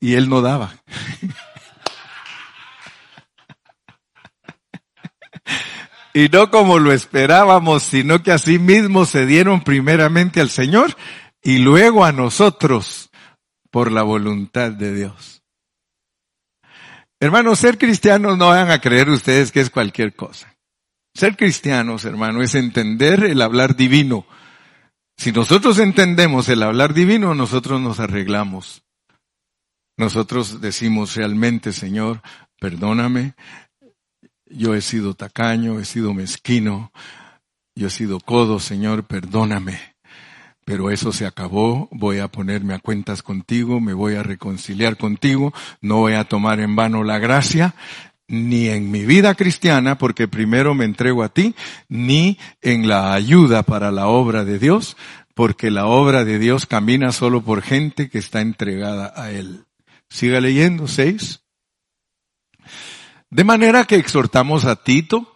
Y 0.00 0.14
él 0.14 0.28
no 0.28 0.42
daba. 0.42 0.74
y 6.14 6.28
no 6.28 6.50
como 6.50 6.78
lo 6.78 6.92
esperábamos, 6.92 7.82
sino 7.82 8.22
que 8.22 8.32
así 8.32 8.58
mismo 8.58 9.06
se 9.06 9.26
dieron 9.26 9.62
primeramente 9.62 10.40
al 10.40 10.50
Señor 10.50 10.94
y 11.42 11.58
luego 11.58 12.04
a 12.04 12.12
nosotros 12.12 13.10
por 13.70 13.90
la 13.90 14.02
voluntad 14.02 14.70
de 14.70 14.94
Dios. 14.94 15.33
Hermanos, 17.20 17.58
ser 17.58 17.78
cristianos 17.78 18.36
no 18.36 18.48
van 18.48 18.70
a 18.70 18.80
creer 18.80 19.08
ustedes 19.08 19.52
que 19.52 19.60
es 19.60 19.70
cualquier 19.70 20.14
cosa. 20.14 20.56
Ser 21.14 21.36
cristianos, 21.36 22.04
hermano, 22.04 22.42
es 22.42 22.54
entender 22.54 23.24
el 23.24 23.40
hablar 23.40 23.76
divino. 23.76 24.26
Si 25.16 25.32
nosotros 25.32 25.78
entendemos 25.78 26.48
el 26.48 26.62
hablar 26.62 26.92
divino, 26.92 27.34
nosotros 27.34 27.80
nos 27.80 28.00
arreglamos. 28.00 28.82
Nosotros 29.96 30.60
decimos 30.60 31.14
realmente, 31.14 31.72
Señor, 31.72 32.20
perdóname, 32.58 33.34
yo 34.46 34.74
he 34.74 34.80
sido 34.80 35.14
tacaño, 35.14 35.78
he 35.78 35.84
sido 35.84 36.12
mezquino, 36.14 36.92
yo 37.76 37.86
he 37.86 37.90
sido 37.90 38.18
codo, 38.18 38.58
Señor, 38.58 39.06
perdóname 39.06 39.93
pero 40.64 40.90
eso 40.90 41.12
se 41.12 41.26
acabó, 41.26 41.88
voy 41.90 42.18
a 42.18 42.28
ponerme 42.28 42.74
a 42.74 42.78
cuentas 42.78 43.22
contigo, 43.22 43.80
me 43.80 43.92
voy 43.92 44.14
a 44.14 44.22
reconciliar 44.22 44.96
contigo, 44.96 45.52
no 45.80 45.96
voy 45.98 46.14
a 46.14 46.24
tomar 46.24 46.60
en 46.60 46.76
vano 46.76 47.04
la 47.04 47.18
gracia, 47.18 47.74
ni 48.26 48.68
en 48.68 48.90
mi 48.90 49.04
vida 49.04 49.34
cristiana, 49.34 49.98
porque 49.98 50.28
primero 50.28 50.74
me 50.74 50.84
entrego 50.84 51.22
a 51.22 51.28
ti, 51.28 51.54
ni 51.88 52.38
en 52.62 52.88
la 52.88 53.12
ayuda 53.12 53.62
para 53.62 53.90
la 53.92 54.06
obra 54.06 54.44
de 54.44 54.58
Dios, 54.58 54.96
porque 55.34 55.70
la 55.70 55.86
obra 55.86 56.24
de 56.24 56.38
Dios 56.38 56.66
camina 56.66 57.12
solo 57.12 57.42
por 57.42 57.62
gente 57.62 58.08
que 58.08 58.18
está 58.18 58.40
entregada 58.40 59.12
a 59.16 59.30
Él. 59.30 59.64
Siga 60.08 60.40
leyendo, 60.40 60.86
seis. 60.86 61.42
De 63.30 63.44
manera 63.44 63.84
que 63.84 63.96
exhortamos 63.96 64.64
a 64.64 64.76
Tito, 64.76 65.33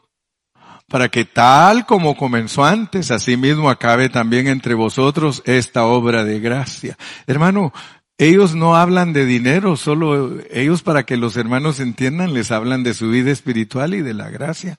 para 0.88 1.08
que 1.08 1.24
tal 1.24 1.86
como 1.86 2.16
comenzó 2.16 2.64
antes, 2.64 3.10
así 3.10 3.36
mismo 3.36 3.68
acabe 3.68 4.08
también 4.08 4.48
entre 4.48 4.74
vosotros 4.74 5.42
esta 5.44 5.84
obra 5.84 6.24
de 6.24 6.40
gracia. 6.40 6.96
Hermano, 7.26 7.72
ellos 8.16 8.54
no 8.54 8.74
hablan 8.74 9.12
de 9.12 9.26
dinero, 9.26 9.76
solo 9.76 10.38
ellos 10.50 10.82
para 10.82 11.04
que 11.04 11.16
los 11.16 11.36
hermanos 11.36 11.78
entiendan 11.78 12.34
les 12.34 12.50
hablan 12.50 12.82
de 12.82 12.94
su 12.94 13.10
vida 13.10 13.30
espiritual 13.30 13.94
y 13.94 14.02
de 14.02 14.14
la 14.14 14.30
gracia. 14.30 14.76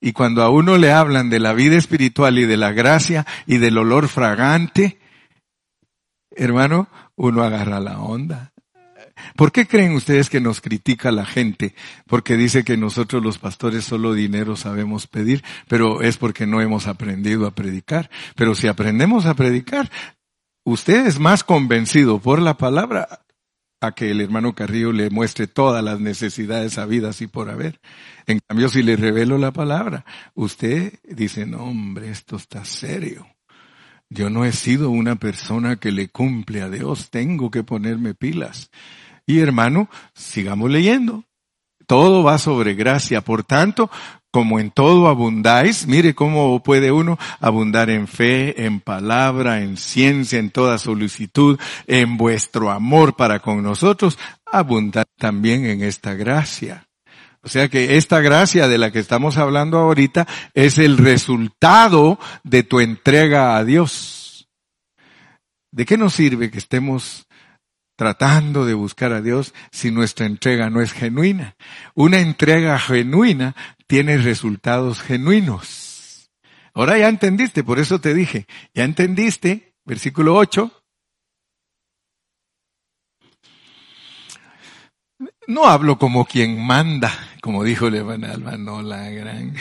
Y 0.00 0.12
cuando 0.12 0.42
a 0.42 0.48
uno 0.48 0.78
le 0.78 0.92
hablan 0.92 1.28
de 1.28 1.40
la 1.40 1.52
vida 1.52 1.76
espiritual 1.76 2.38
y 2.38 2.46
de 2.46 2.56
la 2.56 2.72
gracia 2.72 3.26
y 3.44 3.58
del 3.58 3.76
olor 3.76 4.08
fragante, 4.08 4.98
hermano, 6.30 6.88
uno 7.16 7.42
agarra 7.42 7.80
la 7.80 7.98
onda. 7.98 8.49
¿Por 9.36 9.52
qué 9.52 9.66
creen 9.66 9.92
ustedes 9.92 10.30
que 10.30 10.40
nos 10.40 10.60
critica 10.60 11.10
la 11.10 11.24
gente? 11.24 11.74
Porque 12.06 12.36
dice 12.36 12.64
que 12.64 12.76
nosotros 12.76 13.22
los 13.22 13.38
pastores 13.38 13.84
solo 13.84 14.14
dinero 14.14 14.56
sabemos 14.56 15.06
pedir, 15.06 15.42
pero 15.68 16.02
es 16.02 16.16
porque 16.16 16.46
no 16.46 16.60
hemos 16.60 16.86
aprendido 16.86 17.46
a 17.46 17.54
predicar. 17.54 18.10
Pero 18.36 18.54
si 18.54 18.68
aprendemos 18.68 19.26
a 19.26 19.34
predicar, 19.34 19.90
usted 20.64 21.06
es 21.06 21.18
más 21.18 21.44
convencido 21.44 22.18
por 22.18 22.40
la 22.40 22.56
palabra 22.56 23.20
a 23.80 23.92
que 23.92 24.10
el 24.10 24.20
hermano 24.20 24.54
Carrillo 24.54 24.92
le 24.92 25.08
muestre 25.08 25.46
todas 25.46 25.82
las 25.82 26.00
necesidades 26.00 26.76
habidas 26.76 27.22
y 27.22 27.26
por 27.26 27.48
haber. 27.48 27.80
En 28.26 28.40
cambio, 28.46 28.68
si 28.68 28.82
le 28.82 28.96
revelo 28.96 29.38
la 29.38 29.52
palabra, 29.52 30.04
usted 30.34 30.98
dice, 31.04 31.46
no 31.46 31.64
hombre, 31.64 32.10
esto 32.10 32.36
está 32.36 32.64
serio. 32.64 33.26
Yo 34.10 34.28
no 34.28 34.44
he 34.44 34.52
sido 34.52 34.90
una 34.90 35.16
persona 35.16 35.76
que 35.76 35.92
le 35.92 36.08
cumple 36.08 36.62
a 36.62 36.68
Dios, 36.68 37.10
tengo 37.10 37.50
que 37.50 37.62
ponerme 37.62 38.14
pilas. 38.14 38.70
Y 39.30 39.38
hermano, 39.38 39.88
sigamos 40.12 40.72
leyendo. 40.72 41.22
Todo 41.86 42.24
va 42.24 42.36
sobre 42.36 42.74
gracia. 42.74 43.20
Por 43.20 43.44
tanto, 43.44 43.88
como 44.32 44.58
en 44.58 44.72
todo 44.72 45.06
abundáis, 45.06 45.86
mire 45.86 46.16
cómo 46.16 46.60
puede 46.64 46.90
uno 46.90 47.16
abundar 47.38 47.90
en 47.90 48.08
fe, 48.08 48.64
en 48.64 48.80
palabra, 48.80 49.60
en 49.62 49.76
ciencia, 49.76 50.40
en 50.40 50.50
toda 50.50 50.78
solicitud, 50.78 51.60
en 51.86 52.16
vuestro 52.16 52.72
amor 52.72 53.14
para 53.14 53.38
con 53.38 53.62
nosotros, 53.62 54.18
abundar 54.46 55.06
también 55.16 55.64
en 55.64 55.84
esta 55.84 56.14
gracia. 56.14 56.88
O 57.44 57.48
sea 57.48 57.68
que 57.68 57.98
esta 57.98 58.18
gracia 58.18 58.66
de 58.66 58.78
la 58.78 58.90
que 58.90 58.98
estamos 58.98 59.38
hablando 59.38 59.78
ahorita 59.78 60.26
es 60.54 60.76
el 60.78 60.98
resultado 60.98 62.18
de 62.42 62.64
tu 62.64 62.80
entrega 62.80 63.56
a 63.56 63.64
Dios. 63.64 64.48
¿De 65.70 65.86
qué 65.86 65.96
nos 65.96 66.14
sirve 66.14 66.50
que 66.50 66.58
estemos 66.58 67.28
tratando 68.00 68.64
de 68.64 68.72
buscar 68.72 69.12
a 69.12 69.20
Dios 69.20 69.52
si 69.70 69.90
nuestra 69.90 70.24
entrega 70.24 70.70
no 70.70 70.80
es 70.80 70.90
genuina. 70.90 71.54
Una 71.94 72.18
entrega 72.18 72.78
genuina 72.78 73.54
tiene 73.86 74.16
resultados 74.16 75.02
genuinos. 75.02 76.30
Ahora 76.72 76.96
ya 76.96 77.10
entendiste, 77.10 77.62
por 77.62 77.78
eso 77.78 78.00
te 78.00 78.14
dije, 78.14 78.46
ya 78.72 78.84
entendiste, 78.84 79.74
versículo 79.84 80.34
8. 80.36 80.82
No 85.48 85.66
hablo 85.66 85.98
como 85.98 86.24
quien 86.24 86.58
manda, 86.58 87.12
como 87.42 87.64
dijo 87.64 87.90
Levan 87.90 88.24
Alba, 88.24 88.56
no 88.56 88.80
la 88.80 89.10
gran. 89.10 89.54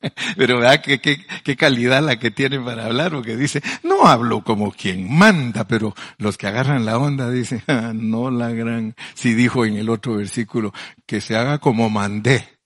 Pero 0.36 0.58
vea 0.58 0.80
qué, 0.80 1.00
qué, 1.00 1.56
calidad 1.56 2.02
la 2.02 2.18
que 2.18 2.30
tiene 2.30 2.58
para 2.60 2.86
hablar, 2.86 3.12
porque 3.12 3.36
dice, 3.36 3.62
no 3.82 4.06
hablo 4.06 4.42
como 4.42 4.72
quien 4.72 5.14
manda, 5.14 5.66
pero 5.66 5.94
los 6.16 6.38
que 6.38 6.46
agarran 6.46 6.86
la 6.86 6.98
onda 6.98 7.30
dicen, 7.30 7.62
ah, 7.68 7.92
no 7.94 8.30
la 8.30 8.50
gran, 8.50 8.94
si 9.14 9.34
dijo 9.34 9.64
en 9.64 9.76
el 9.76 9.90
otro 9.90 10.16
versículo, 10.16 10.72
que 11.06 11.20
se 11.20 11.36
haga 11.36 11.58
como 11.58 11.90
mandé. 11.90 12.58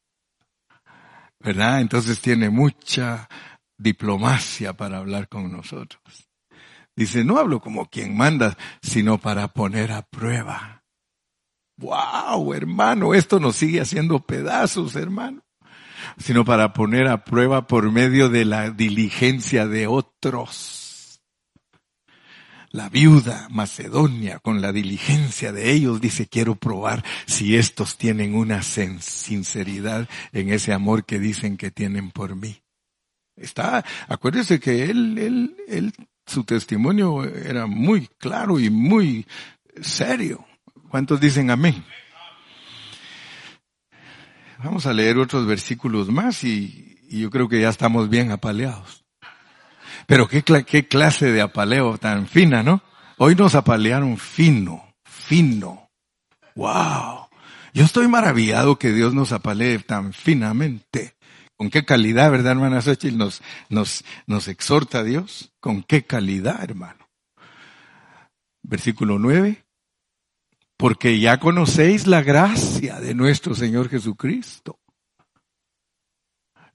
¿Verdad? 1.41 1.81
Entonces 1.81 2.21
tiene 2.21 2.49
mucha 2.49 3.29
diplomacia 3.77 4.73
para 4.73 4.99
hablar 4.99 5.29
con 5.29 5.53
nosotros. 5.53 6.03
Dice, 6.97 7.25
no 7.25 7.39
hablo 7.39 7.61
como 7.61 7.87
quien 7.91 8.17
manda, 8.17 8.57
sino 8.81 9.19
para 9.19 9.49
poner 9.49 9.93
a 9.93 10.03
prueba. 10.03 10.85
Wow, 11.77 12.55
hermano, 12.55 13.15
esto 13.15 13.41
nos 13.41 13.57
sigue 13.57 13.81
haciendo 13.81 14.21
pedazos, 14.21 14.95
hermano 14.95 15.44
sino 16.19 16.45
para 16.45 16.73
poner 16.73 17.09
a 17.09 17.25
prueba 17.25 17.67
por 17.67 17.91
medio 17.91 18.29
de 18.29 18.45
la 18.45 18.71
diligencia 18.71 19.67
de 19.67 19.87
otros. 19.87 21.21
La 22.71 22.89
viuda 22.89 23.47
Macedonia, 23.51 24.41
con 24.41 24.61
la 24.61 24.73
diligencia 24.73 25.53
de 25.53 25.71
ellos, 25.71 26.01
dice, 26.01 26.27
quiero 26.27 26.57
probar 26.57 27.05
si 27.25 27.57
estos 27.57 27.97
tienen 27.97 28.35
una 28.35 28.63
sinceridad 28.63 30.09
en 30.33 30.53
ese 30.53 30.73
amor 30.73 31.05
que 31.05 31.21
dicen 31.21 31.57
que 31.57 31.71
tienen 31.71 32.11
por 32.11 32.35
mí. 32.35 32.63
Está, 33.37 33.85
acuérdese 34.09 34.59
que 34.59 34.85
él, 34.85 35.19
él, 35.19 35.57
él, 35.69 35.93
su 36.27 36.43
testimonio 36.43 37.25
era 37.25 37.67
muy 37.67 38.09
claro 38.19 38.59
y 38.59 38.71
muy 38.71 39.25
serio. 39.81 40.45
¿Cuántos 40.89 41.21
dicen 41.21 41.51
amén? 41.51 41.85
Vamos 44.63 44.87
a 44.87 44.93
leer 44.93 45.19
otros 45.19 45.47
versículos 45.47 46.09
más 46.09 46.45
y, 46.45 46.99
yo 47.11 47.31
creo 47.31 47.49
que 47.49 47.61
ya 47.61 47.69
estamos 47.69 48.09
bien 48.09 48.31
apaleados. 48.31 49.05
Pero 50.07 50.29
qué, 50.29 50.43
clase 50.89 51.31
de 51.31 51.41
apaleo 51.41 51.97
tan 51.99 52.27
fina, 52.27 52.63
¿no? 52.63 52.83
Hoy 53.19 53.35
nos 53.35 53.55
apalearon 53.55 54.17
fino, 54.17 54.95
fino. 55.05 55.91
¡Wow! 56.57 57.29
Yo 57.73 57.85
estoy 57.85 58.09
maravillado 58.09 58.79
que 58.79 58.93
Dios 58.93 59.15
nos 59.15 59.33
apalee 59.33 59.79
tan 59.79 60.13
finamente. 60.13 61.17
¿Con 61.57 61.71
qué 61.71 61.85
calidad, 61.85 62.31
verdad, 62.31 62.53
hermana 62.53 62.83
Xochitl? 62.83 63.17
Nos, 63.17 63.43
nos, 63.69 64.05
nos 64.27 64.49
exhorta 64.49 65.05
Dios. 65.05 65.53
¿Con 65.61 65.83
qué 65.83 66.05
calidad, 66.05 66.63
hermano? 66.63 67.09
Versículo 68.63 69.19
9 69.19 69.64
porque 70.77 71.21
ya 71.21 71.39
conocéis 71.39 72.07
la 72.07 72.23
gracia 72.23 73.01
de 73.01 73.15
nuestro 73.15 73.55
Señor 73.55 73.89
Jesucristo, 73.89 74.79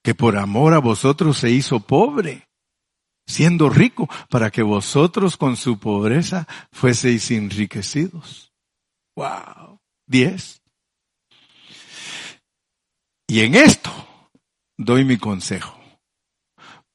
que 0.01 0.15
por 0.15 0.37
amor 0.37 0.73
a 0.73 0.79
vosotros 0.79 1.37
se 1.37 1.51
hizo 1.51 1.81
pobre, 1.81 2.47
siendo 3.27 3.69
rico, 3.69 4.09
para 4.29 4.49
que 4.51 4.63
vosotros 4.63 5.37
con 5.37 5.57
su 5.57 5.79
pobreza 5.79 6.47
fueseis 6.71 7.29
enriquecidos. 7.31 8.53
Wow. 9.15 9.79
Diez. 10.07 10.61
Y 13.27 13.41
en 13.41 13.55
esto 13.55 13.91
doy 14.77 15.05
mi 15.05 15.17
consejo, 15.17 15.77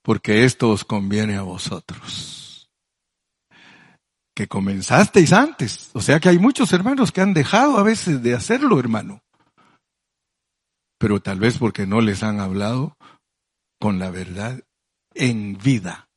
porque 0.03 0.45
esto 0.45 0.71
os 0.71 0.85
conviene 0.85 1.37
a 1.37 1.43
vosotros 1.43 2.44
que 4.35 4.49
comenzasteis 4.49 5.33
antes. 5.33 5.91
O 5.93 6.01
sea 6.01 6.21
que 6.21 6.29
hay 6.29 6.39
muchos 6.39 6.73
hermanos 6.73 7.13
que 7.13 7.21
han 7.21 7.35
dejado 7.35 7.79
a 7.79 7.83
veces 7.83 8.23
de 8.23 8.35
hacerlo, 8.35 8.79
hermano. 8.79 9.23
Pero 10.99 11.21
tal 11.21 11.39
vez 11.39 11.59
porque 11.59 11.87
no 11.87 12.01
les 12.01 12.23
han 12.23 12.41
hablado 12.41 12.97
con 13.81 13.99
la 13.99 14.11
verdad 14.11 14.61
en 15.15 15.59
vida. 15.59 16.09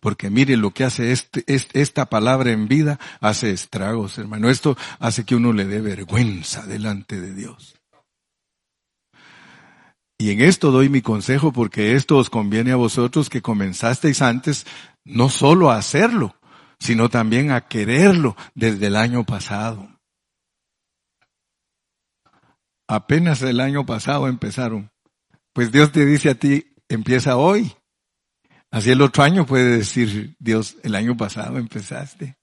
Porque 0.00 0.30
mire 0.30 0.56
lo 0.56 0.72
que 0.72 0.84
hace 0.84 1.12
este, 1.12 1.44
esta 1.46 2.06
palabra 2.06 2.50
en 2.52 2.68
vida, 2.68 2.98
hace 3.20 3.50
estragos, 3.50 4.18
hermano. 4.18 4.50
Esto 4.50 4.76
hace 4.98 5.24
que 5.24 5.36
uno 5.36 5.52
le 5.52 5.66
dé 5.66 5.80
vergüenza 5.80 6.66
delante 6.66 7.20
de 7.20 7.34
Dios. 7.34 7.76
Y 10.18 10.32
en 10.32 10.42
esto 10.42 10.70
doy 10.70 10.90
mi 10.90 11.00
consejo 11.00 11.50
porque 11.50 11.94
esto 11.94 12.18
os 12.18 12.28
conviene 12.28 12.72
a 12.72 12.76
vosotros 12.76 13.30
que 13.30 13.40
comenzasteis 13.40 14.20
antes 14.20 14.66
no 15.02 15.30
solo 15.30 15.70
a 15.70 15.78
hacerlo, 15.78 16.36
sino 16.80 17.10
también 17.10 17.52
a 17.52 17.68
quererlo 17.68 18.36
desde 18.54 18.86
el 18.86 18.96
año 18.96 19.24
pasado. 19.24 19.88
Apenas 22.88 23.42
el 23.42 23.60
año 23.60 23.86
pasado 23.86 24.26
empezaron. 24.26 24.90
Pues 25.52 25.70
Dios 25.70 25.92
te 25.92 26.04
dice 26.04 26.30
a 26.30 26.34
ti, 26.34 26.74
empieza 26.88 27.36
hoy. 27.36 27.72
Así 28.70 28.90
el 28.90 29.02
otro 29.02 29.22
año 29.22 29.46
puede 29.46 29.76
decir 29.78 30.34
Dios, 30.38 30.76
el 30.82 30.94
año 30.94 31.16
pasado 31.16 31.58
empezaste. 31.58 32.36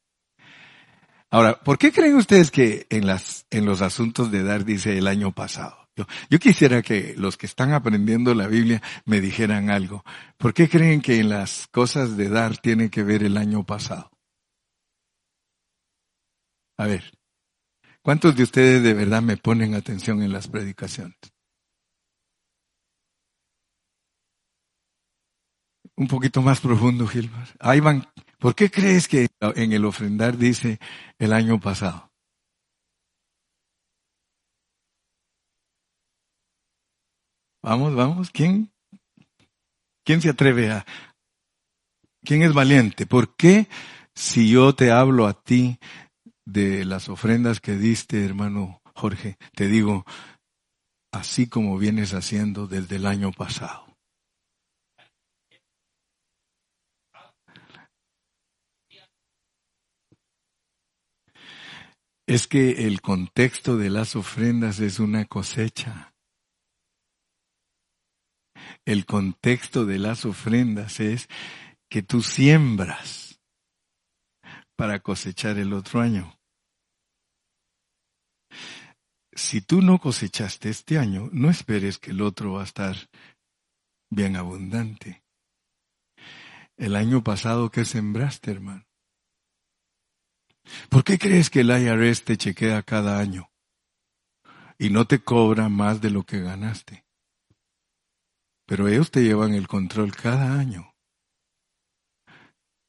Ahora, 1.29 1.59
¿por 1.59 1.77
qué 1.77 1.91
creen 1.91 2.15
ustedes 2.15 2.51
que 2.51 2.85
en 2.89 3.05
las, 3.07 3.45
en 3.49 3.65
los 3.65 3.81
asuntos 3.81 4.31
de 4.31 4.43
dar 4.43 4.63
dice 4.63 4.97
el 4.97 5.07
año 5.07 5.33
pasado? 5.33 5.75
Yo, 5.95 6.05
yo, 6.29 6.39
quisiera 6.39 6.81
que 6.81 7.15
los 7.17 7.37
que 7.37 7.47
están 7.47 7.73
aprendiendo 7.73 8.33
la 8.33 8.47
Biblia 8.47 8.81
me 9.05 9.19
dijeran 9.19 9.69
algo. 9.69 10.05
¿Por 10.37 10.53
qué 10.53 10.69
creen 10.69 11.01
que 11.01 11.19
en 11.19 11.29
las 11.29 11.67
cosas 11.71 12.15
de 12.15 12.29
dar 12.29 12.57
tiene 12.57 12.89
que 12.89 13.03
ver 13.03 13.23
el 13.23 13.35
año 13.35 13.65
pasado? 13.65 14.11
A 16.77 16.85
ver, 16.85 17.11
¿cuántos 18.01 18.35
de 18.35 18.43
ustedes 18.43 18.83
de 18.83 18.93
verdad 18.93 19.21
me 19.21 19.37
ponen 19.37 19.73
atención 19.73 20.21
en 20.21 20.31
las 20.31 20.47
predicaciones? 20.47 21.17
Un 25.95 26.07
poquito 26.07 26.41
más 26.41 26.61
profundo, 26.61 27.07
Gilbert. 27.07 27.55
Ahí 27.59 27.79
van, 27.79 28.07
¿Por 28.39 28.53
qué 28.53 28.69
crees 28.69 29.07
que 29.07 29.29
en 29.55 29.71
el 29.71 29.85
ofrendar 29.85 30.37
dice 30.37 30.79
el 31.17 31.33
año 31.33 31.59
pasado? 31.59 32.11
Vamos, 37.63 37.95
vamos, 37.95 38.29
¿quién? 38.29 38.71
¿Quién 40.05 40.21
se 40.21 40.29
atreve 40.29 40.71
a? 40.71 40.85
¿Quién 42.23 42.43
es 42.43 42.53
valiente? 42.53 43.07
¿Por 43.07 43.35
qué 43.35 43.67
si 44.13 44.51
yo 44.51 44.75
te 44.75 44.91
hablo 44.91 45.25
a 45.25 45.33
ti 45.33 45.79
de 46.47 46.85
las 46.85 47.09
ofrendas 47.09 47.59
que 47.59 47.75
diste, 47.75 48.23
hermano 48.23 48.81
Jorge, 48.95 49.37
te 49.53 49.67
digo, 49.67 50.05
así 51.11 51.49
como 51.49 51.77
vienes 51.77 52.13
haciendo 52.13 52.67
desde 52.67 52.95
el 52.95 53.05
año 53.05 53.33
pasado? 53.33 53.85
Es 62.25 62.47
que 62.47 62.87
el 62.87 63.01
contexto 63.01 63.75
de 63.75 63.89
las 63.89 64.15
ofrendas 64.15 64.79
es 64.79 64.99
una 64.99 65.25
cosecha. 65.25 66.13
El 68.85 69.05
contexto 69.05 69.85
de 69.85 69.99
las 69.99 70.23
ofrendas 70.23 71.01
es 71.01 71.27
que 71.89 72.03
tú 72.03 72.21
siembras 72.21 73.39
para 74.77 75.01
cosechar 75.01 75.57
el 75.57 75.73
otro 75.73 75.99
año. 75.99 76.36
Si 79.37 79.61
tú 79.61 79.83
no 79.83 79.99
cosechaste 79.99 80.69
este 80.69 80.97
año, 80.97 81.29
no 81.31 81.51
esperes 81.51 81.99
que 81.99 82.09
el 82.09 82.21
otro 82.21 82.53
va 82.53 82.61
a 82.61 82.63
estar 82.63 82.95
bien 84.09 84.35
abundante. 84.35 85.23
El 86.75 86.95
año 86.95 87.23
pasado, 87.23 87.69
¿qué 87.69 87.85
sembraste, 87.85 88.49
hermano? 88.49 88.87
¿Por 90.89 91.03
qué 91.03 91.19
crees 91.19 91.51
que 91.51 91.59
el 91.59 91.69
IRS 91.69 92.23
te 92.23 92.35
chequea 92.35 92.81
cada 92.81 93.19
año 93.19 93.51
y 94.79 94.89
no 94.89 95.05
te 95.05 95.19
cobra 95.19 95.69
más 95.69 96.01
de 96.01 96.09
lo 96.09 96.23
que 96.23 96.41
ganaste? 96.41 97.05
Pero 98.65 98.87
ellos 98.87 99.11
te 99.11 99.21
llevan 99.21 99.53
el 99.53 99.67
control 99.67 100.15
cada 100.15 100.59
año. 100.59 100.95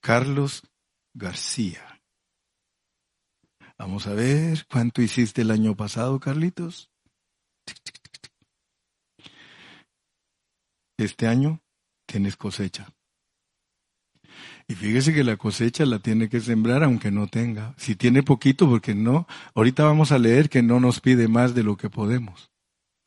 Carlos 0.00 0.62
García. 1.12 1.97
Vamos 3.78 4.06
a 4.06 4.14
ver 4.14 4.66
cuánto 4.70 5.02
hiciste 5.02 5.42
el 5.42 5.50
año 5.50 5.76
pasado, 5.76 6.18
Carlitos. 6.18 6.90
Este 10.98 11.28
año 11.28 11.60
tienes 12.06 12.36
cosecha. 12.36 12.92
Y 14.66 14.74
fíjese 14.74 15.14
que 15.14 15.24
la 15.24 15.36
cosecha 15.36 15.86
la 15.86 16.00
tiene 16.00 16.28
que 16.28 16.40
sembrar 16.40 16.82
aunque 16.82 17.10
no 17.10 17.28
tenga. 17.28 17.74
Si 17.78 17.94
tiene 17.94 18.22
poquito, 18.22 18.68
porque 18.68 18.94
no. 18.94 19.26
Ahorita 19.54 19.84
vamos 19.84 20.12
a 20.12 20.18
leer 20.18 20.50
que 20.50 20.62
no 20.62 20.80
nos 20.80 21.00
pide 21.00 21.28
más 21.28 21.54
de 21.54 21.62
lo 21.62 21.76
que 21.76 21.88
podemos 21.88 22.50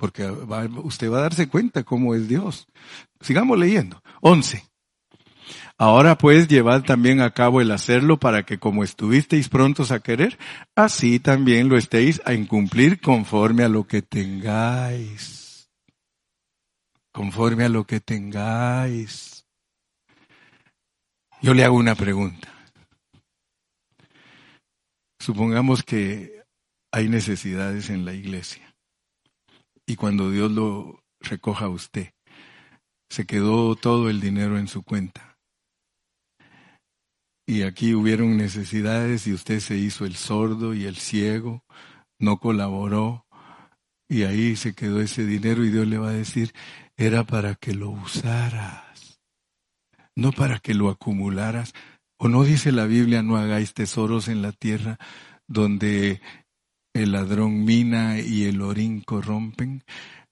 porque 0.02 0.28
usted 0.32 1.12
va 1.12 1.20
a 1.20 1.22
darse 1.22 1.48
cuenta 1.48 1.84
cómo 1.84 2.16
es 2.16 2.28
Dios. 2.28 2.66
Sigamos 3.20 3.60
leyendo. 3.60 4.02
Once. 4.20 4.71
Ahora 5.78 6.18
pues 6.18 6.48
llevad 6.48 6.84
también 6.84 7.22
a 7.22 7.32
cabo 7.32 7.62
el 7.62 7.72
hacerlo 7.72 8.20
para 8.20 8.44
que 8.44 8.60
como 8.60 8.84
estuvisteis 8.84 9.50
prontos 9.50 9.92
a 9.92 10.00
querer, 10.00 10.38
así 10.76 11.20
también 11.20 11.70
lo 11.70 11.78
estéis 11.78 12.22
a 12.26 12.34
incumplir 12.34 13.00
conforme 13.02 13.64
a 13.64 13.70
lo 13.70 13.88
que 13.88 14.02
tengáis. 14.02 15.70
Conforme 17.12 17.66
a 17.66 17.70
lo 17.70 17.86
que 17.86 18.00
tengáis. 18.00 19.46
Yo 21.42 21.54
le 21.54 21.64
hago 21.64 21.76
una 21.76 21.96
pregunta. 21.96 22.48
Supongamos 25.20 25.84
que 25.84 26.44
hay 26.92 27.10
necesidades 27.10 27.90
en 27.90 28.06
la 28.06 28.14
iglesia 28.14 28.76
y 29.86 29.96
cuando 29.96 30.32
Dios 30.32 30.52
lo 30.52 31.04
recoja 31.20 31.66
a 31.66 31.70
usted, 31.70 32.14
se 33.10 33.26
quedó 33.26 33.76
todo 33.76 34.10
el 34.10 34.22
dinero 34.22 34.58
en 34.58 34.68
su 34.68 34.84
cuenta. 34.84 35.31
Y 37.52 37.64
aquí 37.64 37.94
hubieron 37.94 38.38
necesidades 38.38 39.28
y 39.28 39.34
usted 39.34 39.60
se 39.60 39.76
hizo 39.76 40.06
el 40.06 40.16
sordo 40.16 40.74
y 40.74 40.86
el 40.86 40.96
ciego, 40.96 41.66
no 42.18 42.38
colaboró 42.38 43.26
y 44.08 44.24
ahí 44.24 44.56
se 44.56 44.74
quedó 44.74 45.02
ese 45.02 45.26
dinero 45.26 45.66
y 45.66 45.70
Dios 45.70 45.86
le 45.86 45.98
va 45.98 46.12
a 46.12 46.14
decir, 46.14 46.54
era 46.96 47.26
para 47.26 47.56
que 47.56 47.74
lo 47.74 47.90
usaras, 47.90 49.20
no 50.16 50.32
para 50.32 50.60
que 50.60 50.74
lo 50.74 50.88
acumularas. 50.90 51.74
¿O 52.18 52.30
no 52.30 52.46
dice 52.46 52.72
la 52.72 52.86
Biblia, 52.86 53.22
no 53.22 53.36
hagáis 53.36 53.74
tesoros 53.74 54.30
en 54.30 54.42
la 54.42 54.54
tierra 54.54 54.98
donde 55.46 56.22
el 56.94 57.12
ladrón 57.12 57.66
mina 57.66 58.18
y 58.22 58.46
el 58.46 58.62
orín 58.62 59.02
corrompen, 59.02 59.84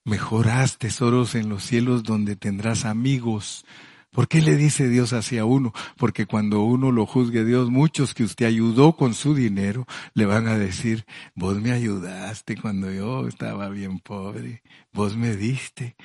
mejorás 0.06 0.78
tesoros 0.78 1.34
en 1.34 1.50
los 1.50 1.64
cielos 1.64 2.02
donde 2.02 2.36
tendrás 2.36 2.86
amigos. 2.86 3.66
¿Por 4.10 4.26
qué 4.26 4.40
le 4.40 4.56
dice 4.56 4.88
Dios 4.88 5.12
hacia 5.12 5.44
uno? 5.44 5.72
Porque 5.96 6.26
cuando 6.26 6.62
uno 6.62 6.90
lo 6.90 7.06
juzgue 7.06 7.44
Dios, 7.44 7.70
muchos 7.70 8.12
que 8.12 8.24
usted 8.24 8.46
ayudó 8.46 8.96
con 8.96 9.14
su 9.14 9.34
dinero 9.34 9.86
le 10.14 10.26
van 10.26 10.48
a 10.48 10.58
decir, 10.58 11.06
vos 11.34 11.60
me 11.60 11.70
ayudaste 11.70 12.56
cuando 12.56 12.90
yo 12.90 13.28
estaba 13.28 13.68
bien 13.68 14.00
pobre, 14.00 14.62
vos 14.92 15.16
me 15.16 15.36
diste, 15.36 15.96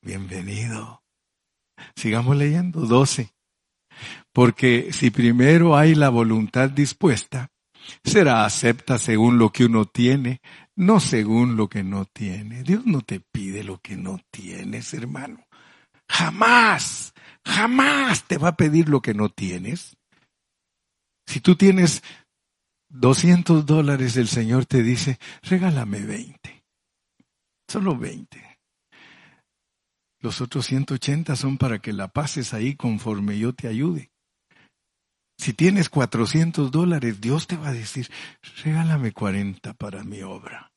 bienvenido. 0.00 1.02
Sigamos 1.96 2.36
leyendo, 2.36 2.86
12. 2.86 3.34
Porque 4.32 4.88
si 4.92 5.10
primero 5.10 5.76
hay 5.76 5.94
la 5.94 6.08
voluntad 6.08 6.70
dispuesta, 6.70 7.50
será 8.02 8.46
acepta 8.46 8.98
según 8.98 9.36
lo 9.38 9.50
que 9.50 9.66
uno 9.66 9.84
tiene, 9.84 10.40
no 10.74 10.98
según 10.98 11.56
lo 11.56 11.68
que 11.68 11.82
no 11.82 12.06
tiene. 12.06 12.62
Dios 12.62 12.86
no 12.86 13.02
te 13.02 13.20
pide 13.20 13.64
lo 13.64 13.80
que 13.80 13.96
no 13.96 14.18
tienes, 14.30 14.94
hermano. 14.94 15.44
Jamás, 16.12 17.14
jamás 17.42 18.24
te 18.24 18.36
va 18.36 18.48
a 18.48 18.56
pedir 18.56 18.90
lo 18.90 19.00
que 19.00 19.14
no 19.14 19.30
tienes. 19.30 19.96
Si 21.26 21.40
tú 21.40 21.56
tienes 21.56 22.02
200 22.90 23.64
dólares, 23.64 24.18
el 24.18 24.28
Señor 24.28 24.66
te 24.66 24.82
dice, 24.82 25.18
regálame 25.42 26.00
20. 26.00 26.64
Solo 27.66 27.96
20. 27.96 28.58
Los 30.20 30.42
otros 30.42 30.66
180 30.66 31.34
son 31.34 31.56
para 31.56 31.78
que 31.78 31.94
la 31.94 32.08
pases 32.08 32.52
ahí 32.52 32.76
conforme 32.76 33.38
yo 33.38 33.54
te 33.54 33.68
ayude. 33.68 34.10
Si 35.38 35.54
tienes 35.54 35.88
400 35.88 36.70
dólares, 36.70 37.22
Dios 37.22 37.46
te 37.46 37.56
va 37.56 37.68
a 37.68 37.72
decir, 37.72 38.10
regálame 38.62 39.12
40 39.12 39.72
para 39.72 40.04
mi 40.04 40.20
obra. 40.20 40.71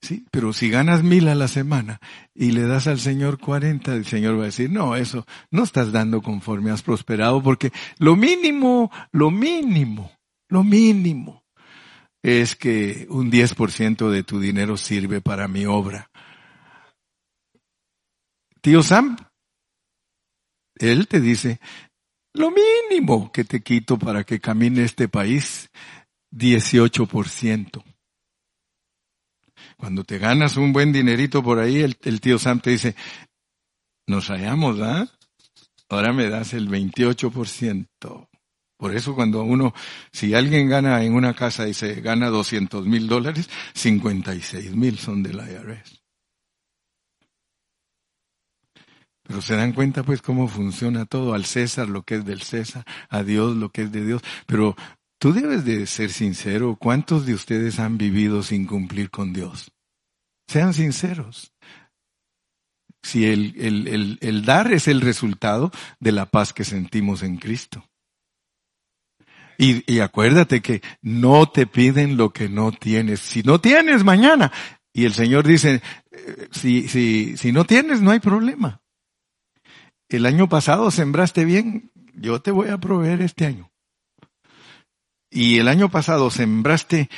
Sí, 0.00 0.24
pero 0.30 0.52
si 0.52 0.70
ganas 0.70 1.02
mil 1.02 1.26
a 1.28 1.34
la 1.34 1.48
semana 1.48 2.00
y 2.32 2.52
le 2.52 2.62
das 2.62 2.86
al 2.86 3.00
Señor 3.00 3.38
40, 3.38 3.94
el 3.94 4.04
Señor 4.04 4.38
va 4.38 4.42
a 4.42 4.46
decir, 4.46 4.70
no, 4.70 4.94
eso 4.94 5.26
no 5.50 5.64
estás 5.64 5.90
dando 5.90 6.22
conforme 6.22 6.70
has 6.70 6.82
prosperado, 6.82 7.42
porque 7.42 7.72
lo 7.98 8.14
mínimo, 8.14 8.92
lo 9.10 9.30
mínimo, 9.30 10.12
lo 10.48 10.62
mínimo 10.62 11.44
es 12.22 12.54
que 12.54 13.06
un 13.10 13.30
10% 13.30 14.10
de 14.10 14.22
tu 14.22 14.38
dinero 14.38 14.76
sirve 14.76 15.20
para 15.20 15.48
mi 15.48 15.66
obra. 15.66 16.10
Tío 18.60 18.82
Sam, 18.82 19.16
él 20.76 21.08
te 21.08 21.20
dice, 21.20 21.60
lo 22.34 22.50
mínimo 22.50 23.32
que 23.32 23.44
te 23.44 23.62
quito 23.62 23.98
para 23.98 24.24
que 24.24 24.40
camine 24.40 24.84
este 24.84 25.08
país, 25.08 25.70
18%. 26.32 27.82
Cuando 29.78 30.02
te 30.02 30.18
ganas 30.18 30.56
un 30.56 30.72
buen 30.72 30.92
dinerito 30.92 31.42
por 31.42 31.60
ahí, 31.60 31.82
el, 31.82 32.20
tío 32.20 32.38
Sam 32.38 32.60
te 32.60 32.70
dice, 32.70 32.96
nos 34.08 34.28
hallamos, 34.28 34.80
¿ah? 34.80 35.08
Ahora 35.88 36.12
me 36.12 36.28
das 36.28 36.52
el 36.52 36.68
28%. 36.68 38.28
Por 38.76 38.94
eso 38.94 39.14
cuando 39.14 39.42
uno, 39.42 39.72
si 40.12 40.34
alguien 40.34 40.68
gana 40.68 41.02
en 41.04 41.14
una 41.14 41.34
casa 41.34 41.68
y 41.68 41.74
se 41.74 42.00
gana 42.00 42.28
200 42.28 42.86
mil 42.86 43.06
dólares, 43.06 43.48
56 43.74 44.74
mil 44.74 44.98
son 44.98 45.22
del 45.22 45.36
IRS. 45.36 46.02
Pero 49.22 49.42
se 49.42 49.56
dan 49.56 49.72
cuenta 49.72 50.02
pues 50.02 50.22
cómo 50.22 50.48
funciona 50.48 51.06
todo, 51.06 51.34
al 51.34 51.44
César 51.44 51.88
lo 51.88 52.02
que 52.02 52.16
es 52.16 52.24
del 52.24 52.42
César, 52.42 52.84
a 53.10 53.22
Dios 53.22 53.56
lo 53.56 53.70
que 53.70 53.82
es 53.82 53.92
de 53.92 54.04
Dios. 54.04 54.22
Pero 54.46 54.74
tú 55.18 55.32
debes 55.32 55.64
de 55.64 55.86
ser 55.86 56.10
sincero, 56.10 56.76
¿cuántos 56.78 57.26
de 57.26 57.34
ustedes 57.34 57.78
han 57.78 57.98
vivido 57.98 58.42
sin 58.42 58.66
cumplir 58.66 59.10
con 59.10 59.32
Dios? 59.32 59.72
Sean 60.46 60.72
sinceros. 60.74 61.52
Si 63.02 63.26
el, 63.26 63.54
el, 63.58 63.88
el, 63.88 64.18
el 64.20 64.44
dar 64.44 64.72
es 64.72 64.88
el 64.88 65.00
resultado 65.00 65.70
de 66.00 66.12
la 66.12 66.26
paz 66.26 66.52
que 66.52 66.64
sentimos 66.64 67.22
en 67.22 67.36
Cristo. 67.36 67.84
Y, 69.60 69.82
y, 69.92 69.98
acuérdate 69.98 70.62
que 70.62 70.82
no 71.02 71.50
te 71.50 71.66
piden 71.66 72.16
lo 72.16 72.32
que 72.32 72.48
no 72.48 72.70
tienes. 72.70 73.18
Si 73.18 73.42
no 73.42 73.60
tienes 73.60 74.04
mañana, 74.04 74.52
y 74.92 75.04
el 75.04 75.14
Señor 75.14 75.46
dice, 75.46 75.82
eh, 76.12 76.48
si, 76.52 76.88
si, 76.88 77.36
si 77.36 77.50
no 77.52 77.64
tienes, 77.64 78.00
no 78.00 78.12
hay 78.12 78.20
problema. 78.20 78.80
el 80.08 80.26
año 80.26 80.48
pasado 80.48 80.90
sembraste 80.90 81.44
bien, 81.44 81.90
yo 82.14 82.40
te 82.40 82.52
voy 82.52 82.68
a 82.68 82.78
proveer 82.78 83.20
este 83.20 83.46
año. 83.46 83.67
Y 85.30 85.58
el 85.58 85.68
año 85.68 85.90
pasado 85.90 86.30
sembraste 86.30 87.08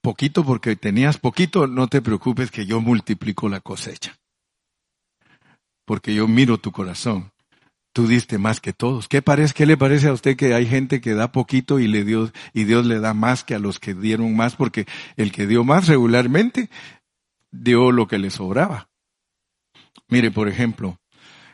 poquito 0.00 0.44
porque 0.44 0.76
tenías 0.76 1.18
poquito, 1.18 1.66
no 1.66 1.88
te 1.88 2.00
preocupes 2.00 2.50
que 2.50 2.66
yo 2.66 2.80
multiplico 2.80 3.48
la 3.48 3.60
cosecha. 3.60 4.18
Porque 5.84 6.14
yo 6.14 6.26
miro 6.28 6.58
tu 6.58 6.72
corazón. 6.72 7.32
Tú 7.92 8.06
diste 8.06 8.38
más 8.38 8.60
que 8.60 8.72
todos. 8.72 9.08
¿Qué, 9.08 9.20
parece, 9.20 9.52
¿Qué 9.52 9.66
le 9.66 9.76
parece 9.76 10.08
a 10.08 10.12
usted 10.12 10.36
que 10.36 10.54
hay 10.54 10.66
gente 10.66 11.00
que 11.00 11.14
da 11.14 11.32
poquito 11.32 11.80
y, 11.80 11.88
le 11.88 12.04
dio, 12.04 12.30
y 12.54 12.64
Dios 12.64 12.86
le 12.86 13.00
da 13.00 13.14
más 13.14 13.42
que 13.42 13.56
a 13.56 13.58
los 13.58 13.80
que 13.80 13.94
dieron 13.94 14.36
más? 14.36 14.54
Porque 14.54 14.86
el 15.16 15.32
que 15.32 15.46
dio 15.48 15.64
más 15.64 15.88
regularmente 15.88 16.70
dio 17.50 17.90
lo 17.90 18.06
que 18.06 18.18
le 18.18 18.30
sobraba. 18.30 18.88
Mire, 20.08 20.30
por 20.30 20.48
ejemplo, 20.48 21.00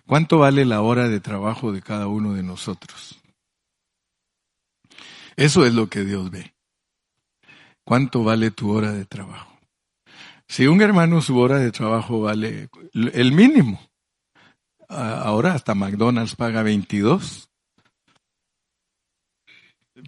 ¿cuánto 0.06 0.38
vale 0.38 0.66
la 0.66 0.82
hora 0.82 1.08
de 1.08 1.20
trabajo 1.20 1.72
de 1.72 1.80
cada 1.80 2.06
uno 2.06 2.34
de 2.34 2.42
nosotros? 2.42 3.18
Eso 5.36 5.66
es 5.66 5.74
lo 5.74 5.88
que 5.88 6.04
Dios 6.04 6.30
ve. 6.30 6.54
¿Cuánto 7.84 8.24
vale 8.24 8.50
tu 8.50 8.72
hora 8.72 8.92
de 8.92 9.04
trabajo? 9.04 9.56
Si 10.48 10.66
un 10.66 10.80
hermano 10.80 11.20
su 11.20 11.38
hora 11.38 11.58
de 11.58 11.70
trabajo 11.72 12.22
vale 12.22 12.68
el 12.94 13.32
mínimo, 13.32 13.80
ahora 14.88 15.54
hasta 15.54 15.74
McDonald's 15.74 16.36
paga 16.36 16.62
22, 16.62 17.50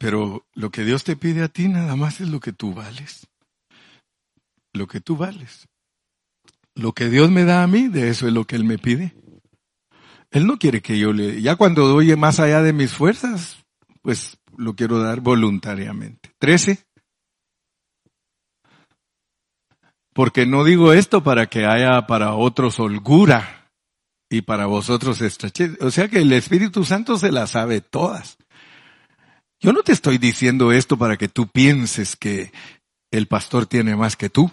pero 0.00 0.46
lo 0.54 0.70
que 0.70 0.84
Dios 0.84 1.04
te 1.04 1.16
pide 1.16 1.42
a 1.42 1.48
ti 1.48 1.68
nada 1.68 1.96
más 1.96 2.20
es 2.20 2.28
lo 2.28 2.40
que 2.40 2.52
tú 2.52 2.72
vales. 2.74 3.26
Lo 4.72 4.86
que 4.86 5.00
tú 5.00 5.16
vales. 5.16 5.68
Lo 6.74 6.92
que 6.92 7.08
Dios 7.08 7.30
me 7.30 7.44
da 7.44 7.62
a 7.62 7.66
mí, 7.66 7.88
de 7.88 8.08
eso 8.08 8.28
es 8.28 8.32
lo 8.32 8.44
que 8.44 8.56
Él 8.56 8.64
me 8.64 8.78
pide. 8.78 9.14
Él 10.30 10.46
no 10.46 10.58
quiere 10.58 10.82
que 10.82 10.98
yo 10.98 11.12
le... 11.12 11.42
Ya 11.42 11.56
cuando 11.56 11.88
doy 11.88 12.14
más 12.16 12.38
allá 12.38 12.62
de 12.62 12.72
mis 12.72 12.92
fuerzas, 12.92 13.64
pues 14.02 14.37
lo 14.58 14.74
quiero 14.74 15.00
dar 15.00 15.20
voluntariamente. 15.20 16.32
Trece. 16.38 16.84
Porque 20.12 20.46
no 20.46 20.64
digo 20.64 20.92
esto 20.92 21.22
para 21.22 21.46
que 21.46 21.64
haya 21.64 22.06
para 22.06 22.34
otros 22.34 22.80
holgura 22.80 23.70
y 24.28 24.42
para 24.42 24.66
vosotros 24.66 25.20
estrechez. 25.22 25.80
O 25.80 25.90
sea 25.92 26.08
que 26.08 26.18
el 26.18 26.32
Espíritu 26.32 26.84
Santo 26.84 27.16
se 27.16 27.30
las 27.30 27.50
sabe 27.50 27.80
todas. 27.80 28.36
Yo 29.60 29.72
no 29.72 29.82
te 29.82 29.92
estoy 29.92 30.18
diciendo 30.18 30.72
esto 30.72 30.98
para 30.98 31.16
que 31.16 31.28
tú 31.28 31.46
pienses 31.46 32.16
que 32.16 32.52
el 33.12 33.26
pastor 33.26 33.66
tiene 33.66 33.96
más 33.96 34.16
que 34.16 34.28
tú 34.28 34.50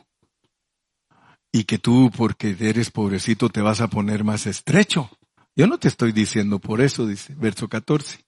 y 1.51 1.63
que 1.63 1.79
tú 1.79 2.11
porque 2.15 2.55
eres 2.59 2.91
pobrecito 2.91 3.49
te 3.49 3.61
vas 3.61 3.81
a 3.81 3.87
poner 3.87 4.23
más 4.23 4.45
estrecho. 4.45 5.09
Yo 5.55 5.65
no 5.67 5.79
te 5.79 5.87
estoy 5.87 6.11
diciendo 6.11 6.59
por 6.59 6.81
eso, 6.81 7.07
dice 7.07 7.33
verso 7.35 7.67
14. 7.67 8.24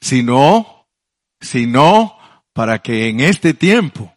Sino, 0.00 0.86
sino 1.40 2.16
para 2.52 2.80
que 2.80 3.08
en 3.08 3.20
este 3.20 3.54
tiempo 3.54 4.16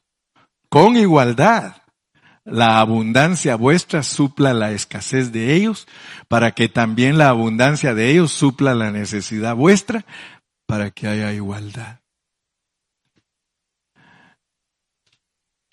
con 0.70 0.96
igualdad. 0.96 1.76
La 2.46 2.80
abundancia 2.80 3.56
vuestra 3.56 4.02
supla 4.02 4.54
la 4.54 4.72
escasez 4.72 5.32
de 5.32 5.54
ellos, 5.54 5.88
para 6.28 6.54
que 6.54 6.68
también 6.68 7.18
la 7.18 7.30
abundancia 7.30 7.94
de 7.94 8.10
ellos 8.10 8.32
supla 8.32 8.74
la 8.74 8.92
necesidad 8.92 9.56
vuestra, 9.56 10.06
para 10.66 10.90
que 10.90 11.08
haya 11.08 11.34
igualdad. 11.34 12.00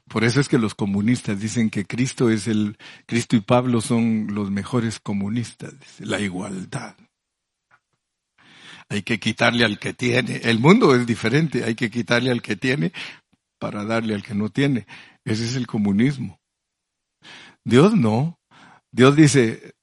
Por 0.08 0.24
eso 0.24 0.40
es 0.40 0.48
que 0.48 0.58
los 0.58 0.74
comunistas 0.74 1.40
dicen 1.40 1.70
que 1.70 1.86
Cristo 1.86 2.30
es 2.30 2.46
el, 2.46 2.76
Cristo 3.06 3.36
y 3.36 3.40
Pablo 3.40 3.80
son 3.80 4.28
los 4.34 4.50
mejores 4.50 5.00
comunistas, 5.00 5.72
la 5.98 6.20
igualdad. 6.20 6.94
Hay 8.88 9.02
que 9.02 9.18
quitarle 9.18 9.64
al 9.64 9.78
que 9.78 9.92
tiene. 9.92 10.36
El 10.44 10.58
mundo 10.58 10.94
es 10.94 11.06
diferente, 11.06 11.64
hay 11.64 11.74
que 11.74 11.90
quitarle 11.90 12.30
al 12.30 12.42
que 12.42 12.56
tiene 12.56 12.92
para 13.58 13.84
darle 13.84 14.14
al 14.14 14.22
que 14.22 14.34
no 14.34 14.48
tiene. 14.50 14.86
Ese 15.24 15.44
es 15.44 15.56
el 15.56 15.66
comunismo. 15.66 16.40
Dios 17.64 17.94
no. 17.94 18.38
Dios 18.92 19.16
dice, 19.16 19.74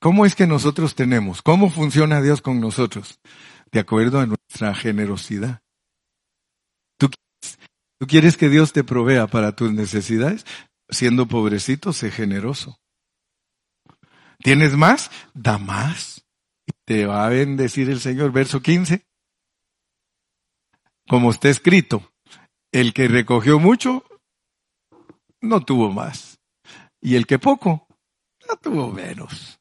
¿cómo 0.00 0.24
es 0.24 0.34
que 0.34 0.46
nosotros 0.46 0.94
tenemos? 0.94 1.42
¿Cómo 1.42 1.70
funciona 1.70 2.22
Dios 2.22 2.40
con 2.40 2.60
nosotros? 2.60 3.20
De 3.70 3.80
acuerdo 3.80 4.20
a 4.20 4.26
nuestra 4.26 4.74
generosidad. 4.74 5.60
¿Tú, 6.98 7.10
¿Tú 7.98 8.06
quieres 8.06 8.36
que 8.36 8.48
Dios 8.48 8.72
te 8.72 8.84
provea 8.84 9.26
para 9.26 9.54
tus 9.54 9.72
necesidades? 9.72 10.46
Siendo 10.88 11.26
pobrecito, 11.26 11.92
sé 11.92 12.10
generoso. 12.10 12.78
¿Tienes 14.38 14.76
más? 14.76 15.10
Da 15.34 15.58
más. 15.58 16.25
Te 16.86 17.04
va 17.04 17.26
a 17.26 17.30
bendecir 17.30 17.90
el 17.90 18.00
Señor. 18.00 18.30
Verso 18.30 18.62
15. 18.62 19.04
Como 21.08 21.30
está 21.30 21.48
escrito, 21.48 22.12
el 22.72 22.92
que 22.92 23.08
recogió 23.08 23.58
mucho, 23.58 24.04
no 25.40 25.64
tuvo 25.64 25.90
más. 25.90 26.38
Y 27.00 27.16
el 27.16 27.26
que 27.26 27.38
poco, 27.38 27.88
no 28.48 28.56
tuvo 28.56 28.92
menos. 28.92 29.60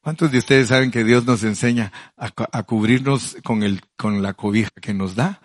¿Cuántos 0.00 0.30
de 0.30 0.38
ustedes 0.38 0.68
saben 0.68 0.92
que 0.92 1.02
Dios 1.02 1.26
nos 1.26 1.42
enseña 1.42 1.92
a, 2.16 2.62
cubrirnos 2.62 3.36
con, 3.42 3.64
el, 3.64 3.80
con 3.96 4.22
la 4.22 4.34
cobija 4.34 4.70
que 4.80 4.94
nos 4.94 5.16
da? 5.16 5.42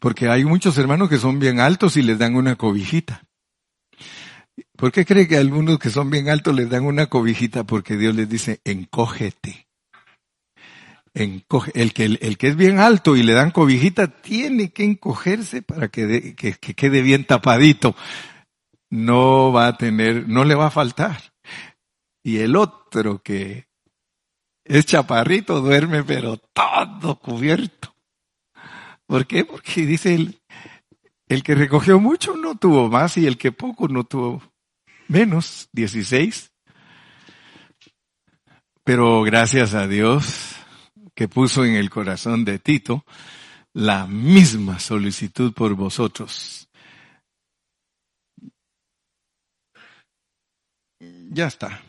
Porque 0.00 0.28
hay 0.28 0.44
muchos 0.44 0.76
hermanos 0.78 1.08
que 1.08 1.18
son 1.18 1.38
bien 1.38 1.60
altos 1.60 1.96
y 1.96 2.02
les 2.02 2.18
dan 2.18 2.34
una 2.34 2.56
cobijita. 2.56 3.22
¿Por 4.76 4.90
qué 4.90 5.04
cree 5.04 5.28
que 5.28 5.36
algunos 5.36 5.78
que 5.78 5.90
son 5.90 6.10
bien 6.10 6.28
altos 6.28 6.56
les 6.56 6.68
dan 6.68 6.84
una 6.84 7.06
cobijita? 7.06 7.62
Porque 7.62 7.96
Dios 7.96 8.16
les 8.16 8.28
dice, 8.28 8.60
encógete 8.64 9.68
el, 11.14 11.44
que, 11.92 12.18
es 12.48 12.56
bien 12.56 12.78
alto 12.78 13.16
y 13.16 13.22
le 13.22 13.34
dan 13.34 13.50
cobijita 13.50 14.06
tiene 14.06 14.72
que 14.72 14.84
encogerse 14.84 15.62
para 15.62 15.88
que, 15.88 16.34
que, 16.34 16.74
quede 16.74 17.02
bien 17.02 17.24
tapadito. 17.24 17.94
No 18.90 19.52
va 19.52 19.68
a 19.68 19.76
tener, 19.76 20.28
no 20.28 20.44
le 20.44 20.54
va 20.54 20.66
a 20.66 20.70
faltar. 20.70 21.32
Y 22.22 22.38
el 22.38 22.56
otro 22.56 23.22
que 23.22 23.66
es 24.64 24.86
chaparrito 24.86 25.60
duerme 25.60 26.04
pero 26.04 26.36
todo 26.36 27.18
cubierto. 27.18 27.94
¿Por 29.06 29.26
qué? 29.26 29.44
Porque 29.44 29.84
dice 29.86 30.14
el 31.28 31.42
que 31.42 31.54
recogió 31.54 31.98
mucho 31.98 32.36
no 32.36 32.56
tuvo 32.56 32.88
más 32.88 33.16
y 33.16 33.26
el 33.26 33.38
que 33.38 33.52
poco 33.52 33.88
no 33.88 34.04
tuvo 34.04 34.42
menos, 35.08 35.68
16. 35.72 36.52
Pero 38.84 39.22
gracias 39.22 39.74
a 39.74 39.86
Dios, 39.86 40.56
que 41.14 41.28
puso 41.28 41.64
en 41.64 41.74
el 41.74 41.90
corazón 41.90 42.44
de 42.44 42.58
Tito 42.58 43.04
la 43.74 44.06
misma 44.06 44.78
solicitud 44.78 45.52
por 45.52 45.74
vosotros. 45.74 46.68
Ya 51.30 51.46
está. 51.46 51.80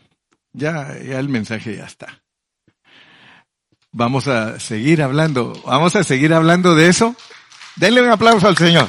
Ya, 0.53 0.97
ya 0.99 1.19
el 1.19 1.29
mensaje 1.29 1.75
ya 1.75 1.85
está. 1.85 2.21
Vamos 3.91 4.27
a 4.27 4.59
seguir 4.59 5.01
hablando. 5.01 5.53
Vamos 5.65 5.95
a 5.95 6.03
seguir 6.03 6.33
hablando 6.33 6.75
de 6.75 6.87
eso. 6.87 7.15
Denle 7.75 8.01
un 8.01 8.09
aplauso 8.09 8.47
al 8.47 8.57
Señor. 8.57 8.87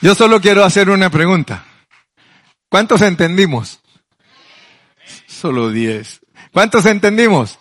Yo 0.00 0.14
solo 0.14 0.40
quiero 0.40 0.64
hacer 0.64 0.90
una 0.90 1.08
pregunta. 1.08 1.64
¿Cuántos 2.68 3.00
entendimos? 3.00 3.80
Solo 5.44 5.68
diez. 5.68 6.22
¿Cuántos 6.54 6.86
entendimos? 6.86 7.58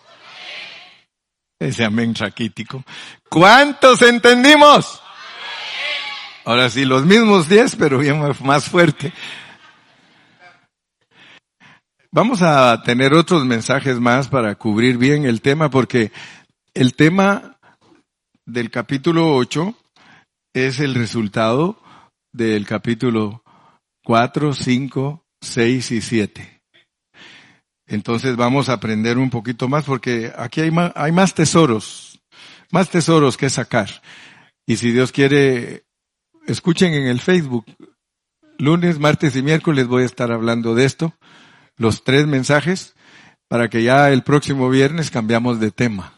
Ese 1.59 1.83
amén 1.83 2.15
raquítico. 2.15 2.81
¿Cuántos 3.29 4.01
entendimos? 4.03 5.01
Ahora 6.45 6.69
sí, 6.69 6.85
los 6.85 7.05
mismos 7.05 7.49
diez, 7.49 7.75
pero 7.75 7.97
bien 7.97 8.21
más 8.39 8.69
fuerte. 8.69 9.11
Vamos 12.09 12.41
a 12.41 12.81
tener 12.83 13.13
otros 13.13 13.43
mensajes 13.43 13.99
más 13.99 14.29
para 14.29 14.55
cubrir 14.55 14.97
bien 14.97 15.25
el 15.25 15.41
tema, 15.41 15.69
porque 15.69 16.13
el 16.73 16.95
tema 16.95 17.59
del 18.45 18.71
capítulo 18.71 19.35
8 19.35 19.75
es 20.53 20.79
el 20.79 20.95
resultado 20.95 21.83
del 22.31 22.65
capítulo 22.65 23.43
4, 24.05 24.53
5, 24.53 25.25
6 25.41 25.91
y 25.91 26.01
7. 26.01 26.52
Entonces 27.87 28.35
vamos 28.35 28.69
a 28.69 28.73
aprender 28.73 29.17
un 29.17 29.29
poquito 29.29 29.67
más 29.67 29.85
porque 29.85 30.31
aquí 30.37 30.61
hay 30.61 30.71
más, 30.71 31.33
tesoros, 31.33 32.21
más 32.71 32.89
tesoros 32.89 33.37
que 33.37 33.49
sacar. 33.49 34.01
Y 34.65 34.77
si 34.77 34.91
Dios 34.91 35.11
quiere, 35.11 35.85
escuchen 36.47 36.93
en 36.93 37.07
el 37.07 37.19
Facebook. 37.19 37.65
Lunes, 38.57 38.99
martes 38.99 39.35
y 39.35 39.41
miércoles 39.41 39.87
voy 39.87 40.03
a 40.03 40.05
estar 40.05 40.31
hablando 40.31 40.75
de 40.75 40.85
esto, 40.85 41.13
los 41.75 42.03
tres 42.03 42.27
mensajes, 42.27 42.95
para 43.47 43.69
que 43.69 43.83
ya 43.83 44.11
el 44.11 44.23
próximo 44.23 44.69
viernes 44.69 45.11
cambiamos 45.11 45.59
de 45.59 45.71
tema. 45.71 46.13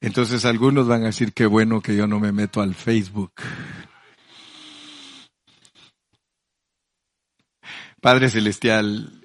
Entonces 0.00 0.44
algunos 0.44 0.86
van 0.86 1.02
a 1.02 1.06
decir 1.06 1.32
qué 1.32 1.46
bueno 1.46 1.80
que 1.80 1.96
yo 1.96 2.06
no 2.06 2.20
me 2.20 2.32
meto 2.32 2.60
al 2.60 2.74
Facebook. 2.74 3.32
Padre 8.00 8.28
Celestial, 8.28 9.15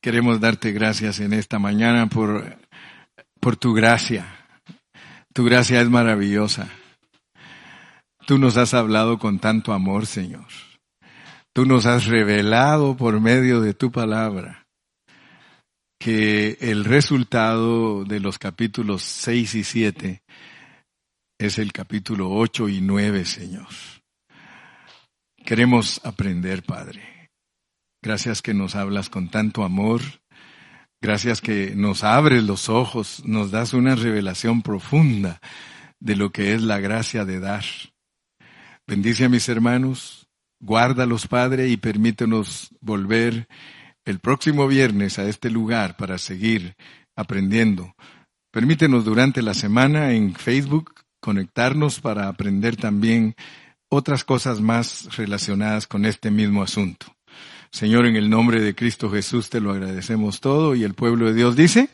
queremos 0.00 0.40
darte 0.40 0.72
gracias 0.72 1.20
en 1.20 1.32
esta 1.32 1.58
mañana 1.58 2.08
por, 2.08 2.58
por 3.40 3.56
tu 3.56 3.74
gracia. 3.74 4.26
Tu 5.32 5.44
gracia 5.44 5.80
es 5.80 5.88
maravillosa. 5.88 6.68
Tú 8.26 8.38
nos 8.38 8.56
has 8.56 8.74
hablado 8.74 9.18
con 9.18 9.38
tanto 9.38 9.72
amor, 9.72 10.06
Señor. 10.06 10.46
Tú 11.52 11.64
nos 11.64 11.86
has 11.86 12.06
revelado 12.06 12.96
por 12.96 13.20
medio 13.20 13.60
de 13.60 13.74
tu 13.74 13.90
palabra 13.90 14.66
que 15.98 16.56
el 16.60 16.84
resultado 16.84 18.04
de 18.04 18.20
los 18.20 18.38
capítulos 18.38 19.02
6 19.02 19.54
y 19.56 19.64
7 19.64 20.22
es 21.38 21.58
el 21.58 21.72
capítulo 21.72 22.30
8 22.30 22.68
y 22.68 22.80
9, 22.80 23.24
Señor. 23.24 23.68
Queremos 25.44 26.00
aprender, 26.04 26.62
Padre. 26.62 27.17
Gracias 28.02 28.42
que 28.42 28.54
nos 28.54 28.76
hablas 28.76 29.10
con 29.10 29.28
tanto 29.28 29.64
amor. 29.64 30.00
Gracias 31.00 31.40
que 31.40 31.74
nos 31.76 32.04
abres 32.04 32.42
los 32.42 32.68
ojos, 32.68 33.22
nos 33.24 33.50
das 33.50 33.72
una 33.72 33.94
revelación 33.94 34.62
profunda 34.62 35.40
de 36.00 36.16
lo 36.16 36.30
que 36.30 36.54
es 36.54 36.62
la 36.62 36.80
gracia 36.80 37.24
de 37.24 37.40
dar. 37.40 37.64
Bendice 38.86 39.24
a 39.24 39.28
mis 39.28 39.48
hermanos, 39.48 40.28
guárdalos, 40.60 41.26
Padre, 41.28 41.68
y 41.68 41.76
permítenos 41.76 42.74
volver 42.80 43.46
el 44.04 44.18
próximo 44.18 44.66
viernes 44.66 45.18
a 45.18 45.28
este 45.28 45.50
lugar 45.50 45.96
para 45.96 46.18
seguir 46.18 46.74
aprendiendo. 47.14 47.94
Permítenos 48.50 49.04
durante 49.04 49.42
la 49.42 49.54
semana 49.54 50.12
en 50.12 50.34
Facebook 50.34 50.94
conectarnos 51.20 52.00
para 52.00 52.28
aprender 52.28 52.76
también 52.76 53.34
otras 53.90 54.24
cosas 54.24 54.60
más 54.60 55.16
relacionadas 55.16 55.86
con 55.86 56.06
este 56.06 56.30
mismo 56.30 56.62
asunto. 56.62 57.17
Señor, 57.70 58.06
en 58.06 58.16
el 58.16 58.30
nombre 58.30 58.60
de 58.60 58.74
Cristo 58.74 59.10
Jesús 59.10 59.50
te 59.50 59.60
lo 59.60 59.70
agradecemos 59.70 60.40
todo 60.40 60.74
y 60.74 60.84
el 60.84 60.94
pueblo 60.94 61.26
de 61.26 61.34
Dios 61.34 61.56
dice, 61.56 61.90